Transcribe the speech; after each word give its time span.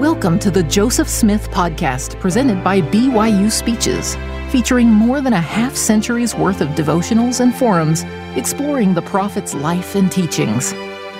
Welcome 0.00 0.38
to 0.38 0.50
the 0.50 0.62
Joseph 0.62 1.10
Smith 1.10 1.50
Podcast, 1.50 2.18
presented 2.20 2.64
by 2.64 2.80
BYU 2.80 3.50
Speeches, 3.52 4.16
featuring 4.50 4.88
more 4.88 5.20
than 5.20 5.34
a 5.34 5.38
half 5.40 5.76
century's 5.76 6.34
worth 6.34 6.62
of 6.62 6.70
devotionals 6.70 7.40
and 7.40 7.54
forums 7.54 8.04
exploring 8.34 8.94
the 8.94 9.02
prophet's 9.02 9.52
life 9.52 9.96
and 9.96 10.10
teachings. 10.10 10.72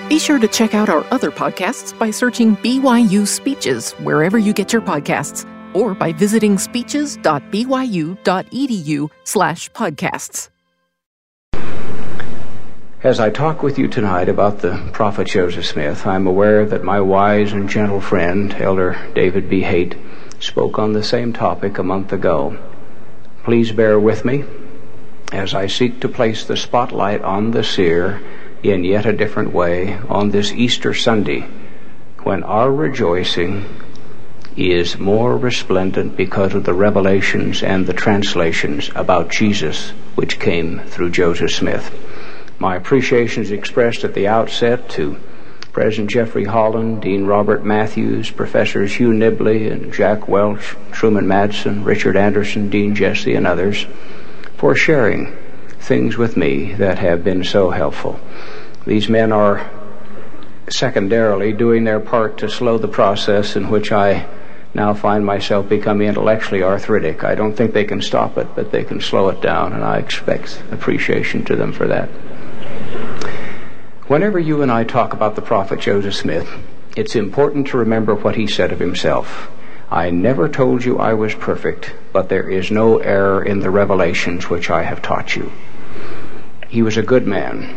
Be 0.09 0.19
sure 0.19 0.39
to 0.39 0.49
check 0.49 0.73
out 0.75 0.89
our 0.89 1.05
other 1.13 1.31
podcasts 1.31 1.93
by 1.99 2.11
searching 2.11 2.57
BYU 2.57 3.27
Speeches 3.27 3.93
wherever 4.01 4.39
you 4.39 4.55
get 4.55 4.73
your 4.73 4.81
podcasts 4.81 5.45
or 5.77 5.93
by 5.93 6.11
visiting 6.15 6.57
speeches.byu.edu 6.57 9.11
slash 9.25 9.71
podcasts. 9.73 10.49
As 13.03 13.19
I 13.19 13.31
talk 13.31 13.63
with 13.63 13.79
you 13.79 13.89
tonight 13.89 14.29
about 14.29 14.59
the 14.59 14.79
prophet 14.93 15.27
Joseph 15.29 15.65
Smith, 15.65 16.07
I 16.07 16.17
am 16.17 16.27
aware 16.27 16.67
that 16.67 16.85
my 16.85 17.01
wise 17.01 17.51
and 17.51 17.67
gentle 17.67 17.99
friend, 18.03 18.55
Elder 18.61 18.95
David 19.15 19.49
B. 19.49 19.63
Haight, 19.63 19.95
spoke 20.39 20.79
on 20.79 20.93
the 20.93 21.03
same 21.03 21.33
topic 21.33 21.79
a 21.79 21.83
month 21.83 22.13
ago. 22.13 22.59
Please 23.43 23.73
bear 23.73 23.99
with 23.99 24.27
me 24.27 24.45
as 25.33 25.55
I 25.55 25.67
seek 25.67 26.01
to 26.01 26.11
place 26.11 26.45
the 26.45 26.59
spotlight 26.59 27.23
on 27.23 27.53
the 27.53 27.65
seer 27.65 28.21
in 28.63 28.85
yet 28.85 29.07
a 29.07 29.15
different 29.15 29.55
way 29.55 29.97
on 30.11 30.29
this 30.29 30.53
Easter 30.53 30.93
Sunday 30.93 31.47
when 32.25 32.43
our 32.43 32.71
rejoicing 32.71 33.65
is 34.59 34.99
more 34.99 35.39
resplendent 35.39 36.19
because 36.19 36.53
of 36.55 36.65
the 36.65 36.75
revelations 36.75 37.63
and 37.63 37.87
the 37.87 37.95
translations 37.95 38.91
about 38.95 39.31
Jesus 39.31 39.95
which 40.17 40.39
came 40.39 40.81
through 40.81 41.09
Joseph 41.09 41.53
Smith. 41.53 41.91
My 42.61 42.77
appreciation 42.77 43.43
is 43.43 43.53
expressed 43.53 44.05
at 44.05 44.13
the 44.13 44.29
outset 44.29 44.91
to 44.91 45.17
President 45.73 46.11
Jeffrey 46.11 46.45
Holland, 46.45 47.01
Dean 47.01 47.25
Robert 47.25 47.65
Matthews, 47.65 48.31
Professors 48.31 48.97
Hugh 49.01 49.15
Nibley 49.15 49.73
and 49.73 49.91
Jack 49.95 50.29
Welch, 50.29 50.77
Truman 50.93 51.25
Madsen, 51.27 51.85
Richard 51.87 52.19
Anderson, 52.19 52.69
Dean 52.69 52.95
Jessee, 52.95 53.35
and 53.35 53.47
others 53.47 53.87
for 54.59 54.75
sharing 54.75 55.33
things 55.79 56.19
with 56.19 56.37
me 56.37 56.75
that 56.75 56.99
have 56.99 57.25
been 57.25 57.45
so 57.45 57.71
helpful. 57.71 58.21
These 58.87 59.09
men 59.09 59.33
are 59.33 59.71
secondarily 60.69 61.55
doing 61.55 61.85
their 61.85 61.99
part 61.99 62.37
to 62.39 62.51
slow 62.51 62.77
the 62.77 62.89
process 62.89 63.57
in 63.57 63.71
which 63.71 63.91
I 63.91 64.27
now 64.75 64.93
find 64.93 65.25
myself 65.25 65.67
becoming 65.67 66.09
intellectually 66.09 66.63
arthritic. 66.63 67.25
I 67.25 67.35
don't 67.35 67.55
think 67.55 67.73
they 67.73 67.85
can 67.85 68.03
stop 68.03 68.37
it, 68.37 68.49
but 68.55 68.71
they 68.71 68.85
can 68.85 69.01
slow 69.01 69.31
it 69.31 69.41
down, 69.41 69.73
and 69.73 69.83
I 69.83 69.97
expect 69.97 70.63
appreciation 70.71 71.43
to 71.47 71.57
them 71.57 71.73
for 71.73 71.87
that. 71.87 72.11
Whenever 74.11 74.41
you 74.41 74.61
and 74.61 74.73
I 74.73 74.83
talk 74.83 75.13
about 75.13 75.37
the 75.37 75.41
prophet 75.41 75.79
Joseph 75.79 76.15
Smith, 76.17 76.51
it's 76.97 77.15
important 77.15 77.69
to 77.69 77.79
remember 77.79 78.13
what 78.13 78.35
he 78.35 78.49
said 78.49 78.73
of 78.73 78.81
himself. 78.81 79.49
I 79.89 80.11
never 80.11 80.49
told 80.49 80.85
you 80.85 80.99
I 80.99 81.15
was 81.15 81.33
perfect, 81.37 81.95
but 82.13 82.29
there 82.29 82.49
is 82.51 82.73
no 82.73 82.99
error 82.99 83.41
in 83.41 83.61
the 83.61 83.71
revelations 83.71 84.51
which 84.51 84.69
I 84.69 84.83
have 84.83 85.01
taught 85.01 85.37
you. 85.37 85.53
He 86.69 86.83
was 86.83 86.97
a 86.97 87.03
good 87.05 87.25
man. 87.29 87.73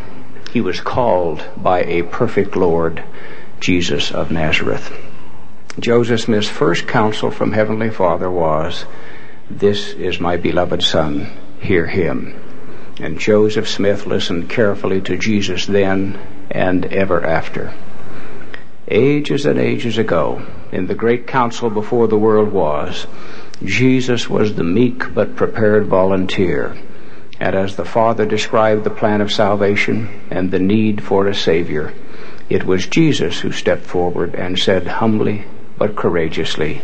He 0.50 0.60
was 0.60 0.82
called 0.82 1.44
by 1.56 1.82
a 1.84 2.02
perfect 2.02 2.56
Lord, 2.56 3.04
Jesus 3.60 4.10
of 4.10 4.32
Nazareth. 4.32 4.92
Joseph 5.80 6.22
Smith's 6.22 6.50
first 6.50 6.88
counsel 6.88 7.30
from 7.30 7.52
Heavenly 7.52 7.92
Father 7.92 8.32
was, 8.32 8.86
This 9.52 9.94
is 9.94 10.20
my 10.20 10.38
beloved 10.38 10.82
Son, 10.82 11.28
hear 11.62 11.86
him. 11.86 12.40
And 13.00 13.18
Joseph 13.18 13.68
Smith 13.68 14.06
listened 14.06 14.50
carefully 14.52 15.02
to 15.02 15.18
Jesus 15.18 15.66
then 15.66 16.16
and 16.52 16.86
ever 16.86 17.26
after. 17.26 17.72
Ages 18.88 19.48
and 19.48 19.60
ages 19.60 19.98
ago, 19.98 20.44
in 20.72 20.86
the 20.86 20.94
great 20.94 21.26
council 21.26 21.72
before 21.72 22.08
the 22.08 22.20
world 22.20 22.52
was, 22.52 23.08
Jesus 23.64 24.30
was 24.30 24.54
the 24.54 24.64
meek 24.64 25.12
but 25.16 25.36
prepared 25.36 25.88
volunteer. 25.88 26.76
And 27.40 27.56
as 27.56 27.78
the 27.78 27.86
Father 27.86 28.28
described 28.28 28.84
the 28.84 28.92
plan 28.92 29.22
of 29.22 29.32
salvation 29.32 30.10
and 30.30 30.52
the 30.52 30.60
need 30.60 31.02
for 31.02 31.26
a 31.26 31.34
Savior, 31.34 31.94
it 32.48 32.64
was 32.64 32.86
Jesus 32.86 33.40
who 33.40 33.52
stepped 33.52 33.86
forward 33.86 34.36
and 34.36 34.60
said 34.60 34.86
humbly 34.86 35.46
but 35.80 35.96
courageously, 35.96 36.84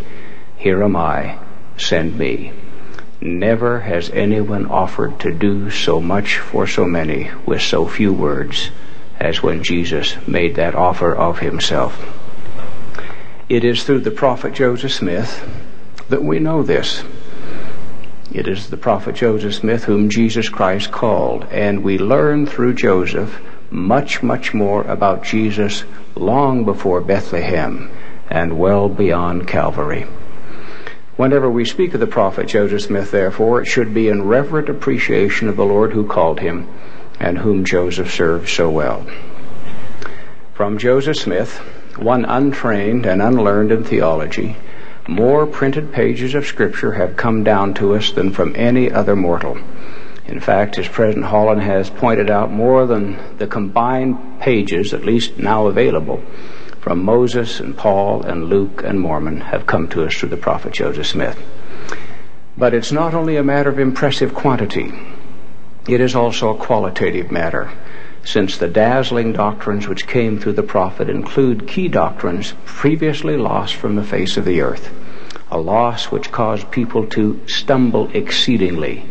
Here 0.57 0.81
am 0.81 0.95
I, 0.95 1.37
send 1.77 2.17
me. 2.17 2.51
Never 3.21 3.81
has 3.81 4.09
anyone 4.11 4.65
offered 4.67 5.19
to 5.19 5.33
do 5.33 5.69
so 5.71 5.99
much 5.99 6.37
for 6.37 6.65
so 6.65 6.85
many 6.85 7.29
with 7.45 7.61
so 7.61 7.85
few 7.85 8.13
words 8.13 8.71
as 9.19 9.43
when 9.43 9.61
Jesus 9.61 10.15
made 10.25 10.55
that 10.55 10.73
offer 10.73 11.13
of 11.13 11.39
himself. 11.39 12.01
It 13.49 13.65
is 13.65 13.83
through 13.83 14.01
the 14.07 14.11
prophet 14.11 14.53
Joseph 14.53 14.93
Smith 14.93 15.45
that 16.07 16.23
we 16.23 16.39
know 16.39 16.63
this. 16.63 17.03
It 18.31 18.47
is 18.47 18.69
the 18.69 18.77
prophet 18.77 19.15
Joseph 19.15 19.55
Smith 19.55 19.83
whom 19.83 20.07
Jesus 20.07 20.47
Christ 20.47 20.89
called, 20.93 21.45
and 21.51 21.83
we 21.83 21.97
learn 21.97 22.45
through 22.45 22.75
Joseph 22.75 23.41
much, 23.69 24.23
much 24.23 24.53
more 24.53 24.83
about 24.83 25.25
Jesus 25.25 25.83
long 26.15 26.63
before 26.63 27.01
Bethlehem 27.01 27.89
and 28.29 28.57
well 28.57 28.87
beyond 28.87 29.45
Calvary. 29.45 30.05
Whenever 31.19 31.49
we 31.49 31.65
speak 31.65 31.93
of 31.93 31.99
the 31.99 32.07
prophet 32.07 32.47
Joseph 32.47 32.83
Smith, 32.83 33.11
therefore, 33.11 33.59
it 33.59 33.65
should 33.67 33.93
be 33.93 34.07
in 34.07 34.25
reverent 34.25 34.69
appreciation 34.69 35.49
of 35.49 35.57
the 35.57 35.65
Lord 35.65 35.91
who 35.91 36.05
called 36.07 36.39
him 36.39 36.65
and 37.19 37.37
whom 37.39 37.65
Joseph 37.65 38.09
served 38.09 38.47
so 38.47 38.69
well. 38.69 39.05
From 40.53 40.77
Joseph 40.77 41.17
Smith, 41.17 41.57
one 41.97 42.23
untrained 42.23 43.05
and 43.05 43.21
unlearned 43.21 43.69
in 43.73 43.83
theology, 43.83 44.55
more 45.09 45.45
printed 45.45 45.91
pages 45.91 46.33
of 46.35 46.45
Scripture 46.45 46.93
have 46.93 47.17
come 47.17 47.43
down 47.43 47.73
to 47.73 47.93
us 47.95 48.11
than 48.11 48.31
from 48.31 48.53
any 48.55 48.89
other 48.89 49.17
mortal. 49.17 49.57
In 50.25 50.39
fact, 50.39 50.79
as 50.79 50.87
President 50.87 51.25
Holland 51.25 51.61
has 51.63 51.89
pointed 51.89 52.29
out, 52.29 52.49
more 52.49 52.85
than 52.85 53.17
the 53.39 53.45
combined 53.47 54.17
pages, 54.39 54.93
at 54.93 55.03
least 55.03 55.37
now 55.37 55.67
available, 55.67 56.23
from 56.81 57.03
Moses 57.03 57.59
and 57.59 57.75
Paul 57.75 58.23
and 58.23 58.45
Luke 58.45 58.81
and 58.85 58.99
Mormon 58.99 59.41
have 59.41 59.65
come 59.65 59.89
to 59.89 60.05
us 60.05 60.15
through 60.15 60.29
the 60.29 60.37
prophet 60.37 60.71
Joseph 60.73 61.07
Smith. 61.07 61.37
But 62.57 62.73
it's 62.73 62.91
not 62.91 63.13
only 63.13 63.35
a 63.35 63.43
matter 63.43 63.69
of 63.69 63.79
impressive 63.79 64.33
quantity, 64.33 64.91
it 65.87 65.99
is 65.99 66.15
also 66.15 66.49
a 66.49 66.57
qualitative 66.57 67.31
matter, 67.31 67.69
since 68.23 68.57
the 68.57 68.67
dazzling 68.69 69.33
doctrines 69.33 69.87
which 69.87 70.07
came 70.07 70.39
through 70.39 70.53
the 70.53 70.63
prophet 70.63 71.09
include 71.09 71.67
key 71.67 71.87
doctrines 71.89 72.53
previously 72.65 73.35
lost 73.37 73.75
from 73.75 73.95
the 73.95 74.03
face 74.03 74.37
of 74.37 74.45
the 74.45 74.61
earth, 74.61 74.93
a 75.51 75.57
loss 75.57 76.05
which 76.11 76.31
caused 76.31 76.71
people 76.71 77.05
to 77.07 77.41
stumble 77.45 78.09
exceedingly. 78.13 79.05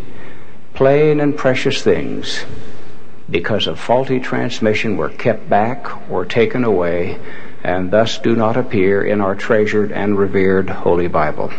Plain 0.72 1.20
and 1.20 1.36
precious 1.36 1.82
things, 1.82 2.44
because 3.28 3.66
of 3.66 3.78
faulty 3.80 4.18
transmission, 4.20 4.96
were 4.96 5.10
kept 5.10 5.50
back 5.50 6.10
or 6.10 6.24
taken 6.24 6.64
away 6.64 7.18
and 7.64 7.90
thus 7.90 8.18
do 8.18 8.34
not 8.36 8.56
appear 8.56 9.02
in 9.02 9.20
our 9.20 9.34
treasured 9.34 9.90
and 9.90 10.16
revered 10.18 10.70
Holy 10.70 11.08
Bible. 11.08 11.50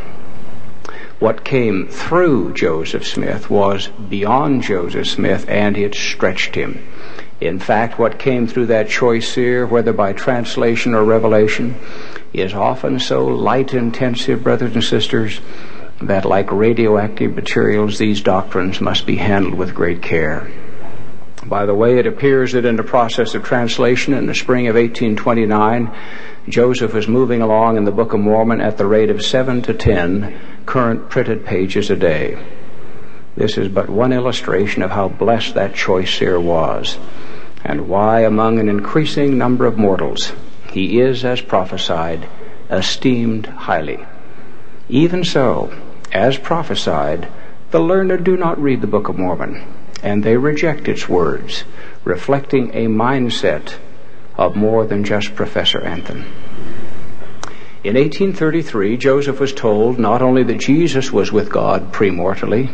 What 1.20 1.44
came 1.44 1.88
through 1.88 2.54
Joseph 2.54 3.06
Smith 3.06 3.50
was 3.50 3.88
beyond 3.88 4.64
Joseph 4.64 5.08
Smith 5.08 5.46
and 5.50 5.78
it 5.78 5.94
stretched 5.94 6.56
him. 6.56 6.88
In 7.42 7.60
fact, 7.60 8.00
what 8.00 8.20
came 8.20 8.48
through 8.48 8.68
that 8.68 8.90
choice 8.90 9.28
seer, 9.34 9.66
whether 9.66 9.92
by 9.94 10.14
translation 10.14 10.94
or 10.94 11.04
revelation, 11.04 11.76
is 12.34 12.54
often 12.54 13.00
so 13.00 13.26
light 13.26 13.74
intensive, 13.74 14.44
brothers 14.44 14.74
and 14.74 14.84
sisters, 14.84 15.42
that 16.02 16.24
like 16.26 16.52
radioactive 16.52 17.36
materials, 17.36 17.98
these 17.98 18.22
doctrines 18.22 18.80
must 18.80 19.06
be 19.06 19.18
handled 19.18 19.56
with 19.56 19.76
great 19.76 20.02
care. 20.02 20.50
By 21.46 21.66
the 21.66 21.74
way, 21.74 21.98
it 21.98 22.06
appears 22.06 22.52
that 22.52 22.66
in 22.66 22.76
the 22.76 22.84
process 22.84 23.34
of 23.34 23.44
translation 23.44 24.14
in 24.14 24.26
the 24.26 24.36
spring 24.36 24.68
of 24.68 24.76
1829, 24.76 25.90
Joseph 26.50 26.94
was 26.94 27.08
moving 27.08 27.42
along 27.42 27.78
in 27.78 27.86
the 27.86 27.92
Book 27.94 28.12
of 28.14 28.20
Mormon 28.20 28.60
at 28.60 28.78
the 28.78 28.86
rate 28.86 29.10
of 29.10 29.24
7 29.24 29.62
to 29.62 29.74
10 29.74 30.36
current 30.66 31.10
printed 31.10 31.46
pages 31.46 31.90
a 31.90 31.96
day. 31.96 32.38
This 33.38 33.58
is 33.58 33.70
but 33.70 33.90
one 33.90 34.12
illustration 34.12 34.82
of 34.84 34.92
how 34.92 35.08
blessed 35.08 35.54
that 35.56 35.74
choice 35.76 36.14
seer 36.14 36.38
was, 36.40 36.98
and 37.64 37.88
why, 37.88 38.20
among 38.22 38.60
an 38.60 38.68
increasing 38.68 39.38
number 39.38 39.66
of 39.66 39.78
mortals, 39.78 40.34
he 40.74 41.00
is, 41.00 41.24
as 41.24 41.40
prophesied, 41.40 42.28
esteemed 42.70 43.46
highly. 43.46 44.00
Even 44.90 45.24
so, 45.24 45.72
as 46.12 46.38
prophesied, 46.38 47.30
the 47.72 47.80
learned 47.80 48.26
do 48.26 48.36
not 48.36 48.62
read 48.62 48.82
the 48.82 48.88
Book 48.88 49.08
of 49.08 49.18
Mormon 49.18 49.64
and 50.02 50.24
they 50.24 50.38
reject 50.38 50.88
its 50.88 51.10
words, 51.10 51.64
reflecting 52.04 52.74
a 52.74 52.88
mindset 52.88 53.76
of 54.38 54.56
more 54.56 54.86
than 54.86 55.04
just 55.04 55.36
Professor 55.36 55.82
Anthon. 55.82 56.22
In 57.82 57.94
1833, 57.96 58.98
Joseph 58.98 59.40
was 59.40 59.54
told 59.54 59.98
not 60.00 60.22
only 60.22 60.44
that 60.44 60.60
Jesus 60.60 61.12
was 61.12 61.32
with 61.32 61.50
God 61.50 61.92
premortally, 61.94 62.70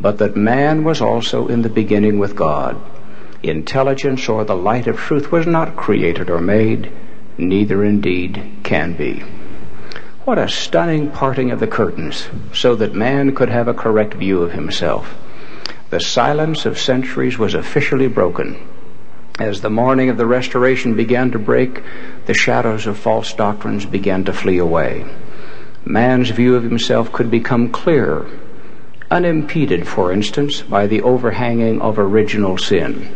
but 0.00 0.18
that 0.18 0.36
man 0.36 0.84
was 0.84 1.00
also 1.00 1.46
in 1.48 1.62
the 1.62 1.68
beginning 1.68 2.18
with 2.18 2.36
God. 2.36 2.76
Intelligence 3.42 4.28
or 4.28 4.44
the 4.44 4.56
light 4.56 4.86
of 4.86 4.98
truth 4.98 5.32
was 5.32 5.46
not 5.46 5.76
created 5.76 6.30
or 6.30 6.40
made, 6.40 6.90
neither 7.38 7.84
indeed 7.84 8.40
can 8.62 8.94
be. 8.94 9.22
What 10.24 10.38
a 10.38 10.48
stunning 10.48 11.10
parting 11.10 11.50
of 11.50 11.60
the 11.60 11.66
curtains, 11.66 12.28
so 12.52 12.74
that 12.76 12.94
man 12.94 13.34
could 13.34 13.48
have 13.48 13.68
a 13.68 13.74
correct 13.74 14.14
view 14.14 14.42
of 14.42 14.52
himself. 14.52 15.16
The 15.88 16.00
silence 16.00 16.66
of 16.66 16.80
centuries 16.80 17.38
was 17.38 17.54
officially 17.54 18.08
broken. 18.08 18.56
As 19.38 19.60
the 19.60 19.70
morning 19.70 20.08
of 20.10 20.16
the 20.16 20.26
restoration 20.26 20.94
began 20.94 21.30
to 21.30 21.38
break, 21.38 21.80
the 22.26 22.34
shadows 22.34 22.88
of 22.88 22.96
false 22.98 23.32
doctrines 23.32 23.86
began 23.86 24.24
to 24.24 24.32
flee 24.32 24.58
away. 24.58 25.04
Man's 25.84 26.30
view 26.30 26.56
of 26.56 26.64
himself 26.64 27.12
could 27.12 27.30
become 27.30 27.68
clearer, 27.68 28.26
unimpeded, 29.12 29.86
for 29.86 30.10
instance, 30.10 30.60
by 30.62 30.88
the 30.88 31.02
overhanging 31.02 31.80
of 31.80 32.00
original 32.00 32.58
sin. 32.58 33.06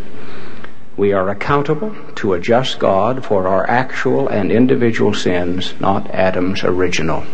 We 0.96 1.12
are 1.12 1.28
accountable 1.28 1.96
to 2.16 2.34
a 2.34 2.40
just 2.40 2.78
God 2.78 3.24
for 3.24 3.48
our 3.48 3.68
actual 3.68 4.28
and 4.28 4.52
individual 4.52 5.12
sins, 5.12 5.74
not 5.80 6.08
Adam's 6.12 6.62
original. 6.62 7.24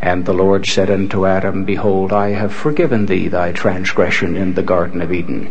And 0.00 0.26
the 0.26 0.32
Lord 0.32 0.64
said 0.64 0.90
unto 0.90 1.26
Adam, 1.26 1.64
Behold, 1.64 2.12
I 2.12 2.30
have 2.30 2.52
forgiven 2.54 3.06
thee 3.06 3.26
thy 3.26 3.50
transgression 3.50 4.36
in 4.36 4.54
the 4.54 4.62
Garden 4.62 5.00
of 5.02 5.12
Eden. 5.12 5.48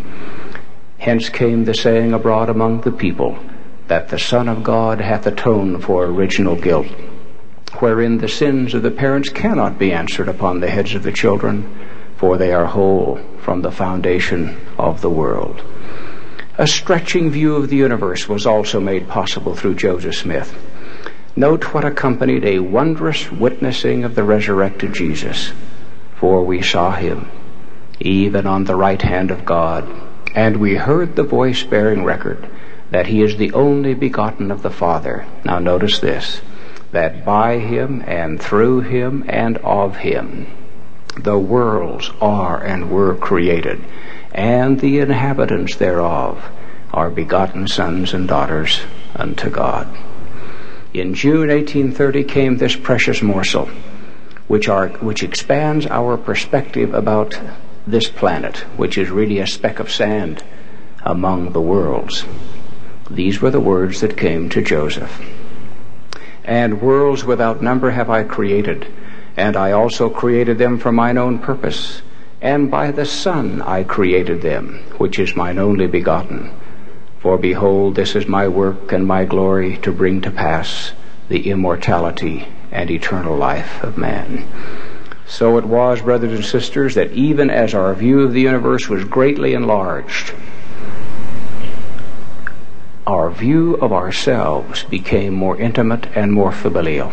Hence 0.99 1.27
came 1.27 1.65
the 1.65 1.73
saying 1.73 2.13
abroad 2.13 2.49
among 2.49 2.81
the 2.81 2.91
people, 2.91 3.37
that 3.89 4.07
the 4.07 4.17
Son 4.19 4.47
of 4.47 4.63
God 4.63 5.01
hath 5.01 5.27
atoned 5.27 5.83
for 5.83 6.05
original 6.05 6.55
guilt, 6.55 6.87
wherein 7.79 8.19
the 8.19 8.29
sins 8.29 8.73
of 8.73 8.83
the 8.83 8.91
parents 8.91 9.27
cannot 9.29 9.77
be 9.77 9.91
answered 9.91 10.29
upon 10.29 10.59
the 10.61 10.69
heads 10.69 10.95
of 10.95 11.03
the 11.03 11.11
children, 11.11 11.65
for 12.15 12.37
they 12.37 12.53
are 12.53 12.65
whole 12.67 13.19
from 13.41 13.61
the 13.61 13.71
foundation 13.71 14.55
of 14.79 15.01
the 15.01 15.09
world. 15.09 15.61
A 16.57 16.67
stretching 16.67 17.29
view 17.29 17.57
of 17.57 17.69
the 17.69 17.75
universe 17.75 18.29
was 18.29 18.45
also 18.45 18.79
made 18.79 19.09
possible 19.09 19.55
through 19.55 19.75
Joseph 19.75 20.15
Smith. 20.15 20.55
Note 21.39 21.71
what 21.71 21.85
accompanied 21.85 22.43
a 22.43 22.57
wondrous 22.57 23.31
witnessing 23.31 24.03
of 24.03 24.15
the 24.15 24.23
resurrected 24.23 24.91
Jesus. 24.91 25.53
For 26.15 26.43
we 26.43 26.63
saw 26.63 26.93
him, 26.93 27.27
even 27.99 28.47
on 28.47 28.63
the 28.63 28.73
right 28.75 28.99
hand 28.99 29.29
of 29.29 29.45
God, 29.45 29.85
and 30.33 30.57
we 30.57 30.77
heard 30.77 31.15
the 31.15 31.21
voice 31.21 31.61
bearing 31.61 32.03
record 32.03 32.47
that 32.89 33.05
he 33.05 33.21
is 33.21 33.37
the 33.37 33.53
only 33.53 33.93
begotten 33.93 34.49
of 34.49 34.63
the 34.63 34.71
Father. 34.71 35.27
Now 35.45 35.59
notice 35.59 35.99
this 35.99 36.41
that 36.91 37.23
by 37.23 37.59
him 37.59 38.03
and 38.07 38.41
through 38.41 38.81
him 38.81 39.23
and 39.27 39.59
of 39.59 39.97
him 39.97 40.47
the 41.21 41.37
worlds 41.37 42.09
are 42.19 42.57
and 42.63 42.89
were 42.89 43.13
created, 43.13 43.81
and 44.33 44.79
the 44.79 44.97
inhabitants 45.01 45.75
thereof 45.75 46.49
are 46.91 47.11
begotten 47.11 47.67
sons 47.67 48.11
and 48.15 48.27
daughters 48.27 48.81
unto 49.15 49.51
God. 49.51 49.87
In 50.97 51.13
June 51.13 51.49
1830 51.49 52.23
came 52.23 52.57
this 52.57 52.75
precious 52.75 53.21
morsel, 53.21 53.69
which, 54.47 54.67
are, 54.67 54.87
which 54.99 55.21
expands 55.21 55.85
our 55.85 56.17
perspective 56.17 56.91
about 56.91 57.39
this 57.85 58.09
planet, 58.09 58.65
which 58.77 58.97
is 58.97 59.11
really 59.11 59.37
a 59.37 59.45
speck 59.45 59.79
of 59.79 59.91
sand 59.91 60.43
among 61.03 61.51
the 61.51 61.61
worlds. 61.61 62.25
These 63.11 63.43
were 63.43 63.51
the 63.51 63.59
words 63.59 64.01
that 64.01 64.17
came 64.17 64.49
to 64.49 64.59
Joseph. 64.63 65.21
And 66.43 66.81
worlds 66.81 67.23
without 67.23 67.61
number 67.61 67.91
have 67.91 68.09
I 68.09 68.23
created, 68.23 68.87
and 69.37 69.55
I 69.55 69.71
also 69.73 70.09
created 70.09 70.57
them 70.57 70.79
for 70.79 70.91
mine 70.91 71.19
own 71.19 71.37
purpose, 71.37 72.01
and 72.41 72.71
by 72.71 72.89
the 72.89 73.05
Son 73.05 73.61
I 73.61 73.83
created 73.83 74.41
them, 74.41 74.79
which 74.97 75.19
is 75.19 75.35
mine 75.35 75.59
only 75.59 75.85
begotten 75.85 76.49
for 77.27 77.37
behold, 77.37 77.95
this 77.95 78.15
is 78.15 78.25
my 78.25 78.47
work 78.47 78.93
and 78.93 79.05
my 79.05 79.25
glory 79.25 79.75
to 79.81 79.91
bring 79.91 80.21
to 80.21 80.31
pass 80.31 80.93
the 81.27 81.49
immortality 81.51 82.47
and 82.71 82.89
eternal 82.89 83.35
life 83.35 83.83
of 83.83 83.97
man. 83.97 84.45
So 85.25 85.57
it 85.57 85.65
was, 85.65 85.99
brothers 86.01 86.31
and 86.31 86.45
sisters, 86.45 86.95
that 86.95 87.11
even 87.11 87.49
as 87.49 87.73
our 87.73 87.93
view 87.95 88.21
of 88.21 88.31
the 88.31 88.39
universe 88.39 88.87
was 88.87 89.03
greatly 89.03 89.53
enlarged, 89.53 90.31
our 93.05 93.29
view 93.29 93.73
of 93.81 93.91
ourselves 93.91 94.83
became 94.85 95.33
more 95.33 95.57
intimate 95.57 96.07
and 96.15 96.31
more 96.31 96.53
familial. 96.53 97.11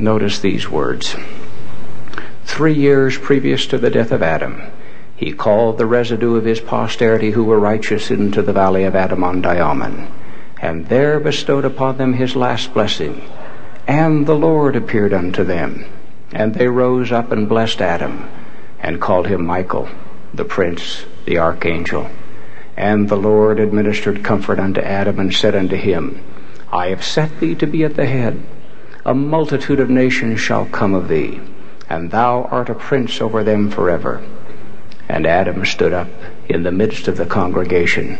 Notice 0.00 0.40
these 0.40 0.68
words. 0.68 1.14
Three 2.44 2.74
years 2.74 3.16
previous 3.18 3.68
to 3.68 3.78
the 3.78 3.88
death 3.88 4.10
of 4.10 4.20
Adam, 4.20 4.62
he 5.18 5.32
called 5.32 5.76
the 5.78 5.86
residue 5.86 6.36
of 6.36 6.44
his 6.44 6.60
posterity 6.60 7.32
who 7.32 7.42
were 7.42 7.58
righteous 7.58 8.08
into 8.08 8.40
the 8.42 8.52
valley 8.52 8.84
of 8.84 8.94
Adam-ondi-Ahman, 8.94 10.06
and 10.62 10.86
there 10.86 11.18
bestowed 11.18 11.64
upon 11.64 11.96
them 11.96 12.12
his 12.12 12.36
last 12.36 12.72
blessing. 12.72 13.20
And 13.88 14.26
the 14.28 14.36
Lord 14.36 14.76
appeared 14.76 15.12
unto 15.12 15.42
them, 15.42 15.84
and 16.32 16.54
they 16.54 16.68
rose 16.68 17.10
up 17.10 17.32
and 17.32 17.48
blessed 17.48 17.80
Adam, 17.82 18.28
and 18.78 19.00
called 19.00 19.26
him 19.26 19.44
Michael, 19.44 19.88
the 20.32 20.44
prince, 20.44 21.04
the 21.24 21.36
archangel. 21.36 22.08
And 22.76 23.08
the 23.08 23.16
Lord 23.16 23.58
administered 23.58 24.22
comfort 24.22 24.60
unto 24.60 24.80
Adam, 24.80 25.18
and 25.18 25.34
said 25.34 25.56
unto 25.56 25.74
him, 25.74 26.20
I 26.70 26.90
have 26.90 27.02
set 27.02 27.40
thee 27.40 27.56
to 27.56 27.66
be 27.66 27.82
at 27.82 27.96
the 27.96 28.06
head. 28.06 28.40
A 29.04 29.14
multitude 29.14 29.80
of 29.80 29.90
nations 29.90 30.38
shall 30.38 30.66
come 30.66 30.94
of 30.94 31.08
thee, 31.08 31.40
and 31.90 32.12
thou 32.12 32.44
art 32.52 32.68
a 32.68 32.74
prince 32.74 33.20
over 33.20 33.42
them 33.42 33.68
forever. 33.68 34.22
And 35.08 35.26
Adam 35.26 35.64
stood 35.64 35.92
up 35.92 36.08
in 36.48 36.64
the 36.64 36.70
midst 36.72 37.08
of 37.08 37.16
the 37.16 37.24
congregation, 37.24 38.18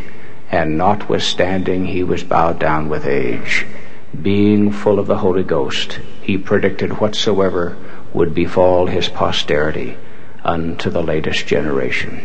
and 0.51 0.75
notwithstanding 0.77 1.85
he 1.85 2.03
was 2.03 2.23
bowed 2.23 2.57
down 2.57 2.89
with 2.89 3.05
age, 3.05 3.67
being 4.19 4.71
full 4.71 4.97
of 4.97 5.05
the 5.05 5.19
Holy 5.19 5.43
Ghost, 5.43 5.99
he 6.21 6.35
predicted 6.37 6.93
whatsoever 6.99 7.77
would 8.11 8.33
befall 8.33 8.87
his 8.87 9.07
posterity 9.07 9.97
unto 10.43 10.89
the 10.89 11.03
latest 11.03 11.45
generation. 11.45 12.21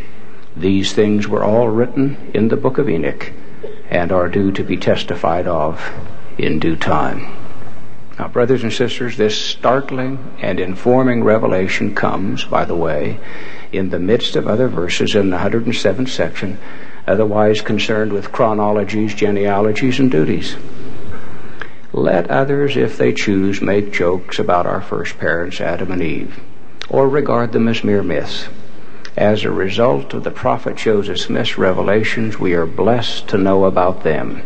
These 0.57 0.95
things 0.95 1.29
were 1.29 1.45
all 1.45 1.69
written 1.69 2.17
in 2.33 2.49
the 2.49 2.57
book 2.57 2.79
of 2.79 2.89
Enoch 2.89 3.33
and 3.91 4.11
are 4.11 4.29
due 4.29 4.51
to 4.53 4.63
be 4.65 4.79
testified 4.79 5.47
of 5.47 5.93
in 6.39 6.59
due 6.59 6.77
time. 6.77 7.27
Now, 8.19 8.29
brothers 8.29 8.63
and 8.63 8.73
sisters, 8.73 9.17
this 9.19 9.37
startling 9.39 10.21
and 10.41 10.59
informing 10.61 11.23
revelation 11.23 11.95
comes, 11.95 12.45
by 12.45 12.65
the 12.65 12.77
way, 12.77 13.19
in 13.77 13.91
the 13.91 13.99
midst 13.99 14.37
of 14.37 14.47
other 14.47 14.69
verses 14.69 15.15
in 15.15 15.31
the 15.31 15.37
107th 15.37 16.09
section, 16.09 16.59
otherwise 17.07 17.61
concerned 17.61 18.13
with 18.13 18.33
chronologies, 18.33 19.15
genealogies, 19.15 19.99
and 19.99 20.11
duties. 20.11 20.57
Let 21.93 22.31
others, 22.31 22.77
if 22.77 22.97
they 22.97 23.13
choose, 23.13 23.61
make 23.61 23.93
jokes 23.93 24.39
about 24.39 24.67
our 24.67 24.81
first 24.81 25.19
parents, 25.19 25.61
Adam 25.61 25.91
and 25.93 26.03
Eve, 26.03 26.39
or 26.89 27.09
regard 27.09 27.53
them 27.53 27.69
as 27.69 27.85
mere 27.85 28.03
myths. 28.03 28.49
As 29.17 29.45
a 29.45 29.51
result 29.51 30.13
of 30.13 30.25
the 30.25 30.33
prophet 30.33 30.77
Joseph 30.77 31.21
Smith's 31.21 31.57
revelations, 31.57 32.39
we 32.39 32.53
are 32.55 32.67
blessed 32.67 33.29
to 33.29 33.39
know 33.39 33.65
about 33.65 34.03
them 34.03 34.43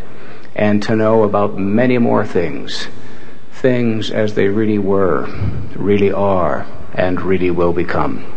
and 0.54 0.82
to 0.82 0.94
know 0.96 1.22
about 1.22 1.56
many 1.56 1.96
more 1.98 2.26
things. 2.26 2.88
Things 3.50 4.10
as 4.10 4.34
they 4.34 4.48
really 4.48 4.78
were, 4.78 5.26
really 5.74 6.12
are, 6.12 6.66
and 6.94 7.20
really 7.20 7.50
will 7.50 7.72
become. 7.72 8.30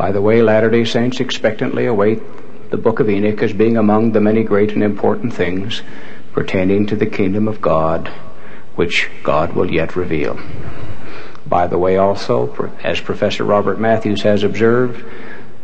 By 0.00 0.12
the 0.12 0.22
way, 0.22 0.40
Latter 0.40 0.70
day 0.70 0.84
Saints 0.86 1.20
expectantly 1.20 1.84
await 1.84 2.22
the 2.70 2.78
book 2.78 3.00
of 3.00 3.10
Enoch 3.10 3.42
as 3.42 3.52
being 3.52 3.76
among 3.76 4.12
the 4.12 4.20
many 4.22 4.42
great 4.42 4.72
and 4.72 4.82
important 4.82 5.34
things 5.34 5.82
pertaining 6.32 6.86
to 6.86 6.96
the 6.96 7.04
kingdom 7.04 7.46
of 7.46 7.60
God, 7.60 8.08
which 8.76 9.10
God 9.22 9.52
will 9.52 9.70
yet 9.70 9.96
reveal. 9.96 10.38
By 11.46 11.66
the 11.66 11.76
way, 11.76 11.98
also, 11.98 12.70
as 12.82 12.98
Professor 13.02 13.44
Robert 13.44 13.78
Matthews 13.78 14.22
has 14.22 14.42
observed, 14.42 15.04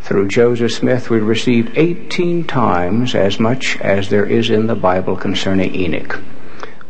through 0.02 0.28
Joseph 0.28 0.72
Smith, 0.74 1.08
we 1.08 1.18
receive 1.18 1.72
18 1.74 2.44
times 2.44 3.14
as 3.14 3.40
much 3.40 3.80
as 3.80 4.10
there 4.10 4.26
is 4.26 4.50
in 4.50 4.66
the 4.66 4.74
Bible 4.74 5.16
concerning 5.16 5.74
Enoch. 5.74 6.18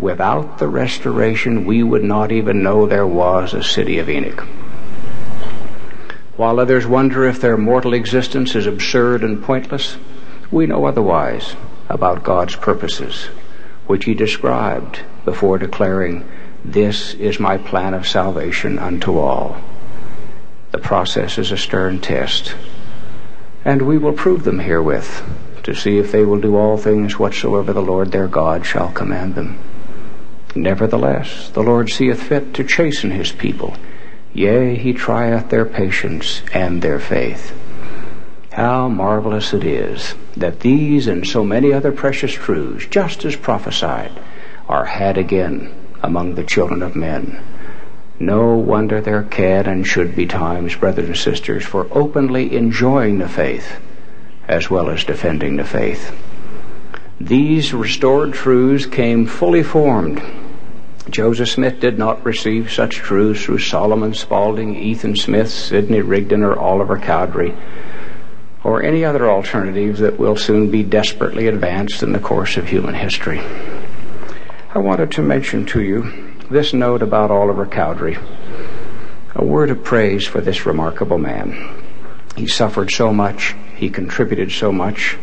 Without 0.00 0.58
the 0.58 0.66
restoration, 0.66 1.64
we 1.64 1.84
would 1.84 2.02
not 2.02 2.32
even 2.32 2.64
know 2.64 2.86
there 2.88 3.06
was 3.06 3.54
a 3.54 3.62
city 3.62 4.00
of 4.00 4.10
Enoch. 4.10 4.44
While 6.36 6.60
others 6.60 6.86
wonder 6.86 7.24
if 7.24 7.40
their 7.40 7.56
mortal 7.56 7.94
existence 7.94 8.54
is 8.54 8.66
absurd 8.66 9.24
and 9.24 9.42
pointless, 9.42 9.96
we 10.50 10.66
know 10.66 10.84
otherwise 10.84 11.56
about 11.88 12.24
God's 12.24 12.56
purposes, 12.56 13.30
which 13.86 14.04
he 14.04 14.12
described 14.12 15.00
before 15.24 15.56
declaring, 15.56 16.24
This 16.62 17.14
is 17.14 17.40
my 17.40 17.56
plan 17.56 17.94
of 17.94 18.06
salvation 18.06 18.78
unto 18.78 19.16
all. 19.16 19.56
The 20.72 20.78
process 20.78 21.38
is 21.38 21.52
a 21.52 21.56
stern 21.56 22.00
test, 22.00 22.54
and 23.64 23.80
we 23.82 23.96
will 23.96 24.12
prove 24.12 24.44
them 24.44 24.58
herewith 24.58 25.22
to 25.62 25.74
see 25.74 25.96
if 25.96 26.12
they 26.12 26.26
will 26.26 26.38
do 26.40 26.54
all 26.54 26.76
things 26.76 27.18
whatsoever 27.18 27.72
the 27.72 27.80
Lord 27.80 28.12
their 28.12 28.28
God 28.28 28.66
shall 28.66 28.90
command 28.92 29.36
them. 29.36 29.56
Nevertheless, 30.54 31.48
the 31.54 31.62
Lord 31.62 31.88
seeth 31.88 32.22
fit 32.22 32.52
to 32.54 32.62
chasten 32.62 33.10
his 33.12 33.32
people 33.32 33.74
Yea, 34.36 34.74
he 34.76 34.92
trieth 34.92 35.48
their 35.48 35.64
patience 35.64 36.42
and 36.52 36.82
their 36.82 37.00
faith. 37.00 37.58
How 38.52 38.86
marvelous 38.86 39.54
it 39.54 39.64
is 39.64 40.14
that 40.36 40.60
these 40.60 41.06
and 41.06 41.26
so 41.26 41.42
many 41.42 41.72
other 41.72 41.90
precious 41.90 42.32
truths, 42.34 42.84
just 42.90 43.24
as 43.24 43.34
prophesied, 43.34 44.12
are 44.68 44.84
had 44.84 45.16
again 45.16 45.70
among 46.02 46.34
the 46.34 46.44
children 46.44 46.82
of 46.82 46.94
men. 46.94 47.40
No 48.20 48.54
wonder 48.56 49.00
there 49.00 49.22
can 49.22 49.64
and 49.64 49.86
should 49.86 50.14
be 50.14 50.26
times, 50.26 50.74
brothers 50.76 51.06
and 51.06 51.16
sisters, 51.16 51.64
for 51.64 51.86
openly 51.90 52.54
enjoying 52.54 53.16
the 53.16 53.30
faith 53.30 53.80
as 54.48 54.68
well 54.68 54.90
as 54.90 55.02
defending 55.04 55.56
the 55.56 55.64
faith. 55.64 56.14
These 57.18 57.72
restored 57.72 58.34
truths 58.34 58.84
came 58.84 59.24
fully 59.26 59.62
formed 59.62 60.20
Joseph 61.08 61.48
Smith 61.48 61.78
did 61.78 61.98
not 61.98 62.24
receive 62.26 62.70
such 62.70 62.96
truths 62.96 63.44
through 63.44 63.58
Solomon 63.60 64.12
Spaulding, 64.12 64.74
Ethan 64.74 65.14
Smith, 65.14 65.48
Sidney 65.48 66.00
Rigdon, 66.02 66.42
or 66.42 66.58
Oliver 66.58 66.98
Cowdery, 66.98 67.54
or 68.64 68.82
any 68.82 69.04
other 69.04 69.30
alternative 69.30 69.98
that 69.98 70.18
will 70.18 70.36
soon 70.36 70.68
be 70.68 70.82
desperately 70.82 71.46
advanced 71.46 72.02
in 72.02 72.12
the 72.12 72.18
course 72.18 72.56
of 72.56 72.68
human 72.68 72.94
history. 72.94 73.40
I 74.74 74.80
wanted 74.80 75.12
to 75.12 75.22
mention 75.22 75.64
to 75.66 75.80
you 75.80 76.10
this 76.50 76.74
note 76.74 77.02
about 77.02 77.30
Oliver 77.30 77.66
Cowdery. 77.66 78.18
A 79.36 79.44
word 79.44 79.70
of 79.70 79.84
praise 79.84 80.26
for 80.26 80.40
this 80.40 80.66
remarkable 80.66 81.18
man. 81.18 81.68
He 82.34 82.48
suffered 82.48 82.90
so 82.90 83.12
much, 83.14 83.54
he 83.76 83.88
contributed 83.90 84.50
so 84.50 84.72
much. 84.72 85.16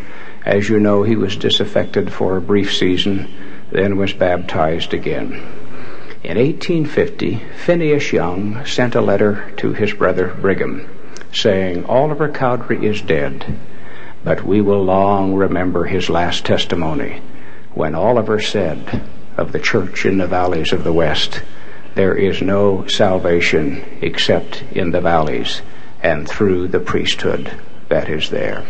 As 0.45 0.69
you 0.69 0.79
know, 0.79 1.03
he 1.03 1.17
was 1.17 1.35
disaffected 1.35 2.11
for 2.13 2.37
a 2.37 2.41
brief 2.41 2.73
season, 2.73 3.27
then 3.71 3.97
was 3.97 4.13
baptized 4.13 4.93
again. 4.93 5.41
In 6.23 6.37
1850, 6.37 7.41
Phineas 7.65 8.13
Young 8.13 8.63
sent 8.63 8.95
a 8.95 9.01
letter 9.01 9.51
to 9.57 9.73
his 9.73 9.91
brother 9.91 10.33
Brigham 10.39 10.87
saying, 11.33 11.83
Oliver 11.83 12.29
Cowdery 12.29 12.85
is 12.87 13.01
dead, 13.01 13.57
but 14.23 14.45
we 14.45 14.61
will 14.61 14.85
long 14.85 15.33
remember 15.33 15.83
his 15.83 16.09
last 16.09 16.45
testimony 16.45 17.21
when 17.73 17.93
Oliver 17.93 18.39
said 18.39 19.01
of 19.35 19.51
the 19.51 19.59
church 19.59 20.05
in 20.05 20.17
the 20.19 20.25
valleys 20.25 20.71
of 20.71 20.85
the 20.85 20.93
West, 20.93 21.41
There 21.95 22.15
is 22.15 22.41
no 22.41 22.87
salvation 22.87 23.83
except 23.99 24.63
in 24.71 24.91
the 24.91 25.01
valleys 25.01 25.61
and 26.01 26.25
through 26.25 26.69
the 26.69 26.79
priesthood 26.79 27.51
that 27.89 28.07
is 28.07 28.29
there. 28.29 28.63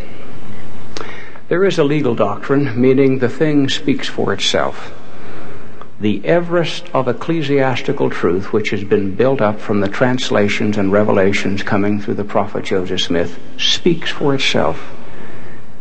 There 1.49 1.63
is 1.65 1.77
a 1.77 1.83
legal 1.83 2.15
doctrine, 2.15 2.71
meaning 2.81 3.19
the 3.19 3.29
thing 3.29 3.69
speaks 3.69 4.07
for 4.07 4.33
itself 4.33 4.91
the 6.03 6.25
Everest 6.25 6.89
of 6.93 7.07
ecclesiastical 7.07 8.09
truth 8.09 8.51
which 8.51 8.71
has 8.71 8.83
been 8.83 9.15
built 9.15 9.39
up 9.39 9.61
from 9.61 9.79
the 9.79 9.87
translations 9.87 10.77
and 10.77 10.91
revelations 10.91 11.63
coming 11.63 11.97
through 11.97 12.15
the 12.15 12.25
prophet 12.25 12.65
Joseph 12.65 12.99
Smith 12.99 13.39
speaks 13.57 14.09
for 14.09 14.35
itself 14.35 14.93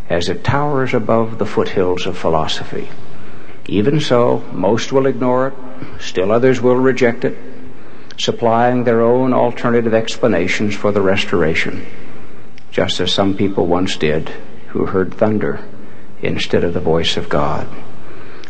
as 0.09 0.29
it 0.29 0.45
towers 0.45 0.95
above 0.95 1.38
the 1.38 1.45
foothills 1.45 2.07
of 2.07 2.17
philosophy. 2.17 2.88
Even 3.67 3.99
so, 3.99 4.38
most 4.52 4.93
will 4.93 5.07
ignore 5.07 5.49
it, 5.49 5.55
still 5.99 6.31
others 6.31 6.61
will 6.61 6.76
reject 6.76 7.25
it, 7.25 7.37
supplying 8.17 8.85
their 8.85 9.00
own 9.00 9.33
alternative 9.33 9.93
explanations 9.93 10.76
for 10.76 10.93
the 10.93 11.02
restoration, 11.02 11.85
just 12.71 13.00
as 13.00 13.12
some 13.12 13.37
people 13.37 13.67
once 13.67 13.97
did 13.97 14.29
who 14.69 14.87
heard 14.87 15.12
thunder 15.14 15.64
instead 16.23 16.62
of 16.62 16.75
the 16.75 16.79
voice 16.81 17.17
of 17.17 17.29
God. 17.29 17.67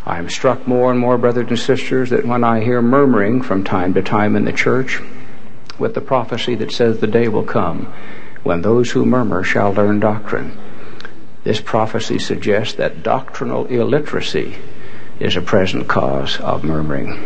I 0.04 0.18
am 0.18 0.28
struck 0.28 0.66
more 0.66 0.90
and 0.90 0.99
more, 0.99 1.16
brothers 1.16 1.47
and 1.49 1.56
sisters, 1.59 2.11
that 2.11 2.25
when 2.26 2.42
I 2.42 2.61
hear 2.64 2.82
murmuring 2.82 3.40
from 3.40 3.62
time 3.62 3.94
to 3.94 4.02
time 4.02 4.35
in 4.35 4.44
the 4.44 4.52
church 4.52 4.99
with 5.78 5.94
the 5.94 6.00
prophecy 6.00 6.56
that 6.56 6.73
says 6.73 6.99
the 6.99 7.06
day 7.06 7.28
will 7.28 7.44
come 7.44 7.87
when 8.42 8.62
those 8.62 8.90
who 8.90 9.06
murmur 9.06 9.44
shall 9.44 9.73
learn 9.73 10.00
doctrine, 10.00 10.59
this 11.44 11.61
prophecy 11.61 12.18
suggests 12.18 12.75
that 12.75 13.04
doctrinal 13.04 13.66
illiteracy 13.66 14.56
is 15.21 15.37
a 15.37 15.40
present 15.40 15.87
cause 15.87 16.40
of 16.40 16.64
murmuring. 16.64 17.21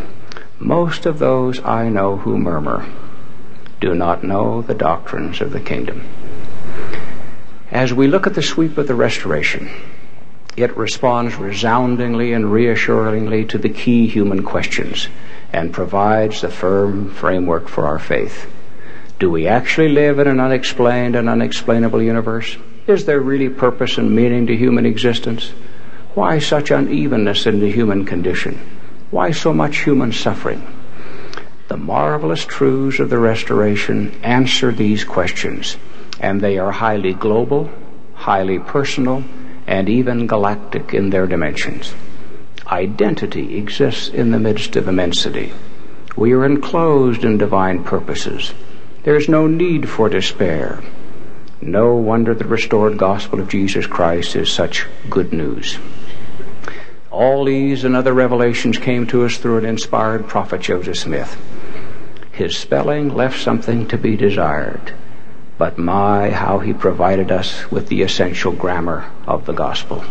Most 0.59 1.06
of 1.06 1.18
those 1.18 1.64
I 1.64 1.88
know 1.88 2.18
who 2.18 2.37
murmur 2.38 2.85
do 3.80 3.95
not 3.95 4.23
know 4.23 4.61
the 4.61 4.75
doctrines 4.75 5.40
of 5.40 5.52
the 5.52 5.61
kingdom. 5.61 6.02
As 7.71 7.95
we 7.95 8.06
look 8.06 8.26
at 8.26 8.35
the 8.35 8.42
sweep 8.42 8.76
of 8.76 8.87
the 8.87 8.95
restoration, 8.95 9.71
it 10.56 10.75
responds 10.76 11.36
resoundingly 11.36 12.32
and 12.32 12.50
reassuringly 12.50 13.44
to 13.44 13.58
the 13.58 13.68
key 13.68 14.06
human 14.06 14.42
questions 14.42 15.08
and 15.52 15.72
provides 15.72 16.40
the 16.40 16.48
firm 16.48 17.10
framework 17.10 17.68
for 17.68 17.86
our 17.86 17.98
faith. 17.98 18.50
Do 19.18 19.30
we 19.30 19.46
actually 19.46 19.90
live 19.90 20.18
in 20.18 20.26
an 20.26 20.40
unexplained 20.40 21.14
and 21.14 21.28
unexplainable 21.28 22.02
universe? 22.02 22.56
Is 22.86 23.04
there 23.04 23.20
really 23.20 23.48
purpose 23.50 23.98
and 23.98 24.14
meaning 24.16 24.46
to 24.46 24.56
human 24.56 24.86
existence? 24.86 25.52
Why 26.14 26.38
such 26.38 26.70
unevenness 26.70 27.46
in 27.46 27.60
the 27.60 27.70
human 27.70 28.06
condition? 28.06 28.58
Why 29.10 29.32
so 29.32 29.52
much 29.52 29.82
human 29.84 30.12
suffering? 30.12 30.66
The 31.68 31.76
marvelous 31.76 32.44
truths 32.44 32.98
of 32.98 33.10
the 33.10 33.18
Restoration 33.18 34.18
answer 34.22 34.72
these 34.72 35.04
questions, 35.04 35.76
and 36.20 36.40
they 36.40 36.58
are 36.58 36.70
highly 36.72 37.12
global, 37.12 37.70
highly 38.14 38.58
personal, 38.58 39.22
and 39.66 39.88
even 39.88 40.26
galactic 40.26 40.94
in 40.94 41.11
their 41.11 41.26
dimensions. 41.26 41.94
Identity 42.68 43.56
exists 43.56 44.08
in 44.08 44.30
the 44.30 44.38
midst 44.38 44.76
of 44.76 44.88
immensity. 44.88 45.52
We 46.16 46.32
are 46.32 46.46
enclosed 46.46 47.25
in 47.25 47.38
divine 47.38 47.85
purposes. 47.85 48.54
There 49.02 49.16
is 49.16 49.28
no 49.28 49.46
need 49.46 49.88
for 49.88 50.08
despair. 50.08 50.80
No 51.61 51.94
wonder 51.94 52.35
the 52.35 52.44
restored 52.46 52.96
gospel 52.99 53.40
of 53.40 53.49
Jesus 53.49 53.87
Christ 53.87 54.37
is 54.37 54.50
such 54.52 54.87
good 55.11 55.32
news. 55.32 55.78
All 57.11 57.44
these 57.44 57.82
and 57.85 57.96
other 57.96 58.12
revelations 58.12 58.78
came 58.78 59.06
to 59.08 59.25
us 59.25 59.37
through 59.38 59.58
an 59.58 59.64
inspired 59.64 60.28
prophet, 60.28 60.61
Joseph 60.61 60.99
Smith. 60.99 61.37
His 62.32 62.56
spelling 62.56 63.08
left 63.14 63.40
something 63.40 63.88
to 63.88 63.96
be 63.96 64.16
desired. 64.16 64.92
But 65.58 65.78
my, 65.78 66.28
how 66.28 66.58
he 66.58 66.75
provided 66.75 67.32
us 67.32 67.70
with 67.72 67.88
the 67.88 68.02
essential 68.02 68.52
grammar 68.52 69.04
of 69.26 69.46
the 69.46 69.54
gospel. 69.54 70.04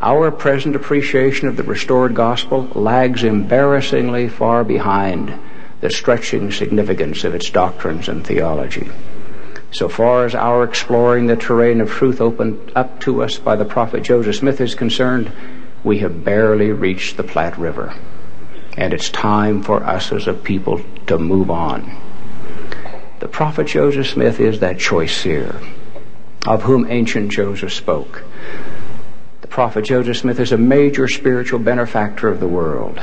Our 0.00 0.30
present 0.30 0.76
appreciation 0.76 1.48
of 1.48 1.56
the 1.56 1.64
restored 1.64 2.14
gospel 2.14 2.68
lags 2.72 3.24
embarrassingly 3.24 4.28
far 4.28 4.62
behind 4.62 5.34
the 5.80 5.90
stretching 5.90 6.52
significance 6.52 7.24
of 7.24 7.34
its 7.34 7.50
doctrines 7.50 8.08
and 8.08 8.24
theology. 8.24 8.90
So 9.72 9.88
far 9.88 10.24
as 10.24 10.36
our 10.36 10.62
exploring 10.62 11.26
the 11.26 11.34
terrain 11.36 11.80
of 11.80 11.90
truth 11.90 12.20
opened 12.20 12.60
up 12.76 13.00
to 13.00 13.24
us 13.24 13.38
by 13.40 13.56
the 13.56 13.64
prophet 13.64 14.04
Joseph 14.04 14.36
Smith 14.36 14.60
is 14.60 14.76
concerned, 14.76 15.32
we 15.82 15.98
have 15.98 16.24
barely 16.24 16.70
reached 16.70 17.16
the 17.16 17.24
Platte 17.24 17.58
River. 17.58 17.92
And 18.76 18.94
it's 18.94 19.10
time 19.10 19.62
for 19.64 19.82
us 19.82 20.12
as 20.12 20.28
a 20.28 20.32
people 20.32 20.80
to 21.08 21.18
move 21.18 21.50
on. 21.50 21.90
The 23.20 23.26
prophet 23.28 23.66
Joseph 23.66 24.06
Smith 24.06 24.38
is 24.38 24.60
that 24.60 24.78
choice 24.78 25.12
seer 25.16 25.56
of 26.46 26.62
whom 26.62 26.86
ancient 26.88 27.32
Joseph 27.32 27.72
spoke. 27.72 28.22
The 29.40 29.48
prophet 29.48 29.84
Joseph 29.86 30.18
Smith 30.18 30.38
is 30.38 30.52
a 30.52 30.56
major 30.56 31.08
spiritual 31.08 31.58
benefactor 31.58 32.28
of 32.28 32.38
the 32.38 32.46
world. 32.46 33.00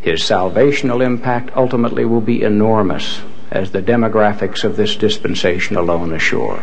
His 0.00 0.20
salvational 0.22 1.04
impact 1.04 1.50
ultimately 1.56 2.04
will 2.04 2.20
be 2.20 2.44
enormous 2.44 3.22
as 3.50 3.72
the 3.72 3.82
demographics 3.82 4.62
of 4.62 4.76
this 4.76 4.94
dispensation 4.94 5.74
alone 5.74 6.12
assure. 6.12 6.60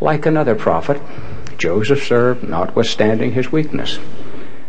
Like 0.00 0.24
another 0.24 0.54
prophet, 0.54 1.02
Joseph 1.58 2.02
served 2.02 2.42
notwithstanding 2.48 3.32
his 3.32 3.52
weakness, 3.52 3.98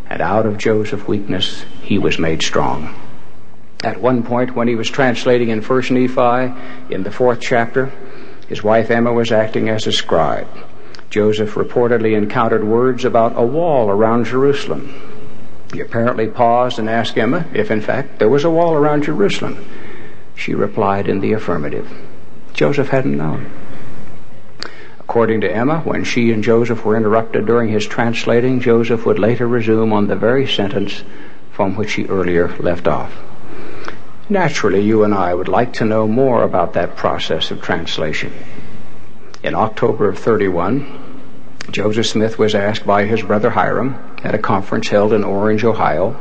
and 0.09 0.21
out 0.21 0.45
of 0.45 0.57
Joseph's 0.57 1.07
weakness 1.07 1.63
he 1.81 1.97
was 1.97 2.19
made 2.19 2.41
strong. 2.41 2.93
At 3.83 3.99
one 3.99 4.21
point, 4.21 4.55
when 4.55 4.67
he 4.67 4.75
was 4.75 4.91
translating 4.91 5.49
in 5.49 5.61
First 5.61 5.89
Nephi, 5.89 6.53
in 6.91 7.01
the 7.01 7.09
fourth 7.09 7.39
chapter, 7.39 7.89
his 8.47 8.63
wife 8.63 8.91
Emma 8.91 9.11
was 9.11 9.31
acting 9.31 9.69
as 9.69 9.87
a 9.87 9.91
scribe. 9.91 10.45
Joseph 11.09 11.55
reportedly 11.55 12.15
encountered 12.15 12.63
words 12.63 13.03
about 13.05 13.33
a 13.35 13.43
wall 13.43 13.89
around 13.89 14.25
Jerusalem. 14.25 14.93
He 15.73 15.79
apparently 15.81 16.27
paused 16.27 16.77
and 16.77 16.87
asked 16.87 17.17
Emma 17.17 17.45
if, 17.55 17.71
in 17.71 17.81
fact, 17.81 18.19
there 18.19 18.29
was 18.29 18.43
a 18.43 18.51
wall 18.51 18.75
around 18.75 19.01
Jerusalem. 19.05 19.57
She 20.35 20.53
replied 20.53 21.07
in 21.09 21.19
the 21.19 21.33
affirmative. 21.33 21.89
Joseph 22.53 22.89
hadn't 22.89 23.17
known. 23.17 23.47
According 24.99 25.41
to 25.41 25.51
Emma, 25.51 25.79
when 25.85 26.03
she 26.03 26.31
and 26.31 26.43
Joseph 26.43 26.85
were 26.85 26.95
interrupted 26.97 27.47
during 27.47 27.69
his 27.69 27.87
translating, 27.87 28.59
Joseph 28.59 29.07
would 29.07 29.17
later 29.17 29.47
resume 29.47 29.91
on 29.91 30.05
the 30.05 30.15
very 30.15 30.45
sentence 30.45 31.03
from 31.51 31.75
which 31.75 31.93
he 31.93 32.05
earlier 32.05 32.51
left 32.59 32.87
off. 32.87 33.17
Naturally, 34.29 34.81
you 34.81 35.03
and 35.03 35.15
I 35.15 35.33
would 35.33 35.47
like 35.47 35.73
to 35.73 35.85
know 35.85 36.07
more 36.07 36.43
about 36.43 36.73
that 36.73 36.95
process 36.95 37.49
of 37.49 37.59
translation. 37.59 38.31
In 39.43 39.55
October 39.55 40.09
of 40.09 40.19
31, 40.19 40.85
Joseph 41.71 42.05
Smith 42.05 42.37
was 42.37 42.53
asked 42.53 42.85
by 42.85 43.05
his 43.05 43.23
brother 43.23 43.49
Hyrum 43.49 43.95
at 44.23 44.35
a 44.35 44.37
conference 44.37 44.89
held 44.89 45.11
in 45.11 45.23
Orange, 45.23 45.63
Ohio, 45.65 46.15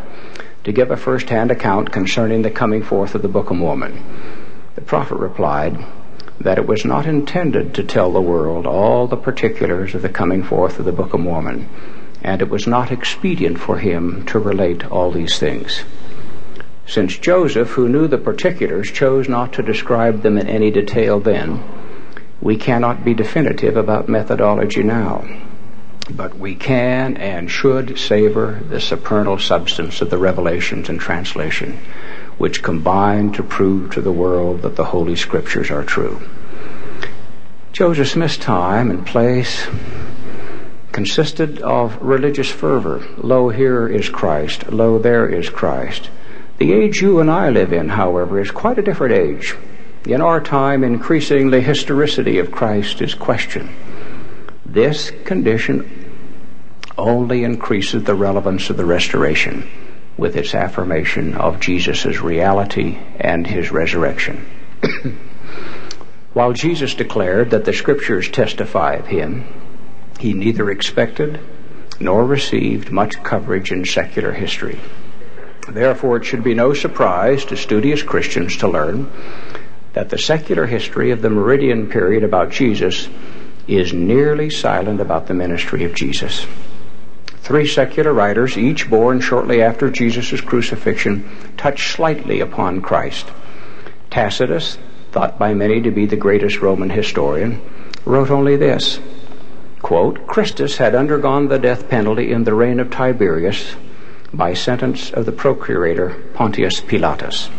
to 0.65 0.73
give 0.73 0.91
a 0.91 0.97
first-hand 0.97 1.51
account 1.51 1.93
concerning 1.93 2.41
the 2.41 2.51
coming 2.51 2.83
forth 2.83 3.15
of 3.15 3.21
the 3.21 3.29
Book 3.29 3.51
of 3.51 3.57
Mormon. 3.59 3.99
The 4.77 4.81
prophet 4.81 5.17
replied 5.19 5.77
that 6.41 6.57
it 6.57 6.67
was 6.67 6.87
not 6.87 7.05
intended 7.07 7.75
to 7.75 7.83
tell 7.83 8.13
the 8.13 8.21
world 8.23 8.67
all 8.67 9.07
the 9.09 9.17
particulars 9.17 9.95
of 9.95 10.01
the 10.01 10.09
coming 10.09 10.43
forth 10.43 10.79
of 10.79 10.87
the 10.87 10.93
Book 10.93 11.13
of 11.13 11.21
Mormon, 11.21 11.67
and 12.25 12.41
it 12.41 12.49
was 12.49 12.67
not 12.67 12.91
expedient 12.91 13.59
for 13.59 13.77
him 13.77 14.25
to 14.27 14.39
relate 14.39 14.91
all 14.91 15.11
these 15.11 15.39
things. 15.39 15.85
Since 16.91 17.19
Joseph, 17.19 17.69
who 17.69 17.89
knew 17.89 18.09
the 18.09 18.19
particulars, 18.19 18.91
chose 18.91 19.29
not 19.29 19.53
to 19.53 19.63
describe 19.63 20.23
them 20.23 20.37
in 20.37 20.49
any 20.49 20.73
detail 20.73 21.21
then, 21.21 21.61
we 22.43 22.57
cannot 22.57 23.05
be 23.05 23.15
definitive 23.15 23.77
about 23.77 24.09
methodology 24.09 24.83
now. 24.83 25.23
But 26.11 26.37
we 26.37 26.57
can 26.57 27.17
and 27.17 27.49
should 27.49 27.97
savor 27.97 28.59
the 28.69 28.81
supernal 28.81 29.39
substance 29.39 30.03
of 30.03 30.11
the 30.11 30.19
revelations 30.19 30.89
and 30.89 30.99
translation, 30.99 31.79
which 32.39 32.61
combine 32.65 33.31
to 33.35 33.45
prove 33.45 33.91
to 33.93 34.01
the 34.01 34.11
world 34.11 34.63
that 34.63 34.75
the 34.75 34.87
Holy 34.87 35.15
Scriptures 35.15 35.71
are 35.71 35.85
true. 35.85 36.21
Joseph 37.73 38.09
Smith's 38.09 38.37
time 38.37 38.91
and 38.91 39.07
place 39.07 39.69
consisted 40.91 41.61
of 41.61 42.03
religious 42.03 42.51
fervor. 42.51 43.03
Lo, 43.17 43.51
here 43.51 43.87
is 43.87 44.09
Christ. 44.09 44.73
Lo, 44.73 44.99
there 44.99 45.29
is 45.29 45.49
Christ. 45.51 46.11
The 46.61 46.75
age 46.75 47.01
you 47.01 47.21
and 47.21 47.31
I 47.31 47.49
live 47.49 47.73
in, 47.73 47.89
however, 47.89 48.39
is 48.39 48.51
quite 48.51 48.77
a 48.79 48.83
different 48.83 49.15
age. 49.15 49.57
In 50.05 50.21
our 50.21 50.43
time, 50.43 50.85
increasingly, 50.85 51.63
historicity 51.63 52.39
of 52.39 52.53
Christ 52.53 53.01
is 53.01 53.15
questioned. 53.15 53.71
This 54.67 55.11
condition 55.25 55.91
only 56.99 57.45
increases 57.45 58.03
the 58.05 58.15
relevance 58.15 58.69
of 58.69 58.77
the 58.77 58.85
restoration 58.85 59.67
with 60.19 60.37
its 60.37 60.55
affirmation 60.55 61.33
of 61.33 61.61
Jesus' 61.61 62.21
reality 62.21 62.99
and 63.19 63.47
his 63.47 63.73
resurrection. 63.73 64.45
While 66.35 66.53
Jesus 66.53 66.95
declared 66.95 67.49
that 67.53 67.65
the 67.65 67.73
Scriptures 67.73 68.29
testify 68.29 68.97
of 68.97 69.07
him, 69.07 69.45
he 70.19 70.35
neither 70.35 70.69
expected 70.71 71.41
nor 71.99 72.27
received 72.27 72.93
much 72.93 73.15
coverage 73.23 73.73
in 73.73 73.87
secular 73.87 74.33
history. 74.33 74.79
Therefore, 75.73 76.17
it 76.17 76.25
should 76.25 76.43
be 76.43 76.53
no 76.55 76.73
surprise 76.75 77.45
to 77.45 77.57
studious 77.57 78.03
Christians 78.03 78.57
to 78.59 78.67
learn 78.69 79.07
that 79.93 80.09
the 80.09 80.19
secular 80.19 80.67
history 80.67 81.11
of 81.13 81.23
the 81.23 81.31
Meridian 81.31 81.87
period 81.89 82.25
about 82.25 82.51
Jesus 82.51 83.09
is 83.69 83.93
nearly 83.93 84.51
silent 84.51 85.01
about 85.01 85.27
the 85.29 85.35
ministry 85.35 85.85
of 85.85 85.95
Jesus. 85.95 86.47
Three 87.39 87.67
secular 87.69 88.13
writers, 88.13 88.59
each 88.59 88.91
born 88.91 89.21
shortly 89.21 89.63
after 89.63 89.91
Jesus' 89.91 90.41
crucifixion, 90.41 91.29
touch 91.57 91.93
slightly 91.93 92.41
upon 92.41 92.81
Christ. 92.83 93.31
Tacitus, 94.11 94.77
thought 95.13 95.39
by 95.39 95.55
many 95.55 95.81
to 95.83 95.91
be 95.93 96.05
the 96.07 96.17
greatest 96.17 96.61
Roman 96.61 96.91
historian, 96.91 97.61
wrote 98.05 98.31
only 98.31 98.57
this 98.57 98.99
quote, 99.83 100.27
Christus 100.27 100.77
had 100.79 100.95
undergone 100.97 101.47
the 101.49 101.59
death 101.61 101.89
penalty 101.89 102.31
in 102.33 102.43
the 102.45 102.55
reign 102.55 102.81
of 102.81 102.91
Tiberius 102.91 103.77
by 104.33 104.55
sentence 104.55 105.11
of 105.11 105.27
the 105.27 105.33
procurator 105.33 106.15
Pontius 106.35 106.81
Pilatus. 106.81 107.51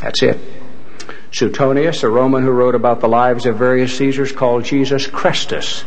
That's 0.00 0.22
it. 0.22 0.38
Suetonius, 1.32 2.02
a 2.02 2.08
Roman 2.08 2.44
who 2.44 2.50
wrote 2.50 2.74
about 2.74 3.00
the 3.00 3.08
lives 3.08 3.46
of 3.46 3.56
various 3.56 3.96
Caesars, 3.96 4.32
called 4.32 4.64
Jesus 4.64 5.06
Chrestus 5.08 5.84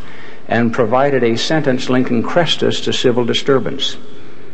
and 0.48 0.72
provided 0.72 1.22
a 1.24 1.36
sentence 1.38 1.88
linking 1.88 2.22
Chrestus 2.22 2.80
to 2.84 2.92
civil 2.92 3.24
disturbance. 3.24 3.96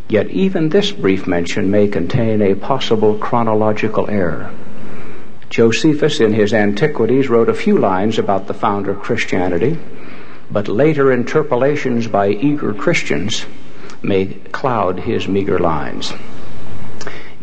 Yet 0.08 0.30
even 0.30 0.68
this 0.68 0.92
brief 0.92 1.26
mention 1.26 1.70
may 1.70 1.88
contain 1.88 2.40
a 2.40 2.54
possible 2.54 3.16
chronological 3.18 4.08
error. 4.11 4.50
Josephus, 5.50 6.20
in 6.20 6.32
his 6.32 6.54
Antiquities, 6.54 7.28
wrote 7.28 7.49
a 7.50 7.54
few 7.54 7.76
lines 7.76 8.18
about 8.18 8.46
the 8.46 8.54
founder 8.54 8.92
of 8.92 9.00
Christianity, 9.02 9.78
but 10.50 10.66
later 10.68 11.12
interpolations 11.12 12.06
by 12.06 12.28
eager 12.30 12.72
Christians 12.72 13.44
may 14.02 14.26
cloud 14.50 14.99
his 15.00 15.28
meager 15.28 15.59
lines. 15.61 16.12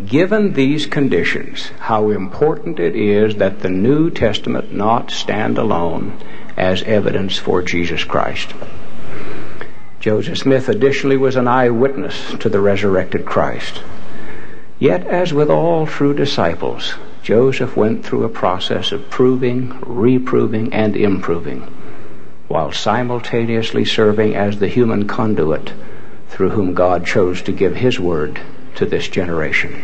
Given 0.05 0.53
these 0.53 0.85
conditions, 0.87 1.69
how 1.79 2.09
important 2.09 2.79
it 2.81 2.95
is 2.97 3.35
that 3.35 3.59
the 3.61 3.69
New 3.69 4.09
Testament 4.09 4.73
not 4.73 5.09
stand 5.11 5.57
alone 5.57 6.13
as 6.57 6.83
evidence 6.83 7.37
for 7.37 7.61
Jesus 7.61 8.03
Christ. 8.03 8.53
Joseph 10.01 10.37
Smith 10.37 10.67
additionally 10.69 11.15
was 11.17 11.35
an 11.37 11.47
eyewitness 11.47 12.33
to 12.39 12.49
the 12.49 12.59
resurrected 12.61 13.25
Christ. 13.25 13.83
Yet, 14.79 15.05
as 15.07 15.33
with 15.33 15.49
all 15.49 15.85
true 15.87 16.13
disciples, 16.13 16.95
Joseph 17.21 17.75
went 17.77 18.05
through 18.05 18.23
a 18.23 18.29
process 18.29 18.91
of 18.93 19.09
proving, 19.09 19.77
reproving, 19.85 20.73
and 20.73 20.95
improving, 20.97 21.61
while 22.49 22.71
simultaneously 22.71 23.83
serving 23.85 24.35
as 24.35 24.59
the 24.59 24.67
human 24.69 25.05
conduit 25.07 25.73
through 26.29 26.49
whom 26.49 26.73
God 26.73 27.05
chose 27.05 27.41
to 27.41 27.51
give 27.51 27.75
his 27.75 27.99
word 27.99 28.39
to 28.75 28.85
this 28.85 29.09
generation. 29.09 29.81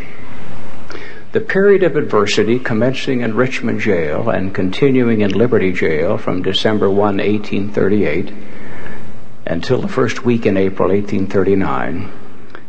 The 1.32 1.42
period 1.42 1.84
of 1.84 1.98
adversity 1.98 2.60
commencing 2.60 3.22
in 3.22 3.36
Richmond 3.36 3.82
jail 3.82 4.30
and 4.30 4.54
continuing 4.56 5.20
in 5.22 5.32
Liberty 5.32 5.74
jail 5.74 6.18
from 6.18 6.44
December 6.44 6.88
1, 6.90 7.18
1838 7.18 8.34
until 9.48 9.82
the 9.82 9.88
first 9.90 10.24
week 10.24 10.46
in 10.46 10.56
April 10.56 10.90
1839 10.90 12.12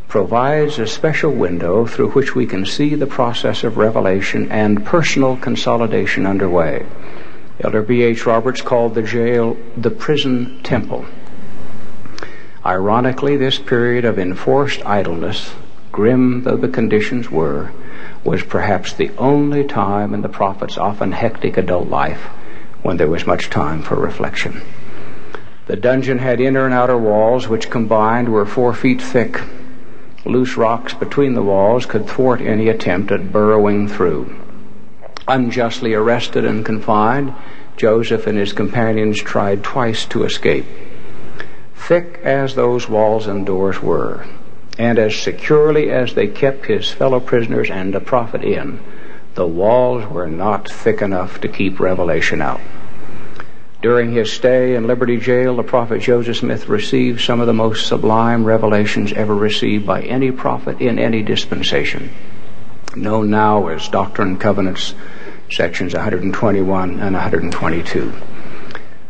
provides 0.09 0.79
a 0.79 0.87
special 0.87 1.31
window 1.31 1.87
through 1.87 2.11
which 2.11 2.35
we 2.35 2.47
can 2.47 2.65
see 2.67 2.95
the 2.95 3.07
process 3.07 3.63
of 3.63 3.77
revelation 3.77 4.51
and 4.51 4.85
personal 4.85 5.37
consolidation 5.37 6.27
underway. 6.27 6.85
Elder 7.61 7.83
B.H. 7.83 8.27
Roberts 8.27 8.63
called 8.63 8.95
the 8.95 9.03
jail 9.03 9.57
the 9.77 9.91
prison 9.91 10.61
temple. 10.63 11.05
Ironically, 12.67 13.37
this 13.37 13.61
period 13.61 14.05
of 14.05 14.19
enforced 14.19 14.85
idleness, 14.85 15.55
grim 15.93 16.43
though 16.43 16.57
the 16.57 16.67
conditions 16.69 17.31
were, 17.31 17.71
was 18.25 18.43
perhaps 18.43 18.93
the 18.93 19.13
only 19.19 19.63
time 19.63 20.13
in 20.13 20.23
the 20.23 20.29
prophet's 20.29 20.77
often 20.77 21.13
hectic 21.13 21.57
adult 21.57 21.89
life 21.89 22.23
when 22.83 22.97
there 22.97 23.07
was 23.07 23.25
much 23.25 23.51
time 23.51 23.83
for 23.83 23.95
reflection. 23.95 24.63
The 25.67 25.77
dungeon 25.77 26.19
had 26.19 26.41
inner 26.41 26.65
and 26.65 26.75
outer 26.75 26.99
walls, 26.99 27.49
which 27.49 27.71
combined 27.71 28.31
were 28.31 28.45
four 28.45 28.73
feet 28.75 29.01
thick. 29.01 29.41
Loose 30.25 30.57
rocks 30.57 30.93
between 30.93 31.35
the 31.35 31.43
walls 31.45 31.87
could 31.87 32.09
thwart 32.09 32.41
any 32.41 32.69
attempt 32.69 33.13
at 33.13 33.31
burrowing 33.31 33.87
through. 33.87 34.35
Unjustly 35.29 35.95
arrested 35.95 36.45
and 36.45 36.65
confined, 36.65 37.33
Joseph 37.77 38.27
and 38.27 38.37
his 38.37 38.53
companions 38.53 39.19
tried 39.23 39.63
twice 39.63 40.05
to 40.07 40.25
escape. 40.25 40.65
Thick 41.87 42.19
as 42.25 42.57
those 42.57 42.89
walls 42.89 43.29
and 43.29 43.47
doors 43.47 43.81
were, 43.81 44.25
and 44.77 44.99
as 44.99 45.15
securely 45.15 45.89
as 45.89 46.15
they 46.15 46.27
kept 46.27 46.67
his 46.67 46.91
fellow 46.91 47.21
prisoners 47.21 47.71
and 47.71 47.95
the 47.95 48.01
prophet 48.01 48.43
in, 48.43 48.81
the 49.37 49.47
walls 49.47 50.05
were 50.11 50.27
not 50.27 50.69
thick 50.69 51.01
enough 51.01 51.41
to 51.43 51.47
keep 51.49 51.79
revelation 51.79 52.43
out. 52.43 52.59
During 53.83 54.11
his 54.11 54.33
stay 54.33 54.75
in 54.75 54.89
Liberty 54.89 55.19
Jail, 55.19 55.55
the 55.55 55.63
prophet 55.63 56.01
Joseph 56.03 56.39
Smith 56.39 56.69
received 56.69 57.21
some 57.21 57.39
of 57.39 57.47
the 57.47 57.55
most 57.55 57.87
sublime 57.87 58.45
revelations 58.45 59.13
ever 59.13 59.37
received 59.37 59.87
by 59.87 60.03
any 60.03 60.33
prophet 60.33 60.81
in 60.81 60.99
any 60.99 61.23
dispensation, 61.23 62.11
known 62.97 63.31
now 63.31 63.69
as 63.69 63.87
Doctrine 63.89 64.31
and 64.31 64.41
Covenants, 64.41 64.97
sections 65.53 65.95
121 65.95 66.91
and 66.99 67.15
122. 67.15 68.13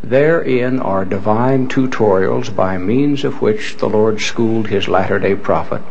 Therein 0.08 0.78
are 0.78 1.04
divine 1.04 1.66
tutorials 1.66 2.54
by 2.54 2.78
means 2.78 3.24
of 3.24 3.42
which 3.42 3.76
the 3.78 3.88
Lord 3.88 4.20
schooled 4.20 4.68
his 4.68 4.86
latter 4.86 5.18
day 5.18 5.34
prophet, 5.34 5.82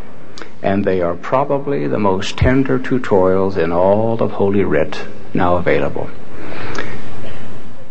and 0.63 0.85
they 0.85 1.01
are 1.01 1.15
probably 1.15 1.85
the 1.85 1.99
most 1.99 2.37
tender 2.37 2.79
tutorials 2.79 3.57
in 3.57 3.73
all 3.73 4.21
of 4.23 4.31
Holy 4.31 4.63
Writ 4.63 5.01
now 5.33 5.57
available. 5.57 6.09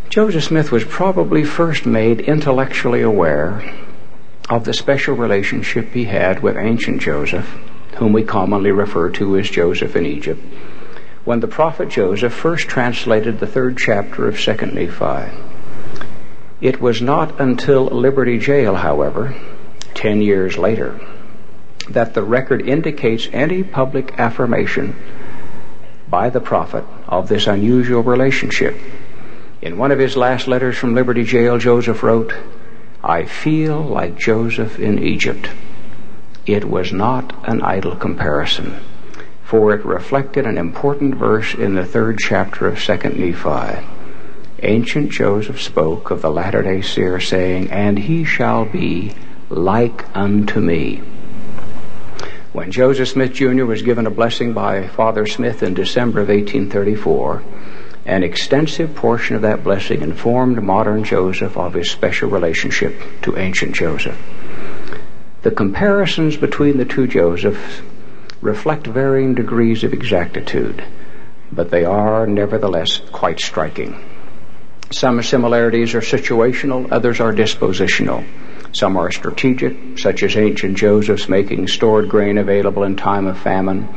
Joseph 0.08 0.44
Smith 0.44 0.72
was 0.72 0.84
probably 0.84 1.44
first 1.44 1.84
made 1.84 2.20
intellectually 2.20 3.02
aware 3.02 3.62
of 4.48 4.64
the 4.64 4.72
special 4.72 5.14
relationship 5.14 5.90
he 5.92 6.04
had 6.04 6.42
with 6.42 6.56
ancient 6.56 7.02
Joseph, 7.02 7.54
whom 7.96 8.14
we 8.14 8.22
commonly 8.22 8.70
refer 8.72 9.10
to 9.10 9.36
as 9.36 9.50
Joseph 9.50 9.94
in 9.94 10.06
Egypt, 10.06 10.42
when 11.26 11.40
the 11.40 11.48
prophet 11.48 11.90
Joseph 11.90 12.32
first 12.32 12.66
translated 12.66 13.40
the 13.40 13.46
third 13.46 13.76
chapter 13.76 14.26
of 14.26 14.36
2nd 14.36 14.72
Nephi. 14.72 15.36
It 16.64 16.80
was 16.80 17.02
not 17.02 17.38
until 17.42 17.84
Liberty 17.88 18.38
Jail, 18.38 18.74
however, 18.76 19.34
10 19.92 20.22
years 20.22 20.56
later, 20.56 20.98
that 21.90 22.14
the 22.14 22.22
record 22.22 22.66
indicates 22.66 23.28
any 23.34 23.62
public 23.62 24.14
affirmation 24.18 24.96
by 26.08 26.30
the 26.30 26.40
prophet 26.40 26.84
of 27.06 27.28
this 27.28 27.46
unusual 27.46 28.02
relationship. 28.02 28.76
In 29.60 29.76
one 29.76 29.92
of 29.92 29.98
his 29.98 30.16
last 30.16 30.48
letters 30.48 30.78
from 30.78 30.94
Liberty 30.94 31.24
Jail, 31.24 31.58
Joseph 31.58 32.02
wrote, 32.02 32.32
I 33.04 33.24
feel 33.26 33.82
like 33.82 34.16
Joseph 34.18 34.78
in 34.78 34.98
Egypt. 34.98 35.50
It 36.46 36.64
was 36.70 36.94
not 36.94 37.34
an 37.46 37.60
idle 37.60 37.94
comparison, 37.94 38.76
for 39.42 39.74
it 39.74 39.84
reflected 39.84 40.46
an 40.46 40.56
important 40.56 41.16
verse 41.16 41.52
in 41.52 41.74
the 41.74 41.84
third 41.84 42.16
chapter 42.20 42.66
of 42.66 42.80
2 42.82 42.94
Nephi. 43.10 43.86
Ancient 44.66 45.10
Joseph 45.10 45.60
spoke 45.60 46.10
of 46.10 46.22
the 46.22 46.30
latter 46.30 46.62
day 46.62 46.80
seer, 46.80 47.20
saying, 47.20 47.70
And 47.70 47.98
he 47.98 48.24
shall 48.24 48.64
be 48.64 49.12
like 49.50 50.06
unto 50.16 50.58
me. 50.58 51.02
When 52.54 52.70
Joseph 52.70 53.08
Smith 53.08 53.34
Jr. 53.34 53.66
was 53.66 53.82
given 53.82 54.06
a 54.06 54.10
blessing 54.10 54.54
by 54.54 54.88
Father 54.88 55.26
Smith 55.26 55.62
in 55.62 55.74
December 55.74 56.20
of 56.22 56.28
1834, 56.28 57.42
an 58.06 58.22
extensive 58.22 58.94
portion 58.94 59.36
of 59.36 59.42
that 59.42 59.62
blessing 59.62 60.00
informed 60.00 60.62
modern 60.62 61.04
Joseph 61.04 61.58
of 61.58 61.74
his 61.74 61.90
special 61.90 62.30
relationship 62.30 62.94
to 63.20 63.36
ancient 63.36 63.74
Joseph. 63.74 64.16
The 65.42 65.50
comparisons 65.50 66.38
between 66.38 66.78
the 66.78 66.86
two 66.86 67.06
Josephs 67.06 67.82
reflect 68.40 68.86
varying 68.86 69.34
degrees 69.34 69.84
of 69.84 69.92
exactitude, 69.92 70.82
but 71.52 71.70
they 71.70 71.84
are 71.84 72.26
nevertheless 72.26 73.02
quite 73.12 73.40
striking. 73.40 74.00
Some 74.94 75.20
similarities 75.24 75.92
are 75.96 76.00
situational, 76.00 76.86
others 76.92 77.18
are 77.18 77.32
dispositional. 77.32 78.22
Some 78.70 78.96
are 78.96 79.10
strategic, 79.10 79.74
such 79.98 80.22
as 80.22 80.36
ancient 80.36 80.76
Joseph's 80.76 81.28
making 81.28 81.66
stored 81.66 82.08
grain 82.08 82.38
available 82.38 82.84
in 82.84 82.94
time 82.94 83.26
of 83.26 83.36
famine, 83.36 83.88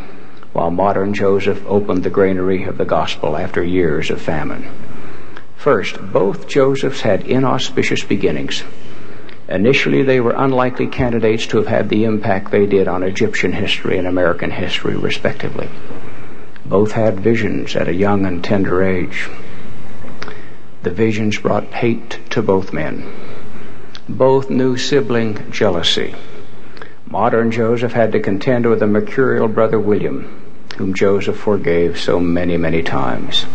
while 0.54 0.72
modern 0.72 1.14
Joseph 1.14 1.64
opened 1.68 2.02
the 2.02 2.10
granary 2.10 2.64
of 2.64 2.80
the 2.80 2.84
gospel 2.84 3.38
after 3.38 3.62
years 3.64 4.10
of 4.10 4.20
famine. 4.20 4.66
First, 5.56 6.00
both 6.12 6.48
Josephs 6.48 7.02
had 7.02 7.28
inauspicious 7.28 8.04
beginnings. 8.04 8.64
Initially, 9.48 10.02
they 10.02 10.20
were 10.20 10.34
unlikely 10.36 10.88
candidates 10.88 11.46
to 11.48 11.58
have 11.58 11.68
had 11.68 11.90
the 11.90 12.06
impact 12.06 12.50
they 12.50 12.66
did 12.66 12.88
on 12.88 13.04
Egyptian 13.04 13.54
history 13.54 14.00
and 14.00 14.08
American 14.08 14.50
history, 14.50 14.96
respectively. 14.96 15.70
Both 16.66 16.94
had 16.94 17.20
visions 17.20 17.76
at 17.76 17.88
a 17.88 17.94
young 17.94 18.26
and 18.26 18.44
tender 18.44 18.82
age. 18.82 19.30
The 20.84 20.92
visions 20.92 21.40
brought 21.40 21.74
hate 21.82 22.20
to 22.30 22.44
both 22.44 22.72
men. 22.72 23.04
Both 24.08 24.52
knew 24.52 24.78
sibling 24.78 25.40
jealousy. 25.50 26.13
Modern 27.10 27.50
Joseph 27.50 27.94
had 27.94 28.12
to 28.12 28.20
contend 28.20 28.68
with 28.68 28.84
a 28.84 28.88
mercurial 28.88 29.48
brother 29.48 29.80
William, 29.80 30.26
whom 30.78 30.94
Joseph 30.94 31.36
forgave 31.36 31.98
so 31.98 32.20
many, 32.20 32.58
many 32.58 32.84
times. 32.84 33.48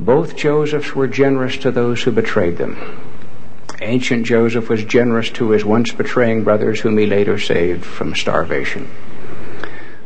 Both 0.00 0.34
Josephs 0.34 0.96
were 0.96 1.06
generous 1.06 1.58
to 1.58 1.70
those 1.70 2.02
who 2.04 2.10
betrayed 2.10 2.56
them. 2.56 2.76
Ancient 3.82 4.24
Joseph 4.24 4.70
was 4.70 4.82
generous 4.82 5.28
to 5.32 5.50
his 5.50 5.64
once 5.66 5.92
betraying 5.92 6.42
brothers, 6.42 6.80
whom 6.80 6.96
he 6.96 7.04
later 7.04 7.38
saved 7.38 7.84
from 7.84 8.14
starvation. 8.14 8.88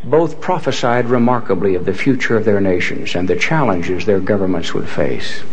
Both 0.02 0.40
prophesied 0.40 1.10
remarkably 1.10 1.76
of 1.76 1.84
the 1.84 1.94
future 1.94 2.36
of 2.36 2.44
their 2.44 2.60
nations 2.60 3.14
and 3.14 3.28
the 3.28 3.36
challenges 3.36 4.04
their 4.04 4.18
governments 4.20 4.74
would 4.74 4.88
face. 4.88 5.44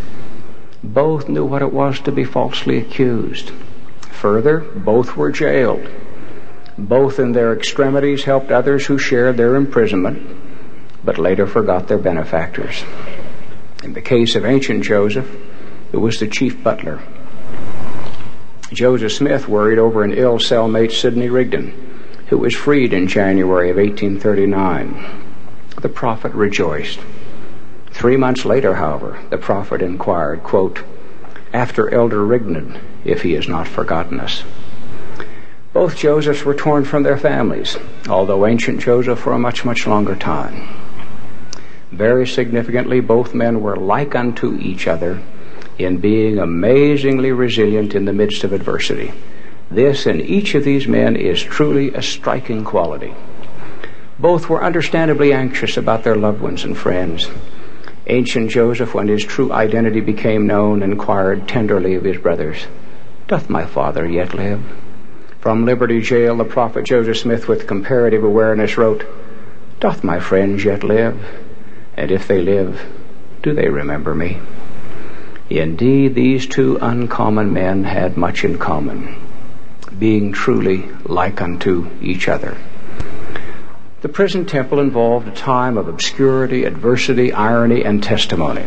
Both 0.93 1.28
knew 1.28 1.43
what 1.43 1.63
it 1.63 1.74
was 1.74 2.00
to 2.02 2.12
be 2.12 2.24
falsely 2.24 2.78
accused. 2.78 3.52
Further, 4.12 4.60
both 4.76 5.17
were 5.17 5.32
jailed. 5.32 5.89
Both 6.78 7.17
in 7.19 7.32
their 7.32 7.54
extremities 7.54 8.26
helped 8.26 8.52
others 8.52 8.86
who 8.86 9.00
shared 9.00 9.36
their 9.36 9.56
imprisonment, 9.56 10.21
but 11.04 11.17
later 11.17 11.48
forgot 11.48 11.88
their 11.88 11.98
benefactors. 11.98 12.84
In 13.84 13.93
the 13.93 14.02
case 14.02 14.36
of 14.36 14.45
ancient 14.45 14.84
Joseph, 14.84 15.36
it 15.91 15.98
was 15.98 16.19
the 16.19 16.28
chief 16.28 16.63
butler. 16.63 17.00
Joseph 18.71 19.12
Smith 19.12 19.50
worried 19.50 19.80
over 19.80 20.04
an 20.04 20.13
ill 20.13 20.38
cellmate, 20.38 20.91
Sidney 20.91 21.30
Rigdon, 21.30 21.74
who 22.28 22.38
was 22.38 22.54
freed 22.56 22.93
in 22.93 23.08
January 23.08 23.71
of 23.71 23.78
1839. 23.78 25.04
The 25.82 25.89
prophet 25.89 26.32
rejoiced. 26.36 27.00
Three 27.95 28.17
months 28.17 28.43
later, 28.43 28.75
however, 28.75 29.19
the 29.29 29.38
prophet 29.38 29.81
inquired, 29.81 30.43
quote, 30.43 30.81
After 31.53 31.89
Elder 31.93 32.25
Rigdon, 32.25 32.77
if 33.05 33.21
he 33.21 33.31
has 33.36 33.47
not 33.47 33.69
forgotten 33.69 34.19
us. 34.19 34.43
Both 35.71 35.95
Josephs 35.95 36.43
were 36.43 36.53
torn 36.53 36.84
from 36.84 37.03
their 37.03 37.15
families, 37.17 37.77
although 38.10 38.45
ancient 38.45 38.81
Joseph 38.81 39.19
for 39.19 39.31
a 39.31 39.39
much, 39.39 39.63
much 39.63 39.88
longer 39.88 40.13
time. 40.13 40.67
Very 41.89 42.27
significantly, 42.27 42.99
both 42.99 43.34
men 43.34 43.62
were 43.62 43.77
like 43.77 44.13
unto 44.13 44.58
each 44.58 44.88
other 44.89 45.19
in 45.79 45.99
being 45.99 46.38
amazingly 46.38 47.31
resilient 47.31 47.95
in 47.95 48.03
the 48.03 48.13
midst 48.21 48.43
of 48.43 48.51
adversity. 48.51 49.13
This 49.71 50.05
in 50.05 50.19
each 50.19 50.53
of 50.53 50.65
these 50.65 50.86
men 50.86 51.15
is 51.15 51.41
truly 51.41 51.93
a 51.93 52.01
striking 52.01 52.65
quality. 52.65 53.13
Both 54.19 54.49
were 54.49 54.62
understandably 54.65 55.31
anxious 55.31 55.77
about 55.77 56.03
their 56.03 56.15
loved 56.15 56.41
ones 56.41 56.65
and 56.65 56.75
friends. 56.77 57.29
Ancient 58.08 58.52
Joseph, 58.52 58.94
when 58.94 59.08
his 59.08 59.24
true 59.26 59.52
identity 59.52 60.00
became 60.00 60.46
known, 60.46 60.84
inquired 60.84 61.48
tenderly 61.48 61.96
of 61.96 62.04
his 62.04 62.18
brothers, 62.18 62.68
Doth 63.28 63.50
my 63.50 63.65
father 63.65 64.08
yet 64.08 64.36
live? 64.36 64.62
From 65.39 65.65
Liberty 65.65 66.02
Jail, 66.02 66.36
the 66.38 66.44
prophet 66.44 66.84
Joseph 66.86 67.18
Smith, 67.18 67.48
with 67.48 67.65
comparative 67.65 68.24
awareness, 68.24 68.78
wrote, 68.78 69.04
Doth 69.80 70.04
my 70.04 70.20
friends 70.20 70.63
yet 70.63 70.84
live? 70.84 71.18
And 71.98 72.12
if 72.12 72.28
they 72.28 72.41
live, 72.44 72.86
do 73.41 73.56
they 73.56 73.70
remember 73.70 74.13
me? 74.13 74.38
Indeed, 75.50 76.13
these 76.13 76.46
two 76.46 76.78
uncommon 76.82 77.54
men 77.54 77.86
had 77.86 78.18
much 78.18 78.44
in 78.46 78.60
common, 78.60 79.15
being 79.98 80.32
truly 80.32 80.88
like 81.08 81.41
unto 81.41 81.89
each 82.04 82.28
other. 82.28 82.56
The 84.06 84.10
prison 84.13 84.46
temple 84.46 84.80
involved 84.80 85.28
a 85.28 85.32
time 85.32 85.80
of 85.80 85.88
obscurity, 85.88 86.63
adversity, 86.63 87.34
irony, 87.34 87.84
and 87.84 88.04
testimony. 88.04 88.62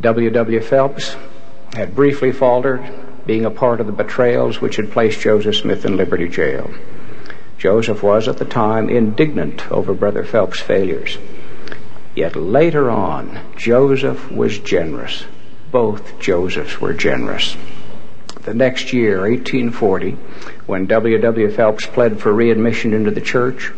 W. 0.00 0.28
W. 0.28 0.60
Phelps 0.60 1.14
had 1.74 1.94
briefly 1.94 2.32
faltered, 2.32 2.80
being 3.26 3.44
a 3.44 3.50
part 3.52 3.78
of 3.78 3.86
the 3.86 3.92
betrayals 3.92 4.60
which 4.60 4.74
had 4.74 4.90
placed 4.90 5.20
Joseph 5.20 5.54
Smith 5.54 5.84
in 5.84 5.96
Liberty 5.96 6.26
Jail. 6.28 6.68
Joseph 7.58 8.02
was 8.02 8.26
at 8.26 8.38
the 8.38 8.44
time 8.44 8.90
indignant 8.90 9.70
over 9.70 9.94
Brother 9.94 10.24
Phelps' 10.24 10.58
failures. 10.58 11.18
Yet 12.16 12.34
later 12.34 12.90
on, 12.90 13.38
Joseph 13.56 14.32
was 14.32 14.58
generous. 14.58 15.26
Both 15.70 16.18
Josephs 16.18 16.80
were 16.80 16.92
generous. 16.92 17.56
The 18.42 18.54
next 18.54 18.92
year, 18.92 19.20
1840, 19.20 20.16
when 20.66 20.86
W. 20.86 21.20
W. 21.20 21.50
Phelps 21.52 21.86
pled 21.86 22.18
for 22.18 22.32
readmission 22.32 22.92
into 22.92 23.12
the 23.12 23.20
church, 23.20 23.70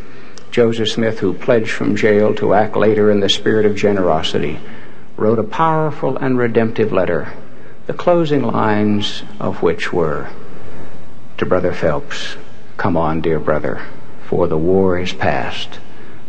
Joseph 0.53 0.91
Smith, 0.91 1.21
who 1.21 1.33
pledged 1.33 1.71
from 1.71 1.97
jail 1.97 2.35
to 2.35 2.53
act 2.53 2.77
later 2.77 3.11
in 3.11 3.21
the 3.21 3.29
spirit 3.31 3.65
of 3.65 3.75
generosity, 3.75 4.59
wrote 5.17 5.39
a 5.39 5.43
powerful 5.43 6.19
and 6.19 6.37
redemptive 6.37 6.93
letter, 6.93 7.29
the 7.87 7.95
closing 7.95 8.43
lines 8.43 9.23
of 9.41 9.63
which 9.63 9.95
were 9.95 10.27
To 11.39 11.47
Brother 11.47 11.73
Phelps, 11.73 12.37
come 12.77 12.99
on, 12.99 13.23
dear 13.23 13.39
brother, 13.39 13.81
for 14.25 14.47
the 14.47 14.59
war 14.59 14.99
is 14.99 15.15
past, 15.15 15.79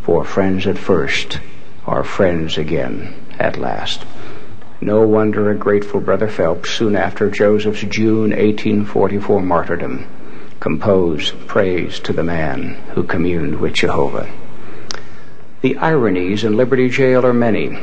for 0.01 0.23
friends 0.23 0.65
at 0.67 0.77
first 0.77 1.41
are 1.85 2.05
friends 2.05 2.57
again 2.57 3.13
at 3.37 3.57
last. 3.57 4.05
No 4.79 5.05
wonder 5.05 5.49
a 5.49 5.55
grateful 5.55 5.99
Brother 5.99 6.29
Phelps, 6.29 6.69
soon 6.69 6.95
after 6.95 7.29
Joseph's 7.29 7.81
June 7.81 8.29
1844 8.29 9.41
martyrdom, 9.41 10.05
compose 10.63 11.31
praise 11.45 11.99
to 11.99 12.13
the 12.13 12.23
man 12.23 12.69
who 12.95 13.03
communed 13.03 13.59
with 13.59 13.73
Jehovah. 13.73 14.31
The 15.59 15.75
ironies 15.77 16.45
in 16.45 16.55
Liberty 16.55 16.87
Jail 16.87 17.25
are 17.25 17.33
many. 17.33 17.77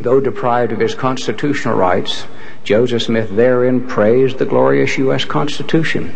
Though 0.00 0.18
deprived 0.18 0.72
of 0.72 0.80
his 0.80 0.94
constitutional 0.94 1.76
rights, 1.76 2.24
Joseph 2.64 3.02
Smith 3.02 3.36
therein 3.36 3.86
praised 3.86 4.38
the 4.38 4.46
glorious 4.46 4.96
U.S. 4.96 5.26
Constitution. 5.26 6.14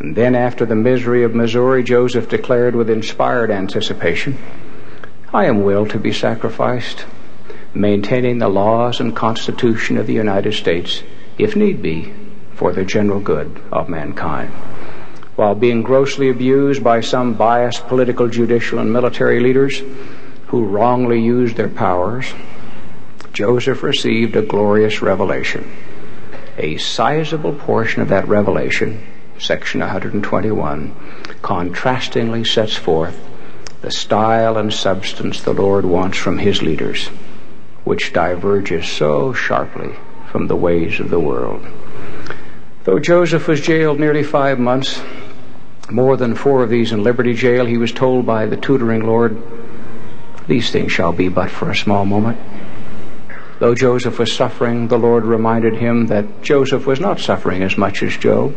And 0.00 0.14
then, 0.14 0.34
after 0.34 0.66
the 0.66 0.74
misery 0.74 1.24
of 1.24 1.34
Missouri, 1.34 1.82
Joseph 1.82 2.28
declared 2.28 2.76
with 2.76 2.90
inspired 2.90 3.50
anticipation, 3.50 4.36
I 5.32 5.46
am 5.46 5.62
willing 5.62 5.88
to 5.92 5.98
be 5.98 6.12
sacrificed, 6.12 7.06
maintaining 7.72 8.36
the 8.36 8.50
laws 8.50 9.00
and 9.00 9.16
Constitution 9.16 9.96
of 9.96 10.06
the 10.06 10.12
United 10.26 10.52
States, 10.52 11.02
if 11.38 11.56
need 11.56 11.80
be, 11.80 12.12
for 12.52 12.74
the 12.74 12.84
general 12.84 13.20
good 13.20 13.58
of 13.72 13.88
mankind 13.88 14.52
while 15.36 15.54
being 15.54 15.82
grossly 15.82 16.30
abused 16.30 16.82
by 16.82 16.98
some 17.00 17.34
biased 17.34 17.86
political, 17.88 18.26
judicial, 18.26 18.78
and 18.78 18.90
military 18.90 19.38
leaders 19.38 19.82
who 20.48 20.64
wrongly 20.64 21.20
used 21.20 21.56
their 21.56 21.68
powers, 21.68 22.32
Joseph 23.34 23.82
received 23.82 24.34
a 24.34 24.40
glorious 24.40 25.02
revelation. 25.02 25.70
A 26.56 26.78
sizable 26.78 27.52
portion 27.54 28.00
of 28.00 28.08
that 28.08 28.26
revelation, 28.26 29.06
section 29.38 29.80
121, 29.80 30.94
contrastingly 31.42 32.42
sets 32.46 32.76
forth 32.76 33.20
the 33.82 33.90
style 33.90 34.56
and 34.56 34.72
substance 34.72 35.42
the 35.42 35.52
Lord 35.52 35.84
wants 35.84 36.16
from 36.16 36.38
his 36.38 36.62
leaders, 36.62 37.08
which 37.84 38.14
diverges 38.14 38.88
so 38.88 39.34
sharply 39.34 39.90
from 40.30 40.46
the 40.46 40.56
ways 40.56 40.98
of 40.98 41.10
the 41.10 41.20
world. 41.20 41.64
Though 42.84 42.98
Joseph 42.98 43.46
was 43.48 43.60
jailed 43.60 44.00
nearly 44.00 44.22
five 44.22 44.58
months, 44.58 45.02
more 45.90 46.16
than 46.16 46.34
four 46.34 46.62
of 46.62 46.70
these 46.70 46.92
in 46.92 47.02
Liberty 47.02 47.34
Jail, 47.34 47.66
he 47.66 47.76
was 47.76 47.92
told 47.92 48.26
by 48.26 48.46
the 48.46 48.56
tutoring 48.56 49.06
Lord, 49.06 49.40
These 50.48 50.70
things 50.70 50.92
shall 50.92 51.12
be 51.12 51.28
but 51.28 51.50
for 51.50 51.70
a 51.70 51.76
small 51.76 52.04
moment. 52.04 52.38
Though 53.60 53.74
Joseph 53.74 54.18
was 54.18 54.32
suffering, 54.32 54.88
the 54.88 54.98
Lord 54.98 55.24
reminded 55.24 55.76
him 55.76 56.08
that 56.08 56.42
Joseph 56.42 56.86
was 56.86 57.00
not 57.00 57.20
suffering 57.20 57.62
as 57.62 57.78
much 57.78 58.02
as 58.02 58.16
Job. 58.16 58.56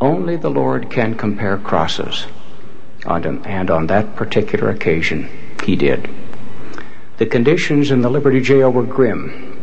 Only 0.00 0.36
the 0.36 0.50
Lord 0.50 0.90
can 0.90 1.14
compare 1.14 1.58
crosses, 1.58 2.26
and 3.06 3.70
on 3.70 3.86
that 3.88 4.14
particular 4.16 4.68
occasion, 4.70 5.28
he 5.64 5.76
did. 5.76 6.08
The 7.16 7.26
conditions 7.26 7.90
in 7.90 8.02
the 8.02 8.10
Liberty 8.10 8.40
Jail 8.40 8.70
were 8.70 8.84
grim. 8.84 9.56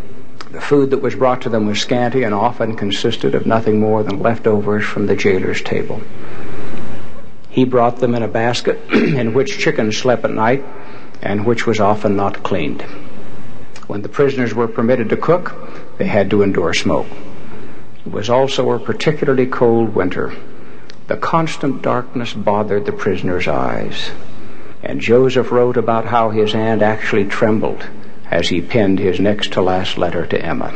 The 0.50 0.62
food 0.62 0.92
that 0.92 1.02
was 1.02 1.14
brought 1.14 1.42
to 1.42 1.50
them 1.50 1.66
was 1.68 1.82
scanty 1.82 2.24
and 2.24 2.34
often 2.34 2.78
consisted 2.78 3.36
of 3.36 3.46
nothing 3.46 3.82
more 3.82 4.02
than 4.02 4.22
leftovers 4.22 4.86
from 4.86 5.08
the 5.08 5.16
jailer's 5.16 5.62
table. 5.62 6.00
He 7.50 7.66
brought 7.66 7.98
them 7.98 8.16
in 8.16 8.24
a 8.24 8.30
basket 8.30 8.80
in 8.94 9.34
which 9.34 9.58
chickens 9.58 9.98
slept 9.98 10.24
at 10.24 10.32
night 10.32 10.64
and 11.22 11.46
which 11.46 11.68
was 11.68 11.82
often 11.82 12.16
not 12.16 12.44
cleaned. 12.44 12.84
When 13.88 14.04
the 14.04 14.10
prisoners 14.10 14.56
were 14.56 14.70
permitted 14.70 15.10
to 15.10 15.18
cook, 15.18 15.54
they 15.98 16.06
had 16.08 16.30
to 16.30 16.44
endure 16.44 16.74
smoke. 16.74 17.08
It 18.06 18.14
was 18.14 18.30
also 18.30 18.72
a 18.72 18.80
particularly 18.80 19.48
cold 19.48 19.96
winter. 19.96 20.32
The 21.08 21.18
constant 21.18 21.82
darkness 21.82 22.32
bothered 22.34 22.86
the 22.86 22.94
prisoner's 22.94 23.50
eyes. 23.50 24.12
And 24.82 25.02
Joseph 25.02 25.52
wrote 25.52 25.76
about 25.76 26.06
how 26.06 26.30
his 26.30 26.54
hand 26.54 26.84
actually 26.84 27.26
trembled 27.26 27.86
as 28.32 28.50
he 28.50 28.62
penned 28.62 29.00
his 29.00 29.20
next 29.20 29.54
to 29.54 29.62
last 29.62 29.98
letter 29.98 30.26
to 30.26 30.42
Emma. 30.42 30.74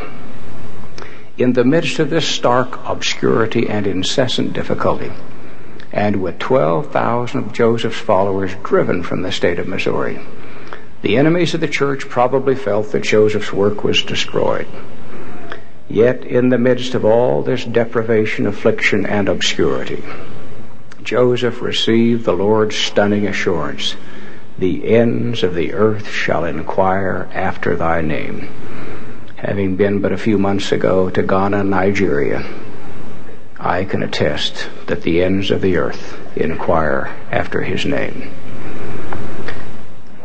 In 1.38 1.54
the 1.54 1.64
midst 1.64 2.00
of 2.00 2.10
this 2.10 2.28
stark 2.28 2.80
obscurity 2.88 3.68
and 3.68 3.88
incessant 3.88 4.54
difficulty, 4.54 5.12
and 5.92 6.22
with 6.22 6.40
12,000 6.40 7.40
of 7.48 7.54
Joseph's 7.54 8.00
followers 8.00 8.52
driven 8.64 9.04
from 9.04 9.22
the 9.22 9.32
state 9.32 9.60
of 9.60 9.68
Missouri, 9.68 10.20
the 11.02 11.18
enemies 11.18 11.54
of 11.54 11.60
the 11.60 11.68
church 11.68 12.08
probably 12.08 12.56
felt 12.56 12.92
that 12.92 13.04
Joseph's 13.04 13.52
work 13.52 13.84
was 13.84 14.04
destroyed. 14.04 14.68
Yet, 15.90 16.24
in 16.24 16.50
the 16.50 16.58
midst 16.58 16.94
of 16.96 17.04
all 17.04 17.42
this 17.42 17.66
deprivation, 17.66 18.46
affliction, 18.48 19.06
and 19.06 19.28
obscurity, 19.28 20.04
Joseph 21.04 21.62
received 21.62 22.24
the 22.24 22.34
Lord's 22.34 22.78
stunning 22.78 23.28
assurance 23.28 23.98
the 24.62 24.90
ends 24.94 25.42
of 25.42 25.56
the 25.56 25.74
earth 25.74 26.08
shall 26.12 26.46
inquire 26.46 27.28
after 27.34 27.76
thy 27.76 28.02
name. 28.02 28.48
Having 29.38 29.76
been 29.76 30.02
but 30.02 30.12
a 30.12 30.18
few 30.20 30.38
months 30.38 30.72
ago 30.72 31.10
to 31.10 31.24
Ghana, 31.24 31.64
Nigeria, 31.64 32.44
I 33.60 33.86
can 33.86 34.04
attest 34.04 34.70
that 34.86 35.02
the 35.02 35.24
ends 35.24 35.50
of 35.50 35.62
the 35.62 35.78
earth 35.78 36.16
inquire 36.38 37.10
after 37.32 37.64
his 37.64 37.88
name. 37.88 38.30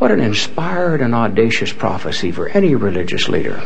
What 0.01 0.11
an 0.11 0.21
inspired 0.21 1.01
and 1.01 1.15
audacious 1.15 1.73
prophecy 1.73 2.31
for 2.31 2.51
any 2.51 2.75
religious 2.75 3.31
leader, 3.31 3.63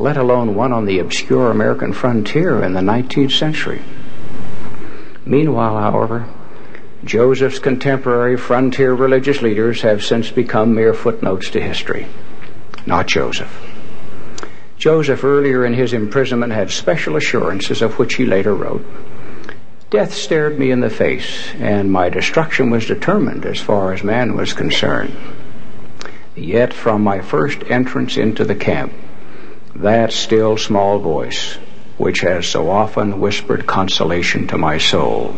let 0.00 0.16
alone 0.16 0.56
one 0.56 0.72
on 0.72 0.86
the 0.86 0.98
obscure 0.98 1.52
American 1.52 1.92
frontier 1.92 2.64
in 2.64 2.72
the 2.74 2.80
19th 2.80 3.38
century. 3.38 3.82
Meanwhile, 5.24 5.78
however, 5.78 6.24
Joseph's 7.04 7.58
contemporary 7.58 8.36
frontier 8.36 8.92
religious 8.92 9.40
leaders 9.40 9.80
have 9.82 10.04
since 10.04 10.30
become 10.30 10.74
mere 10.74 10.92
footnotes 10.92 11.48
to 11.50 11.60
history. 11.60 12.06
Not 12.84 13.06
Joseph. 13.06 13.48
Joseph, 14.76 15.24
earlier 15.24 15.64
in 15.64 15.72
his 15.72 15.94
imprisonment, 15.94 16.52
had 16.52 16.70
special 16.70 17.16
assurances 17.16 17.80
of 17.80 17.98
which 17.98 18.14
he 18.16 18.26
later 18.26 18.54
wrote. 18.54 18.84
Death 19.88 20.12
stared 20.12 20.58
me 20.58 20.70
in 20.70 20.80
the 20.80 20.90
face, 20.90 21.52
and 21.58 21.90
my 21.90 22.10
destruction 22.10 22.68
was 22.68 22.86
determined 22.86 23.46
as 23.46 23.60
far 23.60 23.94
as 23.94 24.04
man 24.04 24.36
was 24.36 24.52
concerned. 24.52 25.14
Yet, 26.36 26.74
from 26.74 27.02
my 27.02 27.20
first 27.20 27.64
entrance 27.70 28.18
into 28.18 28.44
the 28.44 28.54
camp, 28.54 28.92
that 29.74 30.12
still 30.12 30.58
small 30.58 30.98
voice, 30.98 31.56
which 31.96 32.20
has 32.20 32.46
so 32.46 32.68
often 32.68 33.20
whispered 33.20 33.66
consolation 33.66 34.46
to 34.48 34.58
my 34.58 34.76
soul, 34.78 35.36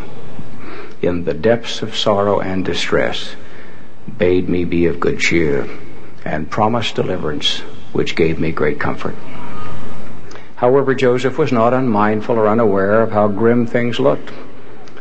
in 1.03 1.25
the 1.25 1.35
depths 1.35 1.83
of 1.83 1.97
sorrow 1.97 2.39
and 2.39 2.65
distress, 2.65 3.35
bade 4.19 4.49
me 4.49 4.65
be 4.65 4.87
of 4.87 5.01
good 5.01 5.19
cheer, 5.19 5.67
and 6.25 6.49
promised 6.49 6.95
deliverance, 6.95 7.59
which 7.93 8.15
gave 8.15 8.39
me 8.39 8.53
great 8.53 8.79
comfort. 8.79 9.17
However, 10.57 10.95
Joseph 10.95 11.39
was 11.39 11.51
not 11.51 11.75
unmindful 11.75 12.37
or 12.37 12.47
unaware 12.47 13.03
of 13.03 13.11
how 13.11 13.27
grim 13.27 13.67
things 13.67 13.99
looked. 13.99 14.31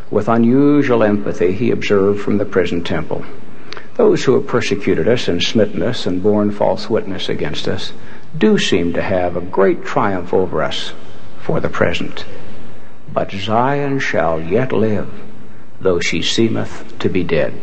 With 0.09 0.27
unusual 0.27 1.03
empathy, 1.03 1.51
he 1.51 1.69
observed 1.69 2.19
from 2.19 2.37
the 2.39 2.45
prison 2.45 2.83
temple 2.83 3.23
Those 3.95 4.23
who 4.23 4.33
have 4.33 4.47
persecuted 4.47 5.07
us 5.07 5.27
and 5.27 5.41
smitten 5.43 5.83
us 5.83 6.07
and 6.07 6.23
borne 6.23 6.49
false 6.49 6.89
witness 6.89 7.29
against 7.29 7.67
us 7.67 7.93
do 8.35 8.57
seem 8.57 8.91
to 8.93 9.03
have 9.03 9.37
a 9.37 9.41
great 9.59 9.85
triumph 9.85 10.33
over 10.33 10.63
us 10.63 10.93
for 11.41 11.59
the 11.59 11.69
present. 11.69 12.25
But 13.13 13.29
Zion 13.29 13.99
shall 13.99 14.41
yet 14.41 14.71
live 14.71 15.11
though 15.81 15.99
she 15.99 16.21
seemeth 16.21 16.93
to 16.99 17.09
be 17.09 17.23
dead. 17.23 17.53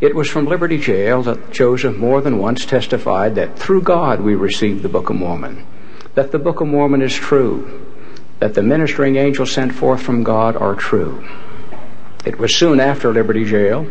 It 0.00 0.14
was 0.14 0.28
from 0.28 0.46
Liberty 0.46 0.78
Jail 0.78 1.22
that 1.24 1.50
Joseph 1.52 1.96
more 1.96 2.20
than 2.20 2.38
once 2.38 2.64
testified 2.64 3.34
that 3.34 3.58
through 3.58 3.82
God 3.82 4.20
we 4.20 4.34
received 4.36 4.82
the 4.82 4.88
Book 4.88 5.10
of 5.10 5.16
Mormon, 5.16 5.64
that 6.14 6.30
the 6.30 6.38
Book 6.38 6.60
of 6.60 6.68
Mormon 6.68 7.02
is 7.02 7.14
true, 7.14 7.84
that 8.40 8.54
the 8.54 8.62
ministering 8.62 9.16
angels 9.16 9.50
sent 9.52 9.74
forth 9.74 10.02
from 10.02 10.22
God 10.24 10.56
are 10.56 10.74
true. 10.76 11.24
It 12.24 12.38
was 12.38 12.54
soon 12.54 12.78
after 12.80 13.12
Liberty 13.12 13.44
Jail 13.44 13.88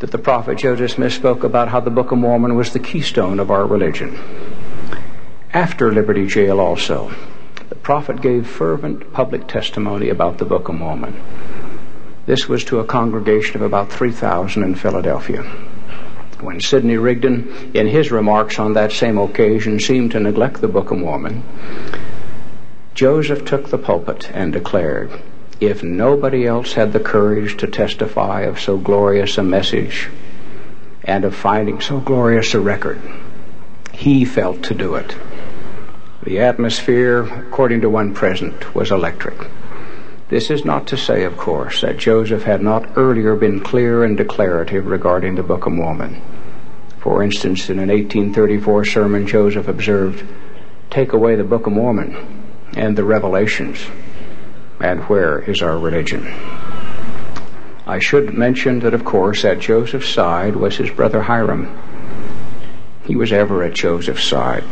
that 0.00 0.10
the 0.12 0.18
prophet 0.18 0.58
Joseph 0.58 0.90
Smith 0.92 1.12
spoke 1.12 1.42
about 1.44 1.68
how 1.68 1.78
the 1.80 1.90
Book 1.90 2.10
of 2.12 2.18
Mormon 2.18 2.54
was 2.56 2.72
the 2.72 2.78
keystone 2.80 3.38
of 3.40 3.50
our 3.50 3.64
religion. 3.66 4.16
After 5.52 5.92
Liberty 5.92 6.26
Jail 6.26 6.58
also, 6.60 7.12
the 7.68 7.74
prophet 7.76 8.20
gave 8.20 8.46
fervent 8.46 9.12
public 9.12 9.46
testimony 9.48 10.08
about 10.08 10.38
the 10.38 10.44
Book 10.44 10.68
of 10.68 10.74
Mormon. 10.76 11.20
This 12.28 12.46
was 12.46 12.62
to 12.64 12.78
a 12.78 12.84
congregation 12.84 13.56
of 13.56 13.62
about 13.62 13.90
3,000 13.90 14.62
in 14.62 14.74
Philadelphia. 14.74 15.42
When 16.42 16.60
Sidney 16.60 16.98
Rigdon, 16.98 17.70
in 17.72 17.86
his 17.86 18.12
remarks 18.12 18.58
on 18.58 18.74
that 18.74 18.92
same 18.92 19.16
occasion, 19.16 19.80
seemed 19.80 20.10
to 20.10 20.20
neglect 20.20 20.60
the 20.60 20.68
Book 20.68 20.90
of 20.90 20.98
Mormon, 20.98 21.42
Joseph 22.94 23.46
took 23.46 23.70
the 23.70 23.78
pulpit 23.78 24.30
and 24.34 24.52
declared, 24.52 25.08
If 25.58 25.82
nobody 25.82 26.46
else 26.46 26.74
had 26.74 26.92
the 26.92 27.00
courage 27.00 27.56
to 27.56 27.66
testify 27.66 28.42
of 28.42 28.60
so 28.60 28.76
glorious 28.76 29.38
a 29.38 29.42
message 29.42 30.10
and 31.04 31.24
of 31.24 31.34
finding 31.34 31.80
so 31.80 31.98
glorious 31.98 32.52
a 32.52 32.60
record, 32.60 33.00
he 33.94 34.26
felt 34.26 34.62
to 34.64 34.74
do 34.74 34.96
it. 34.96 35.16
The 36.24 36.40
atmosphere, 36.40 37.20
according 37.24 37.80
to 37.80 37.88
one 37.88 38.12
present, 38.12 38.74
was 38.74 38.90
electric. 38.90 39.46
This 40.30 40.50
is 40.50 40.62
not 40.62 40.86
to 40.88 40.96
say, 40.98 41.24
of 41.24 41.38
course, 41.38 41.80
that 41.80 41.96
Joseph 41.96 42.42
had 42.42 42.60
not 42.60 42.84
earlier 42.96 43.34
been 43.34 43.60
clear 43.60 44.04
and 44.04 44.14
declarative 44.14 44.86
regarding 44.86 45.36
the 45.36 45.42
Book 45.42 45.64
of 45.64 45.72
Mormon. 45.72 46.20
For 46.98 47.22
instance, 47.22 47.70
in 47.70 47.78
an 47.78 47.88
1834 47.88 48.84
sermon, 48.84 49.26
Joseph 49.26 49.68
observed, 49.68 50.22
Take 50.90 51.14
away 51.14 51.34
the 51.34 51.44
Book 51.44 51.66
of 51.66 51.72
Mormon 51.72 52.14
and 52.76 52.94
the 52.94 53.04
Revelations, 53.04 53.86
and 54.82 55.00
where 55.04 55.38
is 55.46 55.62
our 55.62 55.78
religion? 55.78 56.28
I 57.86 57.98
should 57.98 58.34
mention 58.36 58.80
that, 58.80 58.92
of 58.92 59.06
course, 59.06 59.46
at 59.46 59.60
Joseph's 59.60 60.10
side 60.10 60.56
was 60.56 60.76
his 60.76 60.90
brother 60.90 61.22
Hyrum. 61.22 61.68
He 63.06 63.16
was 63.16 63.32
ever 63.32 63.62
at 63.62 63.72
Joseph's 63.72 64.24
side. 64.24 64.64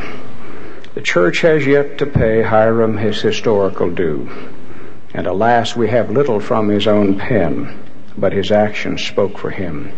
The 0.95 1.01
church 1.01 1.41
has 1.41 1.65
yet 1.65 1.97
to 1.97 2.05
pay 2.05 2.43
Hyrum 2.43 2.99
his 2.99 3.23
historical 3.23 3.89
due. 3.89 4.29
And 5.17 5.27
alas, 5.27 5.75
we 5.75 5.89
have 5.89 6.11
little 6.11 6.41
from 6.41 6.69
his 6.69 6.87
own 6.87 7.15
pen, 7.19 7.73
but 8.19 8.35
his 8.35 8.53
actions 8.53 9.03
spoke 9.03 9.39
for 9.39 9.49
him. 9.49 9.91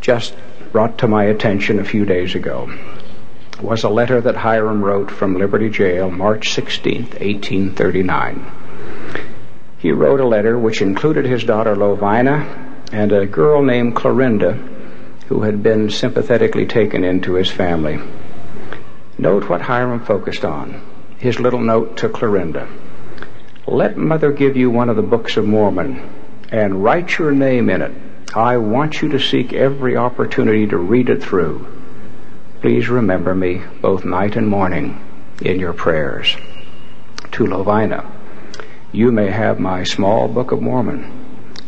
Just 0.00 0.36
brought 0.70 0.98
to 0.98 1.08
my 1.08 1.24
attention 1.24 1.80
a 1.80 1.84
few 1.84 2.04
days 2.04 2.36
ago 2.36 2.70
was 3.60 3.82
a 3.82 3.88
letter 3.88 4.20
that 4.20 4.36
Hyrum 4.36 4.84
wrote 4.84 5.10
from 5.10 5.36
Liberty 5.36 5.68
Jail 5.68 6.12
March 6.12 6.54
16, 6.54 7.06
1839. 7.74 8.46
He 9.78 9.90
wrote 9.90 10.20
a 10.20 10.24
letter 10.28 10.56
which 10.56 10.80
included 10.80 11.24
his 11.26 11.42
daughter 11.42 11.74
Lovina 11.74 12.46
and 12.92 13.10
a 13.10 13.26
girl 13.26 13.64
named 13.64 13.96
Clorinda 13.96 14.52
who 15.26 15.40
had 15.40 15.60
been 15.60 15.90
sympathetically 15.90 16.66
taken 16.66 17.02
into 17.02 17.34
his 17.34 17.50
family. 17.50 17.98
Note 19.18 19.48
what 19.48 19.62
Hyrum 19.62 19.98
focused 20.04 20.44
on 20.44 20.80
his 21.18 21.40
little 21.40 21.58
note 21.60 21.96
to 21.96 22.08
Clorinda. 22.08 22.68
Let 23.70 23.96
Mother 23.98 24.32
give 24.32 24.56
you 24.56 24.70
one 24.70 24.88
of 24.88 24.96
the 24.96 25.02
Books 25.02 25.36
of 25.36 25.46
Mormon 25.46 26.00
and 26.50 26.82
write 26.82 27.16
your 27.18 27.30
name 27.32 27.68
in 27.70 27.82
it. 27.82 27.92
I 28.34 28.56
want 28.56 29.02
you 29.02 29.08
to 29.10 29.20
seek 29.20 29.52
every 29.52 29.94
opportunity 29.94 30.66
to 30.66 30.78
read 30.78 31.10
it 31.10 31.22
through. 31.22 31.66
Please 32.62 32.88
remember 32.88 33.34
me 33.34 33.60
both 33.80 34.04
night 34.06 34.36
and 34.36 34.48
morning 34.48 34.98
in 35.42 35.60
your 35.60 35.74
prayers. 35.74 36.36
To 37.32 37.44
Lovina, 37.46 38.10
you 38.90 39.12
may 39.12 39.30
have 39.30 39.60
my 39.60 39.84
small 39.84 40.26
Book 40.28 40.50
of 40.50 40.62
Mormon. 40.62 41.04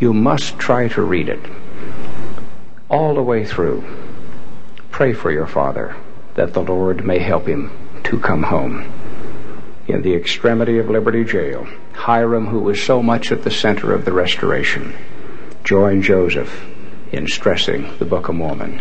You 0.01 0.15
must 0.15 0.59
try 0.59 0.89
to 0.89 1.03
read 1.03 1.29
it 1.29 1.41
all 2.89 3.15
the 3.15 3.23
way 3.23 3.45
through. 3.45 3.85
Pray 4.91 5.13
for 5.13 5.31
your 5.31 5.47
father 5.47 5.95
that 6.35 6.55
the 6.55 6.63
Lord 6.63 7.05
may 7.05 7.19
help 7.19 7.47
him 7.47 7.71
to 8.05 8.19
come 8.19 8.45
home. 8.45 8.91
In 9.87 10.03
the 10.03 10.15
extremity 10.15 10.79
of 10.79 10.89
Liberty 10.89 11.25
Jail, 11.25 11.67
Hyrum, 12.05 12.47
who 12.49 12.61
was 12.61 12.83
so 12.83 13.03
much 13.03 13.31
at 13.31 13.43
the 13.43 13.51
center 13.51 13.93
of 13.93 14.07
the 14.07 14.13
restoration, 14.15 14.95
joined 15.65 16.03
Joseph 16.03 16.65
in 17.13 17.27
stressing 17.27 17.91
the 17.99 18.07
Book 18.07 18.27
of 18.31 18.37
Mormon. 18.37 18.81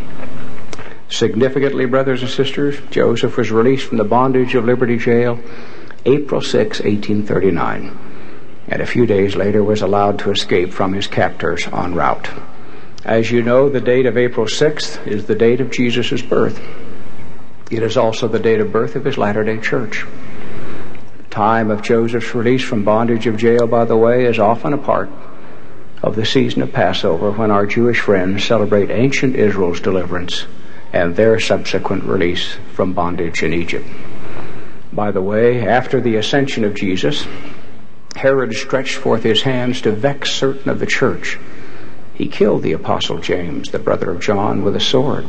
Significantly, 1.10 1.84
brothers 1.86 2.22
and 2.22 2.32
sisters, 2.32 2.78
Joseph 2.90 3.36
was 3.36 3.52
released 3.52 3.86
from 3.88 3.98
the 3.98 4.06
bondage 4.06 4.56
of 4.56 4.64
Liberty 4.64 4.96
Jail 4.98 5.38
April 6.06 6.40
6, 6.40 6.80
1839, 6.80 7.92
and 8.70 8.82
a 8.82 8.86
few 8.86 9.06
days 9.06 9.36
later 9.36 9.66
was 9.66 9.82
allowed 9.82 10.18
to 10.20 10.32
escape 10.32 10.72
from 10.72 10.94
his 10.94 11.08
captors 11.08 11.68
en 11.74 11.94
route. 11.96 12.30
As 13.04 13.32
you 13.32 13.42
know, 13.44 13.68
the 13.68 13.82
date 13.82 14.06
of 14.06 14.18
April 14.18 14.46
6th 14.46 15.06
is 15.06 15.26
the 15.26 15.36
date 15.36 15.60
of 15.60 15.72
Jesus' 15.72 16.22
birth. 16.22 16.62
It 17.70 17.84
is 17.84 17.98
also 17.98 18.30
the 18.30 18.40
date 18.40 18.62
of 18.62 18.72
birth 18.72 18.96
of 18.96 19.04
his 19.04 19.18
Latter 19.18 19.44
day 19.44 19.58
Church 19.58 20.06
time 21.40 21.72
of 21.72 21.82
Joseph's 21.82 22.36
release 22.36 22.62
from 22.62 22.84
bondage 22.84 23.26
of 23.26 23.38
jail, 23.38 23.66
by 23.66 23.86
the 23.86 23.96
way, 23.96 24.26
is 24.26 24.38
often 24.40 24.74
a 24.74 24.78
part 24.78 25.10
of 26.04 26.18
the 26.18 26.26
season 26.26 26.62
of 26.62 26.74
Passover 26.74 27.32
when 27.32 27.50
our 27.50 27.66
Jewish 27.66 28.02
friends 28.02 28.44
celebrate 28.44 28.90
ancient 28.92 29.38
Israel's 29.38 29.80
deliverance 29.80 30.46
and 30.92 31.16
their 31.16 31.40
subsequent 31.40 32.04
release 32.04 32.58
from 32.74 32.92
bondage 32.92 33.42
in 33.42 33.54
Egypt. 33.54 33.88
By 34.92 35.12
the 35.12 35.22
way, 35.22 35.66
after 35.66 36.02
the 36.02 36.18
ascension 36.18 36.66
of 36.66 36.74
Jesus, 36.74 37.26
Herod 38.18 38.54
stretched 38.54 38.96
forth 38.98 39.24
his 39.24 39.44
hands 39.44 39.80
to 39.84 39.94
vex 39.94 40.32
certain 40.32 40.70
of 40.70 40.80
the 40.80 40.86
church. 41.00 41.40
He 42.16 42.28
killed 42.28 42.64
the 42.64 42.74
apostle 42.74 43.20
James, 43.20 43.72
the 43.72 43.80
brother 43.80 44.12
of 44.12 44.20
John, 44.20 44.62
with 44.62 44.76
a 44.76 44.82
sword. 44.82 45.26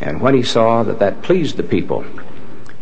And 0.00 0.20
when 0.20 0.34
he 0.36 0.44
saw 0.44 0.84
that 0.84 1.00
that 1.00 1.22
pleased 1.22 1.56
the 1.56 1.64
people, 1.64 2.04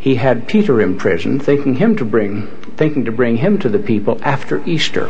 he 0.05 0.17
had 0.17 0.47
Peter 0.47 0.83
imprisoned, 0.83 1.43
thinking 1.43 1.77
him 1.77 1.97
to 1.97 2.05
bring 2.05 2.47
thinking 2.77 3.07
to 3.07 3.11
bring 3.11 3.39
him 3.39 3.59
to 3.61 3.71
the 3.71 3.79
people 3.79 4.19
after 4.21 4.63
Easter. 4.69 5.09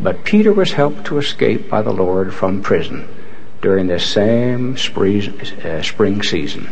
But 0.00 0.24
Peter 0.24 0.54
was 0.54 0.72
helped 0.72 1.04
to 1.08 1.18
escape 1.18 1.68
by 1.68 1.82
the 1.82 1.92
Lord 1.92 2.32
from 2.32 2.62
prison 2.62 3.06
during 3.60 3.88
this 3.88 4.06
same 4.06 4.72
uh, 4.72 5.82
spring 5.82 6.22
season. 6.22 6.70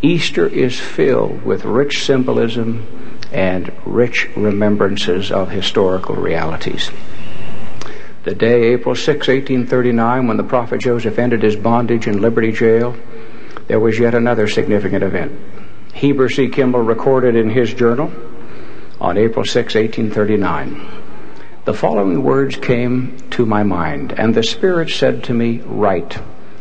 Easter 0.00 0.46
is 0.46 0.80
filled 0.80 1.42
with 1.44 1.66
rich 1.66 2.02
symbolism 2.02 2.86
and 3.30 3.70
rich 3.84 4.26
remembrances 4.34 5.30
of 5.30 5.50
historical 5.50 6.14
realities. 6.14 6.90
The 8.24 8.34
day, 8.34 8.62
April 8.72 8.94
6, 8.94 9.06
1839, 9.28 10.26
when 10.26 10.38
the 10.38 10.42
prophet 10.42 10.80
Joseph 10.80 11.18
ended 11.18 11.42
his 11.42 11.56
bondage 11.56 12.06
in 12.06 12.22
Liberty 12.22 12.50
Jail, 12.50 12.96
there 13.66 13.78
was 13.78 13.98
yet 13.98 14.14
another 14.14 14.48
significant 14.48 15.04
event. 15.04 15.38
Heber 15.92 16.28
C. 16.28 16.48
Kimball 16.48 16.82
recorded 16.82 17.34
in 17.34 17.50
his 17.50 17.74
journal 17.74 18.10
on 19.00 19.18
April 19.18 19.44
6, 19.44 19.74
1839. 19.74 20.80
The 21.64 21.74
following 21.74 22.22
words 22.22 22.56
came 22.56 23.16
to 23.30 23.44
my 23.44 23.62
mind, 23.64 24.14
and 24.16 24.34
the 24.34 24.42
Spirit 24.44 24.90
said 24.90 25.22
to 25.24 25.34
me, 25.34 25.60
Write, 25.66 26.18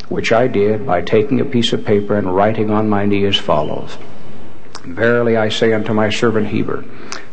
which 0.09 0.31
I 0.33 0.47
did 0.47 0.85
by 0.85 1.01
taking 1.01 1.39
a 1.39 1.45
piece 1.45 1.71
of 1.73 1.85
paper 1.85 2.15
and 2.17 2.35
writing 2.35 2.69
on 2.71 2.89
my 2.89 3.05
knee 3.05 3.23
as 3.25 3.37
follows 3.37 3.97
Verily 4.83 5.37
I 5.37 5.47
say 5.49 5.73
unto 5.73 5.93
my 5.93 6.09
servant 6.09 6.47
Heber, 6.47 6.83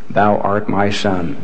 Thou 0.09 0.37
art 0.37 0.69
my 0.69 0.91
son, 0.91 1.35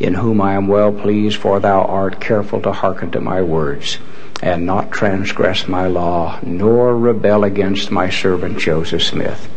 in 0.00 0.14
whom 0.14 0.40
I 0.40 0.54
am 0.54 0.66
well 0.66 0.92
pleased, 0.92 1.36
for 1.36 1.60
thou 1.60 1.82
art 1.84 2.20
careful 2.20 2.60
to 2.62 2.72
hearken 2.72 3.10
to 3.12 3.20
my 3.20 3.42
words, 3.42 3.98
and 4.42 4.64
not 4.64 4.90
transgress 4.90 5.68
my 5.68 5.86
law, 5.86 6.40
nor 6.42 6.96
rebel 6.96 7.44
against 7.44 7.90
my 7.90 8.08
servant 8.08 8.58
Joseph 8.58 9.02
Smith. 9.02 9.48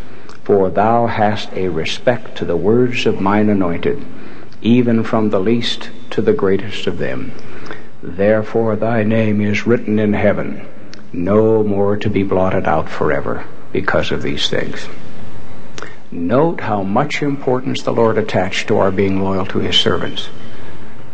For 0.43 0.69
thou 0.69 1.07
hast 1.07 1.53
a 1.53 1.69
respect 1.69 2.35
to 2.35 2.43
the 2.43 2.57
words 2.57 3.05
of 3.05 3.21
mine 3.21 3.47
anointed, 3.49 4.03
even 4.61 5.01
from 5.05 5.29
the 5.29 5.39
least 5.39 5.89
to 6.09 6.21
the 6.21 6.33
greatest 6.33 6.85
of 6.85 6.97
them. 6.97 7.31
Therefore 8.03 8.75
thy 8.75 9.03
name 9.03 9.39
is 9.39 9.65
written 9.65 9.99
in 9.99 10.11
heaven, 10.11 10.59
no 11.13 11.63
more 11.63 11.95
to 11.95 12.09
be 12.09 12.23
blotted 12.23 12.65
out 12.65 12.89
forever 12.89 13.45
because 13.71 14.11
of 14.11 14.21
these 14.21 14.49
things. 14.49 14.89
Note 16.11 16.59
how 16.59 16.83
much 16.83 17.21
importance 17.23 17.81
the 17.81 17.93
Lord 17.93 18.17
attached 18.17 18.67
to 18.67 18.77
our 18.77 18.91
being 18.91 19.21
loyal 19.23 19.45
to 19.45 19.59
his 19.59 19.77
servants. 19.77 20.27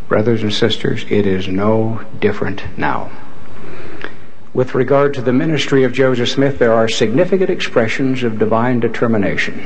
Brothers 0.08 0.42
and 0.42 0.52
sisters, 0.52 1.06
it 1.08 1.28
is 1.28 1.48
no 1.48 2.00
different 2.20 2.64
now. 2.78 3.12
With 4.52 4.74
regard 4.74 5.14
to 5.14 5.22
the 5.22 5.32
ministry 5.32 5.84
of 5.84 5.94
Joseph 5.94 6.30
Smith, 6.30 6.58
there 6.58 6.74
are 6.74 6.88
significant 6.88 7.52
expressions 7.52 8.24
of 8.24 8.40
divine 8.40 8.80
determination. 8.80 9.62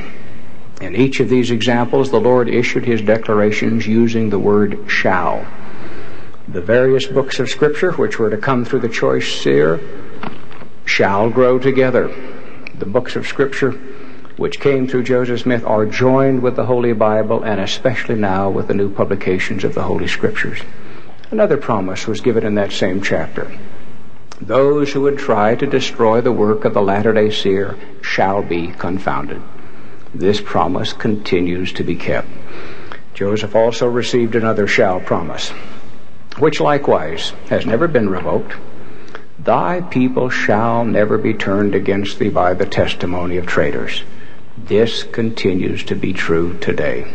In 0.78 0.94
each 0.94 1.20
of 1.20 1.30
these 1.30 1.50
examples, 1.50 2.10
the 2.10 2.20
Lord 2.20 2.50
issued 2.50 2.84
his 2.84 3.00
declarations 3.00 3.86
using 3.88 4.28
the 4.28 4.38
word 4.38 4.78
shall. 4.86 5.46
The 6.46 6.60
various 6.60 7.06
books 7.06 7.40
of 7.40 7.48
Scripture, 7.48 7.92
which 7.92 8.18
were 8.18 8.28
to 8.28 8.36
come 8.36 8.66
through 8.66 8.80
the 8.80 8.90
choice 8.90 9.26
seer, 9.40 9.80
shall 10.84 11.30
grow 11.30 11.58
together. 11.58 12.10
The 12.78 12.84
books 12.86 13.16
of 13.16 13.26
Scripture, 13.26 13.70
which 14.36 14.60
came 14.60 14.86
through 14.86 15.04
Joseph 15.04 15.40
Smith, 15.40 15.64
are 15.66 15.86
joined 15.86 16.42
with 16.42 16.56
the 16.56 16.66
Holy 16.66 16.92
Bible 16.92 17.42
and 17.42 17.58
especially 17.58 18.16
now 18.16 18.50
with 18.50 18.68
the 18.68 18.74
new 18.74 18.90
publications 18.90 19.64
of 19.64 19.72
the 19.74 19.84
Holy 19.84 20.06
Scriptures. 20.08 20.60
Another 21.30 21.56
promise 21.56 22.06
was 22.06 22.20
given 22.20 22.44
in 22.44 22.54
that 22.56 22.70
same 22.70 23.00
chapter. 23.00 23.50
Those 24.40 24.92
who 24.92 25.02
would 25.02 25.18
try 25.18 25.54
to 25.54 25.64
destroy 25.64 26.20
the 26.20 26.32
work 26.32 26.64
of 26.64 26.74
the 26.74 26.82
latter 26.82 27.12
day 27.12 27.30
seer 27.30 27.76
shall 28.02 28.42
be 28.42 28.72
confounded. 28.78 29.40
This 30.12 30.40
promise 30.40 30.92
continues 30.92 31.72
to 31.74 31.84
be 31.84 31.94
kept. 31.94 32.26
Joseph 33.14 33.54
also 33.54 33.86
received 33.88 34.34
another 34.34 34.66
shall 34.66 34.98
promise, 34.98 35.50
which 36.36 36.60
likewise 36.60 37.32
has 37.48 37.64
never 37.64 37.86
been 37.86 38.10
revoked. 38.10 38.56
Thy 39.38 39.82
people 39.82 40.28
shall 40.30 40.84
never 40.84 41.16
be 41.16 41.32
turned 41.32 41.76
against 41.76 42.18
thee 42.18 42.28
by 42.28 42.54
the 42.54 42.66
testimony 42.66 43.36
of 43.36 43.46
traitors. 43.46 44.02
This 44.58 45.04
continues 45.04 45.84
to 45.84 45.94
be 45.94 46.12
true 46.12 46.56
today. 46.60 47.06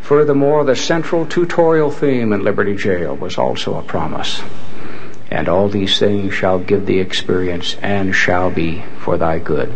Furthermore, 0.00 0.64
the 0.64 0.76
central 0.76 1.26
tutorial 1.26 1.90
theme 1.90 2.32
in 2.32 2.42
Liberty 2.42 2.74
Jail 2.74 3.14
was 3.14 3.36
also 3.36 3.76
a 3.76 3.82
promise. 3.82 4.40
And 5.36 5.50
all 5.50 5.68
these 5.68 5.98
things 5.98 6.32
shall 6.32 6.58
give 6.58 6.86
thee 6.86 6.98
experience 6.98 7.76
and 7.82 8.14
shall 8.14 8.48
be 8.50 8.82
for 8.98 9.18
thy 9.18 9.38
good. 9.38 9.70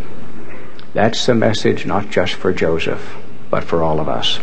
That's 0.95 1.27
the 1.27 1.35
message 1.35 1.85
not 1.85 2.09
just 2.09 2.33
for 2.35 2.51
Joseph, 2.51 3.17
but 3.51 3.65
for 3.65 3.83
all 3.83 4.01
of 4.01 4.09
us. 4.09 4.41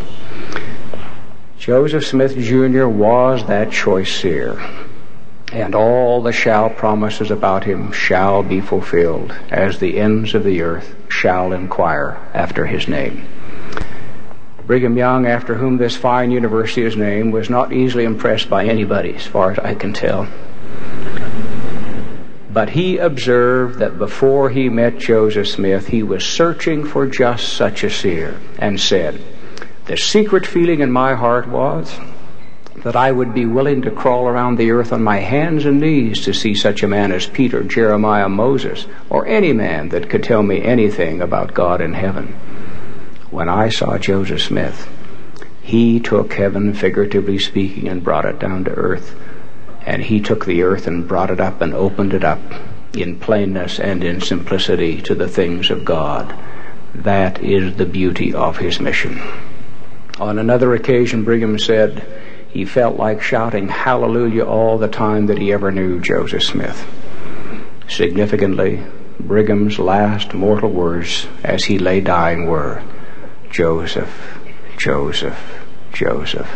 Joseph 1.58 2.06
Smith 2.06 2.38
Jr. 2.38 2.86
was 2.86 3.48
that 3.48 3.72
choice 3.72 4.14
seer, 4.16 4.62
and 5.52 5.74
all 5.74 6.22
the 6.22 6.32
shall 6.32 6.70
promises 6.70 7.32
about 7.32 7.64
him 7.64 7.92
shall 7.92 8.44
be 8.44 8.62
fulfilled, 8.62 9.34
as 9.50 9.80
the 9.80 9.98
ends 10.00 10.36
of 10.36 10.44
the 10.44 10.62
earth 10.62 10.94
shall 11.10 11.52
inquire 11.52 12.20
after 12.36 12.68
his 12.68 12.88
name. 12.88 13.24
Brigham 14.68 14.96
Young, 14.98 15.26
after 15.26 15.56
whom 15.56 15.78
this 15.78 15.98
fine 15.98 16.30
university 16.30 16.84
is 16.84 16.96
named, 16.96 17.34
was 17.34 17.50
not 17.50 17.74
easily 17.74 18.04
impressed 18.04 18.52
by 18.52 18.66
anybody, 18.66 19.16
as 19.16 19.26
far 19.26 19.50
as 19.54 19.58
I 19.58 19.74
can 19.74 19.94
tell. 19.94 20.28
But 22.52 22.70
he 22.72 22.98
observed 22.98 23.78
that 23.80 24.00
before 24.00 24.50
he 24.50 24.70
met 24.70 25.00
Joseph 25.00 25.48
Smith, 25.50 25.88
he 25.88 26.02
was 26.02 26.24
searching 26.24 26.86
for 26.86 27.06
just 27.06 27.50
such 27.54 27.84
a 27.84 27.90
seer 27.90 28.36
and 28.58 28.80
said, 28.80 29.20
The 29.88 29.98
secret 29.98 30.46
feeling 30.48 30.80
in 30.80 30.90
my 30.92 31.14
heart 31.16 31.50
was 31.50 32.00
that 32.84 32.96
I 32.96 33.12
would 33.12 33.34
be 33.34 33.46
willing 33.46 33.82
to 33.82 33.92
crawl 33.92 34.30
around 34.30 34.58
the 34.58 34.72
earth 34.72 34.94
on 34.94 35.04
my 35.04 35.18
hands 35.18 35.66
and 35.66 35.82
knees 35.82 36.22
to 36.22 36.34
see 36.34 36.54
such 36.54 36.84
a 36.84 36.88
man 36.88 37.12
as 37.12 37.26
Peter, 37.28 37.64
Jeremiah, 37.64 38.30
Moses, 38.30 38.88
or 39.10 39.28
any 39.28 39.52
man 39.52 39.90
that 39.90 40.10
could 40.10 40.24
tell 40.24 40.44
me 40.44 40.62
anything 40.64 41.20
about 41.20 41.54
God 41.54 41.82
in 41.82 41.94
heaven. 41.96 42.34
When 43.30 43.50
I 43.50 43.68
saw 43.68 43.98
Joseph 43.98 44.42
Smith, 44.42 44.88
he 45.62 46.00
took 46.00 46.32
heaven, 46.36 46.74
figuratively 46.74 47.40
speaking, 47.40 47.90
and 47.90 48.04
brought 48.04 48.24
it 48.26 48.40
down 48.40 48.64
to 48.64 48.72
earth 48.72 49.16
and 49.88 50.04
he 50.04 50.20
took 50.20 50.44
the 50.44 50.64
earth 50.64 50.86
and 50.86 51.08
brought 51.08 51.32
it 51.32 51.40
up 51.40 51.62
and 51.62 51.74
opened 51.74 52.14
it 52.14 52.26
up 52.26 52.42
in 52.94 53.16
plainness 53.18 53.80
and 53.80 54.04
in 54.04 54.20
simplicity 54.20 55.02
to 55.04 55.16
the 55.16 55.30
things 55.30 55.72
of 55.72 55.86
God. 55.86 56.36
That 56.94 57.42
is 57.42 57.78
the 57.78 57.86
beauty 57.86 58.34
of 58.34 58.58
his 58.58 58.82
mission. 58.82 59.22
On 60.20 60.38
another 60.40 60.74
occasion, 60.76 61.24
Brigham 61.24 61.58
said 61.58 62.04
he 62.50 62.66
felt 62.66 62.98
like 62.98 63.22
shouting 63.22 63.70
hallelujah 63.70 64.44
all 64.46 64.78
the 64.78 64.90
time 64.90 65.28
that 65.28 65.38
he 65.38 65.54
ever 65.54 65.72
knew 65.72 66.02
Joseph 66.02 66.44
Smith. 66.44 66.86
Significantly, 67.88 68.82
Brigham's 69.22 69.80
last 69.80 70.34
mortal 70.34 70.70
words 70.70 71.30
as 71.46 71.64
he 71.64 71.80
lay 71.80 72.02
dying 72.02 72.46
were, 72.46 72.82
Joseph, 73.50 74.38
Joseph, 74.78 75.40
Joseph 75.94 76.50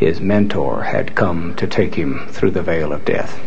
his 0.00 0.20
mentor 0.20 0.84
had 0.84 1.12
come 1.16 1.52
to 1.56 1.66
take 1.66 1.96
him 1.96 2.24
through 2.28 2.52
the 2.52 2.62
veil 2.62 2.92
of 2.92 3.04
death. 3.04 3.40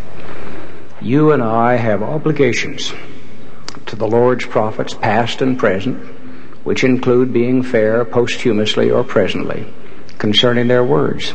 You 1.00 1.32
and 1.32 1.42
I 1.42 1.76
have 1.76 2.04
obligations 2.04 2.94
to 3.86 3.96
the 3.96 4.06
Lord's 4.08 4.46
prophets, 4.46 4.94
past 4.96 5.42
and 5.42 5.58
present, 5.58 5.98
which 6.66 6.84
include 6.84 7.32
being 7.32 7.64
fair 7.64 8.04
posthumously 8.04 8.92
or 8.92 9.02
presently 9.06 9.66
concerning 10.18 10.68
their 10.68 10.84
words. 10.84 11.34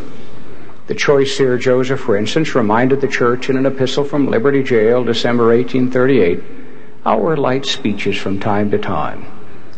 The 0.86 0.94
choice 0.94 1.34
seer 1.34 1.56
Joseph, 1.56 2.00
for 2.00 2.14
instance, 2.16 2.54
reminded 2.54 3.00
the 3.00 3.08
church 3.08 3.48
in 3.48 3.56
an 3.56 3.64
epistle 3.66 4.04
from 4.04 4.28
Liberty 4.30 4.62
Jail, 4.62 5.02
December 5.02 5.46
1838, 5.46 6.42
our 7.06 7.36
light 7.38 7.64
speeches 7.64 8.18
from 8.18 8.38
time 8.38 8.70
to 8.70 8.76
time 8.78 9.24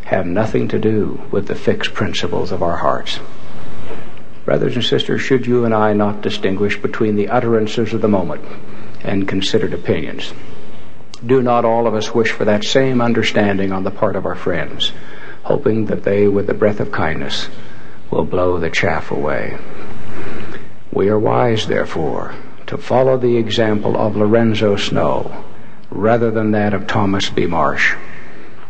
have 0.06 0.26
nothing 0.26 0.66
to 0.68 0.78
do 0.80 1.22
with 1.30 1.46
the 1.46 1.54
fixed 1.54 1.94
principles 1.94 2.50
of 2.50 2.60
our 2.62 2.78
hearts. 2.78 3.20
Brothers 4.48 4.76
and 4.76 4.82
sisters, 4.86 5.20
should 5.20 5.46
you 5.46 5.66
and 5.66 5.74
I 5.74 5.92
not 5.92 6.22
distinguish 6.22 6.80
between 6.80 7.16
the 7.16 7.28
utterances 7.28 7.92
of 7.92 8.00
the 8.00 8.08
moment 8.08 8.40
and 9.04 9.28
considered 9.28 9.74
opinions? 9.74 10.32
Do 11.26 11.42
not 11.42 11.66
all 11.66 11.86
of 11.86 11.94
us 11.94 12.14
wish 12.14 12.30
for 12.30 12.46
that 12.46 12.64
same 12.64 13.02
understanding 13.02 13.72
on 13.72 13.84
the 13.84 13.90
part 13.90 14.16
of 14.16 14.24
our 14.24 14.34
friends, 14.34 14.92
hoping 15.42 15.84
that 15.92 16.04
they, 16.04 16.28
with 16.28 16.46
the 16.46 16.54
breath 16.54 16.80
of 16.80 16.90
kindness, 16.90 17.50
will 18.10 18.24
blow 18.24 18.56
the 18.56 18.70
chaff 18.70 19.10
away? 19.10 19.58
We 20.90 21.10
are 21.10 21.18
wise, 21.18 21.66
therefore, 21.66 22.32
to 22.68 22.78
follow 22.78 23.18
the 23.18 23.36
example 23.36 23.98
of 23.98 24.16
Lorenzo 24.16 24.76
Snow 24.76 25.44
rather 25.90 26.30
than 26.30 26.52
that 26.52 26.72
of 26.72 26.86
Thomas 26.86 27.28
B. 27.28 27.44
Marsh. 27.44 27.96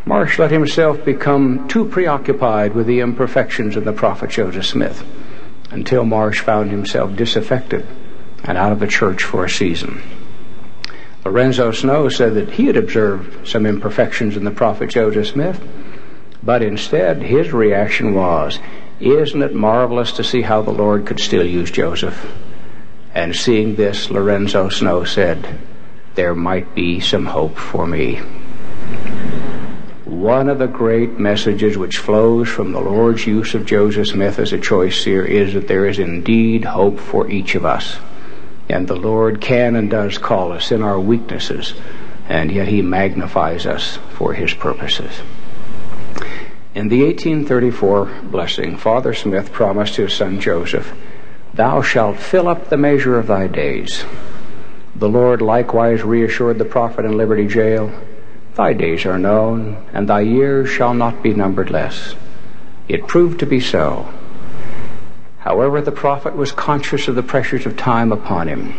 Marsh 0.04 0.40
let 0.40 0.50
himself 0.50 1.04
become 1.04 1.68
too 1.68 1.84
preoccupied 1.84 2.74
with 2.74 2.88
the 2.88 2.98
imperfections 2.98 3.76
of 3.76 3.84
the 3.84 3.92
prophet 3.92 4.30
Joseph 4.30 4.66
Smith 4.66 5.04
until 5.70 6.04
Marsh 6.04 6.40
found 6.40 6.70
himself 6.70 7.14
disaffected 7.16 7.86
and 8.44 8.56
out 8.56 8.72
of 8.72 8.80
the 8.80 8.86
church 8.86 9.22
for 9.22 9.44
a 9.44 9.50
season. 9.50 10.00
Lorenzo 11.24 11.70
Snow 11.72 12.08
said 12.08 12.34
that 12.34 12.52
he 12.52 12.66
had 12.66 12.76
observed 12.76 13.46
some 13.46 13.66
imperfections 13.66 14.36
in 14.36 14.44
the 14.44 14.50
prophet 14.50 14.88
Joseph 14.90 15.26
Smith, 15.26 15.62
but 16.42 16.62
instead 16.62 17.22
his 17.22 17.52
reaction 17.52 18.14
was, 18.14 18.58
Isn't 19.00 19.42
it 19.42 19.54
marvelous 19.54 20.12
to 20.12 20.24
see 20.24 20.42
how 20.42 20.62
the 20.62 20.70
Lord 20.70 21.04
could 21.04 21.20
still 21.20 21.44
use 21.46 21.70
Joseph? 21.70 22.30
And 23.14 23.34
seeing 23.36 23.74
this, 23.74 24.10
Lorenzo 24.10 24.68
Snow 24.70 25.04
said, 25.04 25.58
There 26.14 26.34
might 26.34 26.74
be 26.74 27.00
some 27.00 27.26
hope 27.26 27.58
for 27.58 27.86
me. 27.86 28.20
One 30.18 30.48
of 30.48 30.58
the 30.58 30.66
great 30.66 31.20
messages 31.20 31.78
which 31.78 31.98
flows 31.98 32.48
from 32.48 32.72
the 32.72 32.80
Lord's 32.80 33.24
use 33.24 33.54
of 33.54 33.64
Joseph 33.64 34.08
Smith 34.08 34.40
as 34.40 34.52
a 34.52 34.58
choice 34.58 35.00
seer 35.00 35.24
is 35.24 35.54
that 35.54 35.68
there 35.68 35.86
is 35.86 36.00
indeed 36.00 36.64
hope 36.64 36.98
for 36.98 37.30
each 37.30 37.54
of 37.54 37.64
us. 37.64 37.98
And 38.68 38.88
the 38.88 38.96
Lord 38.96 39.40
can 39.40 39.76
and 39.76 39.88
does 39.88 40.18
call 40.18 40.50
us 40.50 40.72
in 40.72 40.82
our 40.82 40.98
weaknesses, 40.98 41.74
and 42.28 42.50
yet 42.50 42.66
He 42.66 42.82
magnifies 42.82 43.64
us 43.64 44.00
for 44.10 44.32
His 44.34 44.52
purposes. 44.54 45.20
In 46.74 46.88
the 46.88 47.04
1834 47.04 48.10
blessing, 48.24 48.76
Father 48.76 49.14
Smith 49.14 49.52
promised 49.52 49.94
his 49.94 50.12
son 50.12 50.40
Joseph, 50.40 50.94
Thou 51.54 51.80
shalt 51.80 52.16
fill 52.18 52.48
up 52.48 52.70
the 52.70 52.76
measure 52.76 53.20
of 53.20 53.28
thy 53.28 53.46
days. 53.46 54.04
The 54.96 55.08
Lord 55.08 55.40
likewise 55.40 56.02
reassured 56.02 56.58
the 56.58 56.64
prophet 56.64 57.04
in 57.04 57.16
Liberty 57.16 57.46
Jail 57.46 57.92
Thy 58.58 58.72
days 58.72 59.06
are 59.06 59.20
known, 59.20 59.76
and 59.94 60.08
thy 60.08 60.22
years 60.22 60.68
shall 60.68 60.92
not 60.92 61.22
be 61.22 61.32
numbered 61.32 61.70
less. 61.70 62.16
It 62.88 63.06
proved 63.06 63.38
to 63.38 63.46
be 63.46 63.60
so. 63.60 64.08
However, 65.38 65.80
the 65.80 65.92
prophet 65.92 66.34
was 66.34 66.50
conscious 66.50 67.06
of 67.06 67.14
the 67.14 67.22
pressures 67.22 67.66
of 67.66 67.76
time 67.76 68.10
upon 68.10 68.48
him. 68.48 68.72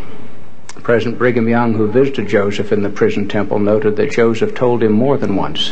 President 0.83 1.17
Brigham 1.17 1.47
Young, 1.47 1.75
who 1.75 1.87
visited 1.87 2.27
Joseph 2.27 2.73
in 2.73 2.83
the 2.83 2.89
prison 2.89 3.29
temple, 3.29 3.57
noted 3.57 3.95
that 3.95 4.11
Joseph 4.11 4.53
told 4.53 4.83
him 4.83 4.91
more 4.91 5.15
than 5.17 5.37
once 5.37 5.71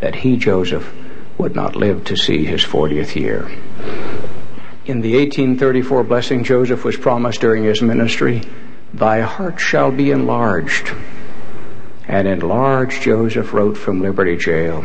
that 0.00 0.16
he, 0.16 0.36
Joseph, 0.36 0.92
would 1.38 1.54
not 1.56 1.74
live 1.74 2.04
to 2.04 2.18
see 2.18 2.44
his 2.44 2.60
40th 2.62 3.14
year. 3.16 3.48
In 4.84 5.00
the 5.00 5.14
1834 5.16 6.04
blessing 6.04 6.44
Joseph 6.44 6.84
was 6.84 6.98
promised 6.98 7.40
during 7.40 7.64
his 7.64 7.80
ministry, 7.80 8.42
Thy 8.92 9.20
heart 9.22 9.58
shall 9.58 9.90
be 9.90 10.10
enlarged 10.10 10.92
and 12.10 12.26
in 12.26 12.40
large, 12.40 13.02
Joseph 13.02 13.52
wrote 13.52 13.76
from 13.76 14.00
Liberty 14.00 14.34
Jail 14.34 14.82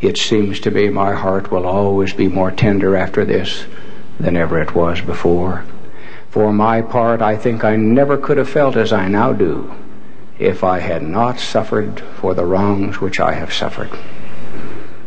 It 0.00 0.16
seems 0.16 0.58
to 0.60 0.70
me 0.70 0.88
my 0.88 1.12
heart 1.12 1.50
will 1.52 1.66
always 1.66 2.14
be 2.14 2.28
more 2.28 2.50
tender 2.50 2.96
after 2.96 3.26
this 3.26 3.66
than 4.18 4.34
ever 4.34 4.58
it 4.58 4.74
was 4.74 5.02
before. 5.02 5.64
For 6.30 6.50
my 6.50 6.80
part, 6.80 7.20
I 7.20 7.36
think 7.36 7.62
I 7.62 7.76
never 7.76 8.16
could 8.16 8.38
have 8.38 8.48
felt 8.48 8.74
as 8.74 8.90
I 8.90 9.06
now 9.08 9.34
do 9.34 9.70
if 10.38 10.64
I 10.64 10.78
had 10.78 11.02
not 11.02 11.38
suffered 11.38 12.00
for 12.14 12.32
the 12.32 12.46
wrongs 12.46 13.02
which 13.02 13.20
I 13.20 13.34
have 13.34 13.52
suffered. 13.52 13.90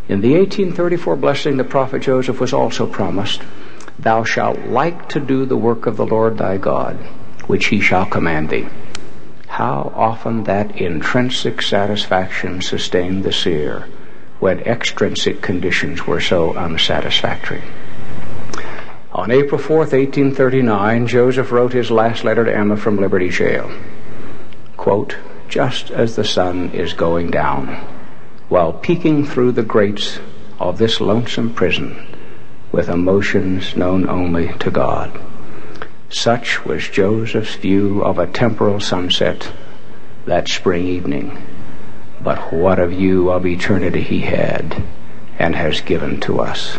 In 0.08 0.22
the 0.22 0.38
1834 0.38 1.16
blessing, 1.16 1.58
the 1.58 1.64
prophet 1.64 2.04
Joseph 2.04 2.40
was 2.40 2.54
also 2.54 2.86
promised, 2.86 3.42
Thou 3.98 4.24
shalt 4.24 4.68
like 4.68 5.10
to 5.10 5.20
do 5.20 5.48
the 5.48 5.58
work 5.58 5.88
of 5.88 5.98
the 5.98 6.06
Lord 6.06 6.38
thy 6.38 6.58
God, 6.58 6.98
which 7.48 7.66
he 7.74 7.82
shall 7.82 8.06
command 8.06 8.50
thee 8.52 8.68
how 9.56 9.90
often 9.96 10.44
that 10.44 10.76
intrinsic 10.82 11.62
satisfaction 11.62 12.60
sustained 12.60 13.24
the 13.24 13.32
seer 13.32 13.88
when 14.38 14.60
extrinsic 14.66 15.42
conditions 15.42 16.06
were 16.06 16.20
so 16.20 16.54
unsatisfactory. 16.58 17.62
On 19.14 19.32
April 19.32 19.58
4, 19.58 19.78
1839, 19.78 21.08
Joseph 21.08 21.54
wrote 21.54 21.72
his 21.72 21.90
last 21.90 22.26
letter 22.26 22.44
to 22.44 22.54
Emma 22.54 22.76
from 22.76 22.98
Liberty 22.98 23.30
Jail. 23.30 23.72
Quote, 24.76 25.16
just 25.48 25.90
as 25.90 26.18
the 26.18 26.26
sun 26.26 26.70
is 26.72 26.92
going 26.92 27.32
down, 27.32 27.76
while 28.50 28.74
peeking 28.74 29.26
through 29.26 29.54
the 29.54 29.64
grates 29.64 30.20
of 30.60 30.80
this 30.80 31.00
lonesome 31.00 31.54
prison 31.54 32.06
with 32.74 32.90
emotions 32.90 33.74
known 33.78 34.10
only 34.10 34.52
to 34.58 34.70
God. 34.70 35.18
Such 36.10 36.64
was 36.66 36.88
Joseph's 36.88 37.56
view 37.56 38.02
of 38.04 38.20
a 38.20 38.28
temporal 38.28 38.80
sunset 38.80 39.52
that 40.28 40.48
spring 40.48 40.86
evening. 40.86 41.40
But 42.22 42.54
what 42.54 42.78
a 42.78 42.86
view 42.86 43.32
of 43.32 43.44
eternity 43.46 44.02
he 44.02 44.20
had 44.20 44.84
and 45.40 45.56
has 45.56 45.82
given 45.82 46.20
to 46.22 46.40
us. 46.40 46.78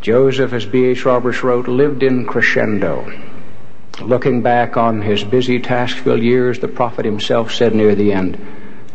Joseph, 0.00 0.52
as 0.52 0.66
B.H. 0.66 1.04
Roberts 1.04 1.44
wrote, 1.44 1.68
lived 1.68 2.02
in 2.02 2.26
crescendo. 2.26 3.12
Looking 4.02 4.42
back 4.42 4.76
on 4.76 5.02
his 5.02 5.22
busy, 5.22 5.60
task 5.60 5.96
filled 5.96 6.22
years, 6.22 6.58
the 6.58 6.68
prophet 6.68 7.04
himself 7.04 7.52
said 7.52 7.74
near 7.76 7.94
the 7.94 8.12
end, 8.12 8.38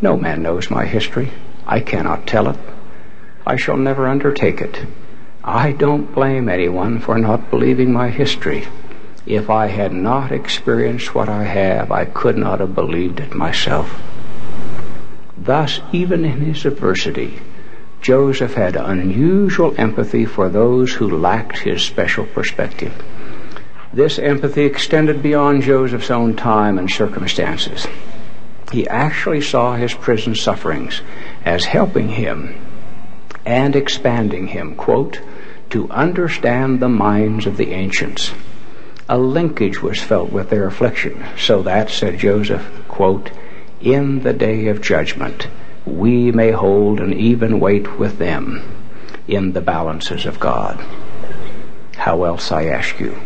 No 0.01 0.17
man 0.17 0.41
knows 0.43 0.69
my 0.69 0.85
history. 0.85 1.29
I 1.65 1.79
cannot 1.79 2.27
tell 2.27 2.49
it. 2.49 2.57
I 3.47 3.55
shall 3.55 3.77
never 3.77 4.07
undertake 4.07 4.59
it. 4.59 4.85
I 5.43 5.71
don't 5.71 6.13
blame 6.13 6.49
anyone 6.49 6.99
for 6.99 7.17
not 7.17 7.49
believing 7.49 7.93
my 7.93 8.09
history. 8.09 8.65
If 9.27 9.51
I 9.51 9.67
had 9.67 9.93
not 9.93 10.31
experienced 10.31 11.13
what 11.13 11.29
I 11.29 11.43
have, 11.43 11.91
I 11.91 12.05
could 12.05 12.35
not 12.37 12.59
have 12.59 12.73
believed 12.73 13.19
it 13.19 13.35
myself. 13.35 14.01
Thus, 15.37 15.79
even 15.91 16.25
in 16.25 16.41
his 16.41 16.65
adversity, 16.65 17.39
Joseph 18.01 18.55
had 18.55 18.75
unusual 18.75 19.75
empathy 19.77 20.25
for 20.25 20.49
those 20.49 20.93
who 20.93 21.07
lacked 21.07 21.59
his 21.59 21.83
special 21.83 22.25
perspective. 22.25 22.95
This 23.93 24.17
empathy 24.17 24.65
extended 24.65 25.21
beyond 25.21 25.61
Joseph's 25.63 26.09
own 26.09 26.33
time 26.35 26.79
and 26.79 26.89
circumstances. 26.89 27.87
He 28.71 28.87
actually 28.87 29.41
saw 29.41 29.75
his 29.75 29.93
prison 29.93 30.33
sufferings 30.33 31.01
as 31.45 31.65
helping 31.65 32.09
him 32.09 32.55
and 33.45 33.75
expanding 33.75 34.47
him, 34.47 34.73
quote, 34.73 35.19
to 35.69 35.87
understand 35.91 36.79
the 36.79 36.89
minds 36.89 37.45
of 37.45 37.57
the 37.57 37.73
ancients 37.73 38.33
a 39.11 39.17
linkage 39.17 39.81
was 39.83 40.01
felt 40.01 40.31
with 40.31 40.49
their 40.49 40.65
affliction. 40.65 41.21
So 41.37 41.61
that, 41.63 41.89
said 41.89 42.17
Joseph, 42.17 42.65
quote, 42.87 43.29
in 43.81 44.23
the 44.23 44.31
day 44.31 44.67
of 44.67 44.81
judgment, 44.81 45.49
we 45.85 46.31
may 46.31 46.51
hold 46.51 47.01
an 47.01 47.11
even 47.11 47.59
weight 47.59 47.99
with 47.99 48.19
them 48.19 48.61
in 49.27 49.51
the 49.51 49.59
balances 49.59 50.25
of 50.25 50.39
God. 50.39 50.79
How 51.97 52.23
else, 52.23 52.53
I 52.53 52.67
ask 52.67 53.01
you, 53.01 53.19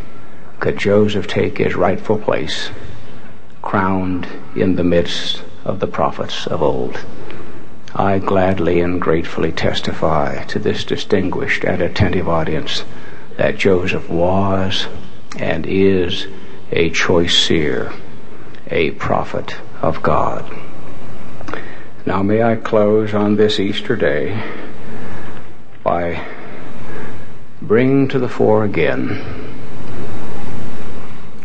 could 0.59 0.79
Joseph 0.79 1.27
take 1.27 1.59
his 1.59 1.75
rightful 1.75 2.17
place, 2.17 2.71
crowned 3.61 4.27
in 4.55 4.77
the 4.77 4.83
midst 4.83 5.43
of 5.63 5.79
the 5.79 5.87
prophets 5.87 6.47
of 6.47 6.63
old? 6.63 7.05
I 7.93 8.17
gladly 8.17 8.79
and 8.81 8.99
gratefully 8.99 9.51
testify 9.51 10.45
to 10.45 10.57
this 10.57 10.83
distinguished 10.83 11.63
and 11.63 11.79
attentive 11.79 12.27
audience 12.27 12.83
that 13.37 13.57
Joseph 13.59 14.09
was 14.09 14.87
and 15.37 15.65
is 15.65 16.27
a 16.71 16.89
choice 16.89 17.37
seer, 17.45 17.91
a 18.69 18.91
prophet 18.91 19.55
of 19.81 20.01
God. 20.01 20.45
Now, 22.05 22.21
may 22.23 22.41
I 22.43 22.55
close 22.55 23.13
on 23.13 23.35
this 23.35 23.59
Easter 23.59 23.95
day 23.95 24.41
by 25.83 26.25
bringing 27.61 28.07
to 28.09 28.19
the 28.19 28.29
fore 28.29 28.63
again 28.63 29.23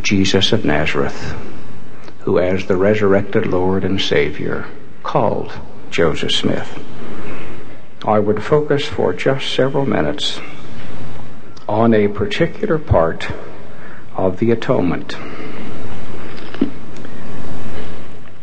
Jesus 0.03 0.53
of 0.53 0.65
Nazareth, 0.65 1.35
who, 2.21 2.39
as 2.39 2.67
the 2.67 2.77
resurrected 2.77 3.47
Lord 3.47 3.85
and 3.85 4.01
Savior, 4.01 4.67
called 5.03 5.53
Joseph 5.91 6.33
Smith. 6.33 6.83
I 8.05 8.19
would 8.19 8.43
focus 8.43 8.87
for 8.87 9.13
just 9.13 9.53
several 9.53 9.87
minutes 9.87 10.41
on 11.69 11.95
a 11.95 12.09
particular 12.09 12.79
part 12.79 13.31
of 14.21 14.39
the 14.39 14.51
atonement. 14.51 15.15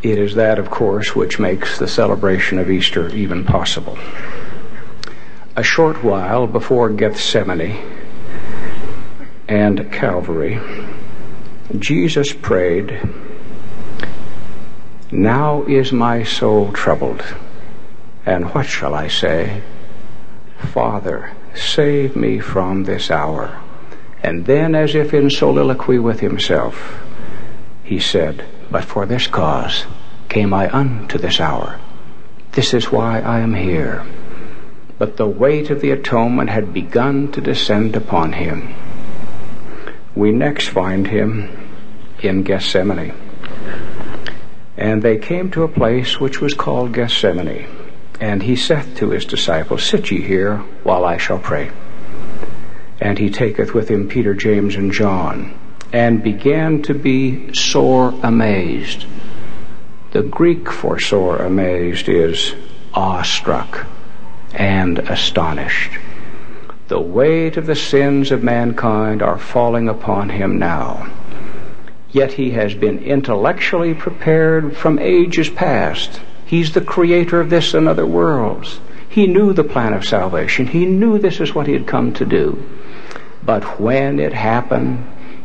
It 0.02 0.18
is 0.18 0.34
that, 0.36 0.58
of 0.58 0.70
course, 0.72 1.16
which 1.16 1.38
makes 1.40 1.78
the 1.78 1.88
celebration 1.88 2.58
of 2.58 2.70
Easter 2.72 3.10
even 3.14 3.44
possible. 3.46 3.98
A 5.56 5.62
short 5.64 6.04
while 6.04 6.48
before 6.48 6.90
Gethsemane 6.90 7.78
and 9.48 9.92
Calvary, 9.92 10.60
Jesus 11.78 12.34
prayed, 12.34 13.00
Now 15.12 15.62
is 15.64 15.92
my 15.92 16.24
soul 16.24 16.72
troubled, 16.74 17.24
and 18.26 18.52
what 18.56 18.66
shall 18.66 18.96
I 18.96 19.08
say? 19.10 19.62
Father, 20.74 21.34
save 21.54 22.16
me 22.16 22.40
from 22.40 22.84
this 22.86 23.12
hour. 23.12 23.62
And 24.24 24.46
then, 24.46 24.74
as 24.74 24.96
if 24.96 25.14
in 25.14 25.30
soliloquy 25.30 26.00
with 26.00 26.22
himself, 26.22 27.00
he 27.84 28.00
said, 28.00 28.44
But 28.72 28.84
for 28.84 29.06
this 29.06 29.28
cause 29.28 29.86
came 30.28 30.54
I 30.54 30.70
unto 30.74 31.18
this 31.18 31.40
hour. 31.40 31.76
This 32.54 32.74
is 32.74 32.92
why 32.92 33.20
I 33.20 33.40
am 33.40 33.54
here. 33.54 34.04
But 34.98 35.18
the 35.18 35.28
weight 35.28 35.70
of 35.70 35.82
the 35.82 35.92
atonement 35.92 36.50
had 36.50 36.74
begun 36.74 37.32
to 37.34 37.42
descend 37.42 37.96
upon 37.96 38.34
him. 38.34 38.74
We 40.16 40.32
next 40.32 40.70
find 40.70 41.08
him 41.08 41.50
in 42.20 42.42
Gethsemane. 42.42 43.14
And 44.76 45.04
they 45.04 45.18
came 45.18 45.52
to 45.52 45.64
a 45.64 45.68
place 45.68 46.20
which 46.20 46.42
was 46.42 46.56
called 46.56 46.94
Gethsemane. 46.94 47.68
And 48.20 48.42
he 48.44 48.56
saith 48.56 48.96
to 48.96 49.12
his 49.12 49.26
disciples, 49.26 49.84
Sit 49.84 50.10
ye 50.10 50.22
here 50.22 50.58
while 50.84 51.06
I 51.06 51.18
shall 51.18 51.38
pray. 51.38 51.70
And 53.00 53.18
he 53.20 53.30
taketh 53.30 53.74
with 53.74 53.90
him 53.90 54.08
Peter, 54.08 54.34
James, 54.34 54.76
and 54.76 54.92
John, 54.92 55.54
and 55.94 56.24
began 56.24 56.82
to 56.84 56.94
be 56.94 57.54
sore 57.54 58.14
amazed. 58.24 59.06
The 60.12 60.24
Greek 60.24 60.72
for 60.72 60.98
sore 61.00 61.38
amazed 61.38 62.10
is 62.10 62.56
awestruck 62.96 63.86
and 64.54 65.00
astonished. 65.00 65.92
The 66.88 67.00
weight 67.00 67.58
of 67.58 67.66
the 67.68 67.76
sins 67.76 68.32
of 68.32 68.44
mankind 68.44 69.22
are 69.22 69.38
falling 69.38 69.88
upon 69.90 70.30
him 70.30 70.58
now. 70.58 71.08
Yet 72.12 72.34
he 72.34 72.52
has 72.52 72.74
been 72.74 73.00
intellectually 73.00 73.94
prepared 73.94 74.76
from 74.76 74.98
ages 74.98 75.50
past. 75.50 76.22
He's 76.46 76.72
the 76.74 76.82
creator 76.82 77.40
of 77.42 77.50
this 77.52 77.74
and 77.74 77.88
other 77.88 78.06
worlds. 78.08 78.80
He 79.18 79.26
knew 79.26 79.52
the 79.52 79.64
plan 79.64 79.96
of 79.96 80.06
salvation. 80.06 80.68
He 80.68 80.86
knew 80.86 81.18
this 81.18 81.40
is 81.40 81.56
what 81.56 81.66
he 81.66 81.74
had 81.74 81.88
come 81.88 82.12
to 82.14 82.24
do. 82.24 82.62
But 83.44 83.80
when 83.82 84.20
it 84.20 84.32
happened, 84.34 85.00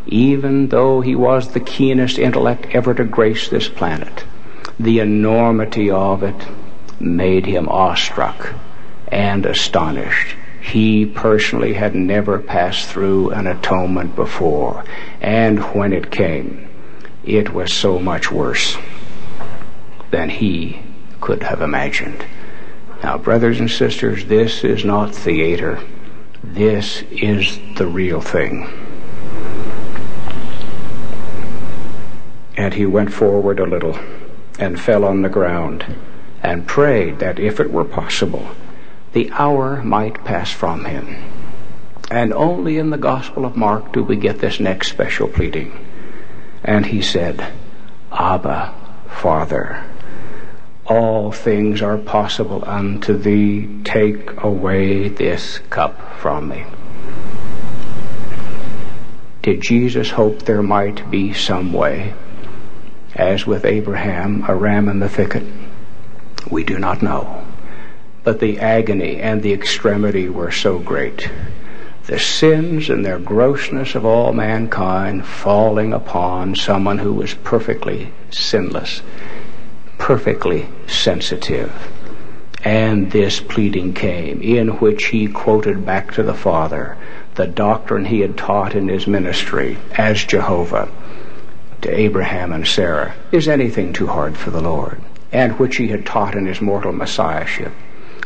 even 0.04 0.68
though 0.68 1.00
he 1.00 1.14
was 1.14 1.48
the 1.48 1.66
keenest 1.76 2.18
intellect 2.18 2.66
ever 2.72 2.92
to 2.92 3.04
grace 3.04 3.48
this 3.48 3.70
planet, 3.70 4.24
the 4.78 4.98
enormity 4.98 5.90
of 5.90 6.22
it 6.22 6.46
made 7.00 7.46
him 7.46 7.66
awestruck 7.66 8.50
and 9.10 9.46
astonished. 9.46 10.36
He 10.60 11.06
personally 11.06 11.72
had 11.72 11.94
never 11.94 12.38
passed 12.40 12.88
through 12.90 13.30
an 13.30 13.46
atonement 13.46 14.14
before, 14.14 14.84
and 15.22 15.60
when 15.74 15.94
it 15.94 16.10
came, 16.10 16.66
it 17.24 17.54
was 17.54 17.72
so 17.72 17.98
much 17.98 18.30
worse 18.30 18.76
than 20.10 20.28
he 20.28 20.80
could 21.22 21.44
have 21.44 21.62
imagined. 21.62 22.26
Now, 23.02 23.18
brothers 23.18 23.58
and 23.58 23.68
sisters, 23.70 24.26
this 24.26 24.62
is 24.62 24.84
not 24.84 25.12
theater. 25.12 25.80
This 26.44 27.02
is 27.10 27.58
the 27.76 27.86
real 27.88 28.20
thing. 28.20 28.68
And 32.56 32.74
he 32.74 32.86
went 32.86 33.12
forward 33.12 33.58
a 33.58 33.66
little 33.66 33.98
and 34.58 34.78
fell 34.80 35.04
on 35.04 35.22
the 35.22 35.28
ground 35.28 35.96
and 36.44 36.68
prayed 36.68 37.18
that 37.18 37.40
if 37.40 37.58
it 37.58 37.72
were 37.72 37.84
possible, 37.84 38.50
the 39.14 39.30
hour 39.32 39.82
might 39.82 40.24
pass 40.24 40.52
from 40.52 40.84
him. 40.84 41.16
And 42.10 42.32
only 42.32 42.78
in 42.78 42.90
the 42.90 42.98
Gospel 42.98 43.44
of 43.44 43.56
Mark 43.56 43.92
do 43.92 44.04
we 44.04 44.14
get 44.14 44.38
this 44.38 44.60
next 44.60 44.90
special 44.90 45.26
pleading. 45.26 45.72
And 46.62 46.86
he 46.86 47.02
said, 47.02 47.52
Abba, 48.12 48.74
Father 49.08 49.82
all 50.86 51.30
things 51.30 51.80
are 51.82 51.96
possible 51.98 52.62
unto 52.66 53.16
thee. 53.16 53.68
Take 53.84 54.42
away 54.42 55.08
this 55.08 55.60
cup 55.70 56.18
from 56.18 56.48
me. 56.48 56.64
Did 59.42 59.60
Jesus 59.60 60.10
hope 60.10 60.42
there 60.42 60.62
might 60.62 61.10
be 61.10 61.32
some 61.34 61.72
way, 61.72 62.14
as 63.14 63.46
with 63.46 63.64
Abraham, 63.64 64.44
a 64.48 64.54
ram 64.54 64.88
in 64.88 65.00
the 65.00 65.08
thicket? 65.08 65.44
We 66.50 66.64
do 66.64 66.78
not 66.78 67.02
know. 67.02 67.44
But 68.24 68.38
the 68.38 68.60
agony 68.60 69.16
and 69.20 69.42
the 69.42 69.52
extremity 69.52 70.28
were 70.28 70.52
so 70.52 70.78
great. 70.78 71.28
The 72.06 72.20
sins 72.20 72.88
and 72.88 73.04
their 73.04 73.18
grossness 73.18 73.96
of 73.96 74.04
all 74.04 74.32
mankind 74.32 75.26
falling 75.26 75.92
upon 75.92 76.54
someone 76.54 76.98
who 76.98 77.12
was 77.12 77.34
perfectly 77.34 78.12
sinless 78.30 79.02
perfectly 80.14 80.68
sensitive. 80.86 81.72
And 82.62 83.10
this 83.12 83.40
pleading 83.40 83.94
came, 83.94 84.42
in 84.42 84.68
which 84.78 85.06
he 85.06 85.26
quoted 85.26 85.86
back 85.86 86.12
to 86.12 86.22
the 86.22 86.34
Father 86.34 86.98
the 87.36 87.46
doctrine 87.46 88.04
he 88.04 88.20
had 88.20 88.36
taught 88.36 88.74
in 88.74 88.88
his 88.88 89.06
ministry 89.06 89.78
as 89.96 90.22
Jehovah 90.22 90.90
to 91.80 91.88
Abraham 91.98 92.52
and 92.52 92.66
Sarah. 92.68 93.14
Is 93.32 93.48
anything 93.48 93.94
too 93.94 94.06
hard 94.06 94.36
for 94.36 94.50
the 94.50 94.60
Lord? 94.60 95.00
And 95.32 95.58
which 95.58 95.76
he 95.76 95.88
had 95.88 96.04
taught 96.04 96.34
in 96.34 96.44
his 96.44 96.60
mortal 96.60 96.92
Messiahship. 96.92 97.72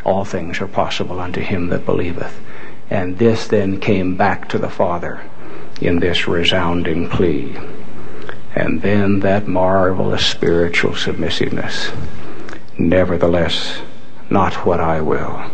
All 0.05 0.25
things 0.25 0.61
are 0.61 0.67
possible 0.67 1.21
unto 1.21 1.41
him 1.41 1.69
that 1.69 1.87
believeth. 1.87 2.35
And 2.91 3.17
this 3.21 3.47
then 3.47 3.79
came 3.79 4.17
back 4.17 4.49
to 4.49 4.59
the 4.59 4.71
Father 4.83 5.21
in 5.81 6.01
this 6.01 6.27
resounding 6.27 7.09
plea 7.09 7.57
and 8.57 8.81
then 8.81 9.21
that 9.21 9.47
marvelous 9.47 10.25
spiritual 10.25 10.95
submissiveness. 10.97 11.93
Nevertheless, 12.79 13.83
not 14.31 14.55
what 14.67 14.81
I 14.81 15.03
will, 15.03 15.51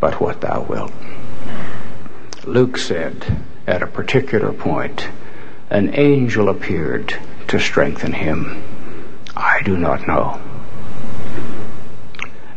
but 0.00 0.22
what 0.22 0.40
thou 0.40 0.62
wilt. 0.62 0.92
Luke 2.46 2.78
said, 2.78 3.36
at 3.66 3.82
a 3.82 3.86
particular 3.86 4.52
point, 4.54 5.08
an 5.68 5.94
angel 5.94 6.48
appeared 6.48 7.14
to 7.48 7.60
strengthen 7.60 8.14
him. 8.14 8.62
I 9.36 9.60
do 9.62 9.76
not 9.76 10.06
know 10.06 10.40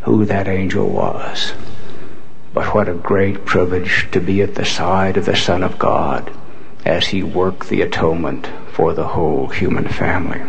who 0.04 0.24
that 0.26 0.48
angel 0.48 0.88
was, 0.88 1.54
but 2.54 2.74
what 2.74 2.88
a 2.88 2.94
great 2.94 3.44
privilege 3.44 4.08
to 4.12 4.22
be 4.22 4.42
at 4.42 4.56
the 4.56 4.64
side 4.66 5.18
of 5.18 5.26
the 5.26 5.36
Son 5.36 5.62
of 5.62 5.78
God 5.78 6.32
as 6.86 7.08
he 7.08 7.22
worked 7.22 7.68
the 7.68 7.82
atonement 7.82 8.50
for 8.78 8.94
the 8.94 9.08
whole 9.08 9.48
human 9.48 9.88
family. 9.88 10.40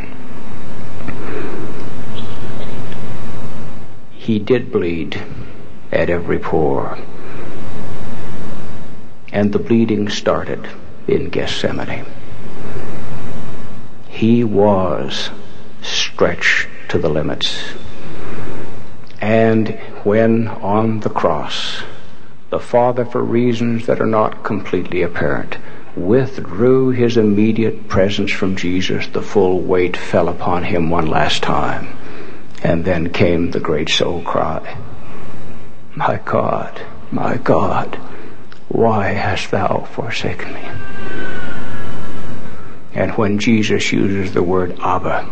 He 4.19 4.39
did 4.39 4.71
bleed 4.71 5.19
at 5.91 6.11
every 6.11 6.39
pore, 6.39 6.99
and 9.33 9.51
the 9.55 9.59
bleeding 9.59 10.11
started 10.11 10.69
in 11.07 11.31
Gethsemane. 11.31 12.05
He 14.11 14.45
was 14.45 15.31
stretched 15.81 16.69
to 16.91 16.99
the 16.99 17.09
limits. 17.09 17.63
And 19.23 19.71
when 20.05 20.49
on 20.49 21.01
the 21.01 21.09
cross, 21.09 21.83
the 22.51 22.61
Father, 22.61 23.07
for 23.07 23.25
reasons 23.25 23.87
that 23.87 24.03
are 24.03 24.13
not 24.21 24.43
completely 24.43 25.01
apparent, 25.01 25.57
withdrew 25.99 26.91
his 26.91 27.17
immediate 27.17 27.89
presence 27.89 28.31
from 28.31 28.57
Jesus, 28.57 29.07
the 29.09 29.23
full 29.23 29.61
weight 29.61 29.97
fell 29.97 30.29
upon 30.29 30.65
him 30.65 30.91
one 30.91 31.07
last 31.07 31.43
time. 31.43 31.89
And 32.63 32.85
then 32.85 33.11
came 33.13 33.51
the 33.53 33.61
great 33.61 33.89
soul 33.89 34.21
cry 34.23 34.77
My 35.95 36.21
God, 36.25 36.83
my 37.13 37.37
God, 37.37 37.95
why 38.69 39.09
hast 39.13 39.51
thou 39.51 39.87
forsaken 39.93 40.53
me? 40.55 40.63
And 42.95 43.13
when 43.17 43.39
Jesus 43.39 43.93
uses 43.93 44.33
the 44.35 44.43
word 44.43 44.79
Abba, 44.81 45.29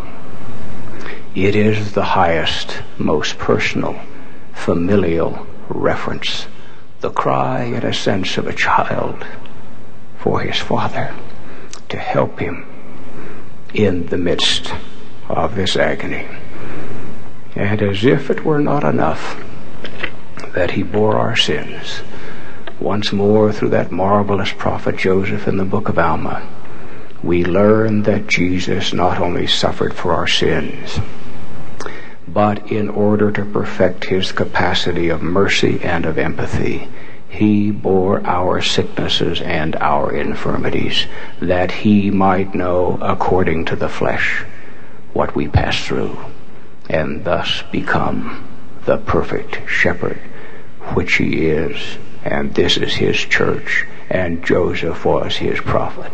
it 1.34 1.56
is 1.56 1.92
the 1.92 2.04
highest, 2.04 2.82
most 2.98 3.38
personal, 3.38 3.98
familial 4.52 5.46
reference. 5.68 6.46
The 7.00 7.10
cry, 7.10 7.64
in 7.64 7.84
a 7.84 7.92
sense, 7.92 8.38
of 8.38 8.46
a 8.46 8.52
child 8.54 9.24
for 10.26 10.40
his 10.40 10.58
father 10.58 11.14
to 11.88 11.96
help 11.96 12.40
him 12.40 12.66
in 13.72 14.04
the 14.08 14.18
midst 14.18 14.74
of 15.28 15.54
this 15.54 15.76
agony. 15.76 16.26
And 17.54 17.80
as 17.80 18.04
if 18.04 18.28
it 18.28 18.44
were 18.44 18.58
not 18.58 18.82
enough 18.82 19.40
that 20.52 20.72
he 20.72 20.82
bore 20.82 21.16
our 21.16 21.36
sins, 21.36 22.02
once 22.80 23.12
more 23.12 23.52
through 23.52 23.68
that 23.68 23.92
marvelous 23.92 24.50
prophet 24.52 24.96
Joseph 24.96 25.46
in 25.46 25.58
the 25.58 25.64
book 25.64 25.88
of 25.88 25.96
Alma, 25.96 26.42
we 27.22 27.44
learn 27.44 28.02
that 28.02 28.26
Jesus 28.26 28.92
not 28.92 29.20
only 29.20 29.46
suffered 29.46 29.94
for 29.94 30.12
our 30.12 30.26
sins, 30.26 30.98
but 32.26 32.72
in 32.72 32.88
order 32.88 33.30
to 33.30 33.44
perfect 33.44 34.06
his 34.06 34.32
capacity 34.32 35.08
of 35.08 35.22
mercy 35.22 35.80
and 35.84 36.04
of 36.04 36.18
empathy 36.18 36.88
he 37.28 37.72
bore 37.72 38.24
our 38.24 38.60
sicknesses 38.60 39.40
and 39.40 39.74
our 39.80 40.12
infirmities, 40.14 41.06
that 41.40 41.72
he 41.72 42.08
might 42.08 42.54
know 42.54 43.00
according 43.02 43.64
to 43.64 43.74
the 43.74 43.88
flesh 43.88 44.44
what 45.12 45.34
we 45.34 45.48
pass 45.48 45.84
through, 45.84 46.16
and 46.88 47.24
thus 47.24 47.64
become 47.72 48.44
the 48.84 48.98
perfect 48.98 49.58
shepherd, 49.68 50.20
which 50.94 51.14
he 51.14 51.48
is, 51.48 51.98
and 52.24 52.54
this 52.54 52.76
is 52.76 52.94
his 52.94 53.16
church, 53.16 53.84
and 54.08 54.44
Joseph 54.44 55.04
was 55.04 55.38
his 55.38 55.58
prophet. 55.58 56.12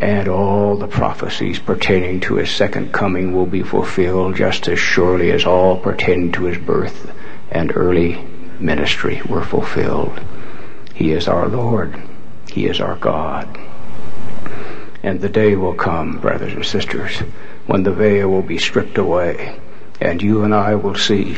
And 0.00 0.26
all 0.26 0.76
the 0.76 0.88
prophecies 0.88 1.60
pertaining 1.60 2.18
to 2.22 2.34
his 2.34 2.50
second 2.50 2.90
coming 2.92 3.32
will 3.32 3.46
be 3.46 3.62
fulfilled 3.62 4.34
just 4.34 4.66
as 4.66 4.80
surely 4.80 5.30
as 5.30 5.46
all 5.46 5.76
pertaining 5.76 6.32
to 6.32 6.46
his 6.46 6.58
birth 6.58 7.12
and 7.52 7.70
early 7.76 8.24
ministry 8.60 9.20
were 9.28 9.42
fulfilled. 9.44 10.20
He 10.94 11.12
is 11.12 11.28
our 11.28 11.48
Lord. 11.48 11.96
He 12.50 12.66
is 12.66 12.80
our 12.80 12.96
God. 12.96 13.58
And 15.02 15.20
the 15.20 15.28
day 15.28 15.54
will 15.54 15.74
come, 15.74 16.18
brothers 16.18 16.54
and 16.54 16.64
sisters, 16.64 17.18
when 17.66 17.82
the 17.82 17.92
veil 17.92 18.28
will 18.28 18.42
be 18.42 18.58
stripped 18.58 18.98
away 18.98 19.60
and 20.00 20.20
you 20.22 20.42
and 20.42 20.54
I 20.54 20.74
will 20.74 20.94
see 20.94 21.36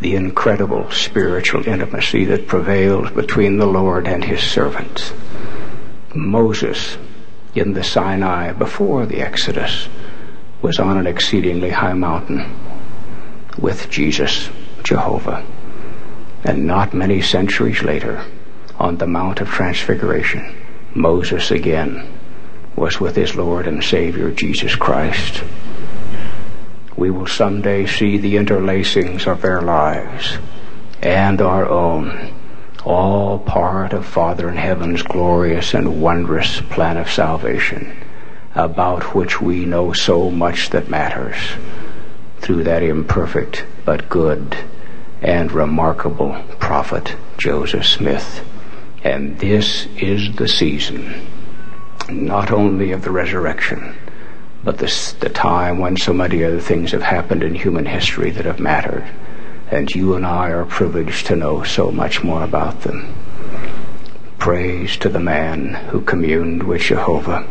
the 0.00 0.14
incredible 0.16 0.90
spiritual 0.90 1.66
intimacy 1.66 2.24
that 2.26 2.46
prevails 2.46 3.10
between 3.12 3.56
the 3.58 3.66
Lord 3.66 4.06
and 4.06 4.24
his 4.24 4.40
servants. 4.42 5.12
Moses 6.14 6.98
in 7.54 7.72
the 7.72 7.82
Sinai 7.84 8.52
before 8.52 9.06
the 9.06 9.20
Exodus 9.20 9.88
was 10.62 10.78
on 10.78 10.96
an 10.98 11.06
exceedingly 11.06 11.70
high 11.70 11.92
mountain 11.92 12.44
with 13.58 13.88
Jesus, 13.90 14.48
Jehovah. 14.82 15.44
And 16.46 16.66
not 16.66 16.92
many 16.92 17.22
centuries 17.22 17.82
later, 17.82 18.20
on 18.78 18.98
the 18.98 19.06
Mount 19.06 19.40
of 19.40 19.48
Transfiguration, 19.48 20.44
Moses 20.94 21.50
again 21.50 22.04
was 22.76 23.00
with 23.00 23.16
his 23.16 23.34
Lord 23.34 23.66
and 23.66 23.82
Savior 23.82 24.30
Jesus 24.30 24.76
Christ. 24.76 25.42
We 26.98 27.08
will 27.10 27.26
someday 27.26 27.86
see 27.86 28.18
the 28.18 28.34
interlacings 28.36 29.26
of 29.26 29.40
their 29.40 29.62
lives 29.62 30.36
and 31.00 31.40
our 31.40 31.66
own, 31.66 32.34
all 32.84 33.38
part 33.38 33.94
of 33.94 34.04
Father 34.04 34.46
in 34.50 34.56
Heaven's 34.56 35.00
glorious 35.00 35.72
and 35.72 36.02
wondrous 36.02 36.60
plan 36.60 36.98
of 36.98 37.10
salvation, 37.10 37.90
about 38.54 39.14
which 39.14 39.40
we 39.40 39.64
know 39.64 39.94
so 39.94 40.30
much 40.30 40.68
that 40.70 40.90
matters 40.90 41.36
through 42.40 42.64
that 42.64 42.82
imperfect 42.82 43.64
but 43.86 44.10
good 44.10 44.58
and 45.24 45.50
remarkable 45.52 46.36
prophet 46.60 47.16
Joseph 47.38 47.86
Smith. 47.86 48.44
And 49.02 49.38
this 49.40 49.86
is 49.98 50.36
the 50.36 50.46
season, 50.46 51.26
not 52.10 52.50
only 52.50 52.92
of 52.92 53.02
the 53.02 53.10
resurrection, 53.10 53.94
but 54.62 54.78
this, 54.78 55.12
the 55.14 55.30
time 55.30 55.78
when 55.78 55.96
so 55.96 56.12
many 56.12 56.44
other 56.44 56.60
things 56.60 56.92
have 56.92 57.02
happened 57.02 57.42
in 57.42 57.54
human 57.54 57.86
history 57.86 58.30
that 58.32 58.44
have 58.44 58.60
mattered. 58.60 59.10
And 59.70 59.94
you 59.94 60.14
and 60.14 60.26
I 60.26 60.50
are 60.50 60.66
privileged 60.66 61.26
to 61.26 61.36
know 61.36 61.62
so 61.64 61.90
much 61.90 62.22
more 62.22 62.44
about 62.44 62.82
them. 62.82 63.14
Praise 64.38 64.98
to 64.98 65.08
the 65.08 65.18
man 65.20 65.72
who 65.88 66.02
communed 66.02 66.62
with 66.64 66.82
Jehovah. 66.82 67.46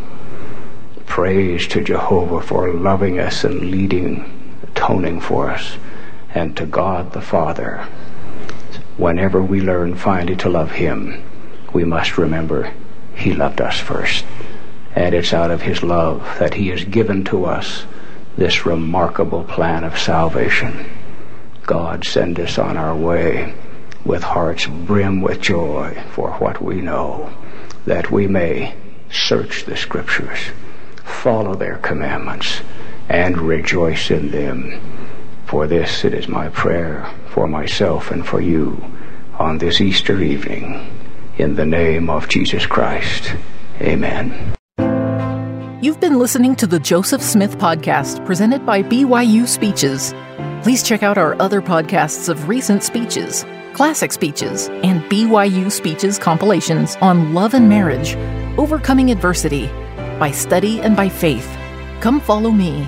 Praise 1.08 1.68
to 1.70 1.84
Jehovah 1.84 2.40
for 2.42 2.72
loving 2.72 3.20
us 3.20 3.44
and 3.44 3.72
leading, 3.72 4.58
atoning 4.64 5.22
for 5.22 5.50
us 5.50 5.78
and 6.34 6.58
to 6.58 6.66
God 6.66 7.14
the 7.14 7.22
Father. 7.22 7.88
Whenever 8.98 9.42
we 9.42 9.62
learn 9.62 9.96
finally 9.96 10.36
to 10.38 10.50
love 10.50 10.72
Him, 10.72 11.24
we 11.74 11.84
must 11.84 12.18
remember 12.18 12.74
He 13.16 13.34
loved 13.34 13.62
us 13.62 13.80
first. 13.80 14.26
And 14.96 15.14
it's 15.16 15.34
out 15.34 15.52
of 15.52 15.62
His 15.62 15.84
love 15.84 16.22
that 16.40 16.56
He 16.56 16.70
has 16.70 16.84
given 16.84 17.24
to 17.26 17.46
us 17.46 17.86
this 18.38 18.66
remarkable 18.66 19.44
plan 19.44 19.84
of 19.84 19.98
salvation. 19.98 20.86
God 21.64 22.04
send 22.04 22.40
us 22.40 22.58
on 22.58 22.78
our 22.78 22.96
way 22.96 23.54
with 24.04 24.24
hearts 24.24 24.68
brim 24.68 25.22
with 25.22 25.40
joy 25.40 26.04
for 26.12 26.32
what 26.34 26.62
we 26.62 26.82
know, 26.82 27.32
that 27.86 28.12
we 28.12 28.28
may 28.28 28.76
search 29.10 29.64
the 29.66 29.78
Scriptures, 29.78 30.40
follow 31.06 31.56
their 31.56 31.78
commandments, 31.78 32.62
and 33.08 33.38
rejoice 33.38 34.10
in 34.12 34.32
them 34.32 34.82
for 35.54 35.68
this 35.68 36.04
it 36.04 36.16
is 36.16 36.28
my 36.28 36.50
prayer 36.50 37.06
for 37.30 37.46
myself 37.48 38.10
and 38.10 38.26
for 38.26 38.42
you 38.42 38.84
on 39.38 39.60
this 39.60 39.82
Easter 39.82 40.20
evening. 40.20 40.82
In 41.38 41.54
the 41.54 41.64
name 41.64 42.10
of 42.10 42.28
Jesus 42.28 42.66
Christ, 42.66 43.36
amen. 43.80 44.34
You've 45.80 46.00
been 46.00 46.18
listening 46.18 46.56
to 46.56 46.66
the 46.66 46.80
Joseph 46.80 47.22
Smith 47.22 47.60
Podcast 47.60 48.26
presented 48.26 48.66
by 48.66 48.82
BYU 48.82 49.48
Speeches. 49.48 50.12
Please 50.64 50.82
check 50.82 51.04
out 51.04 51.20
our 51.20 51.40
other 51.40 51.62
podcasts 51.62 52.30
of 52.30 52.50
recent 52.50 52.82
speeches, 52.82 53.46
classic 53.74 54.12
speeches, 54.12 54.70
and 54.82 55.04
BYU 55.04 55.72
Speeches 55.72 56.18
compilations 56.18 56.96
on 56.96 57.36
love 57.36 57.54
and 57.54 57.70
marriage, 57.70 58.16
overcoming 58.58 59.12
adversity, 59.12 59.68
by 60.18 60.32
study 60.32 60.82
and 60.82 60.96
by 60.98 61.10
faith. 61.10 61.48
Come 62.02 62.20
follow 62.20 62.50
me 62.50 62.88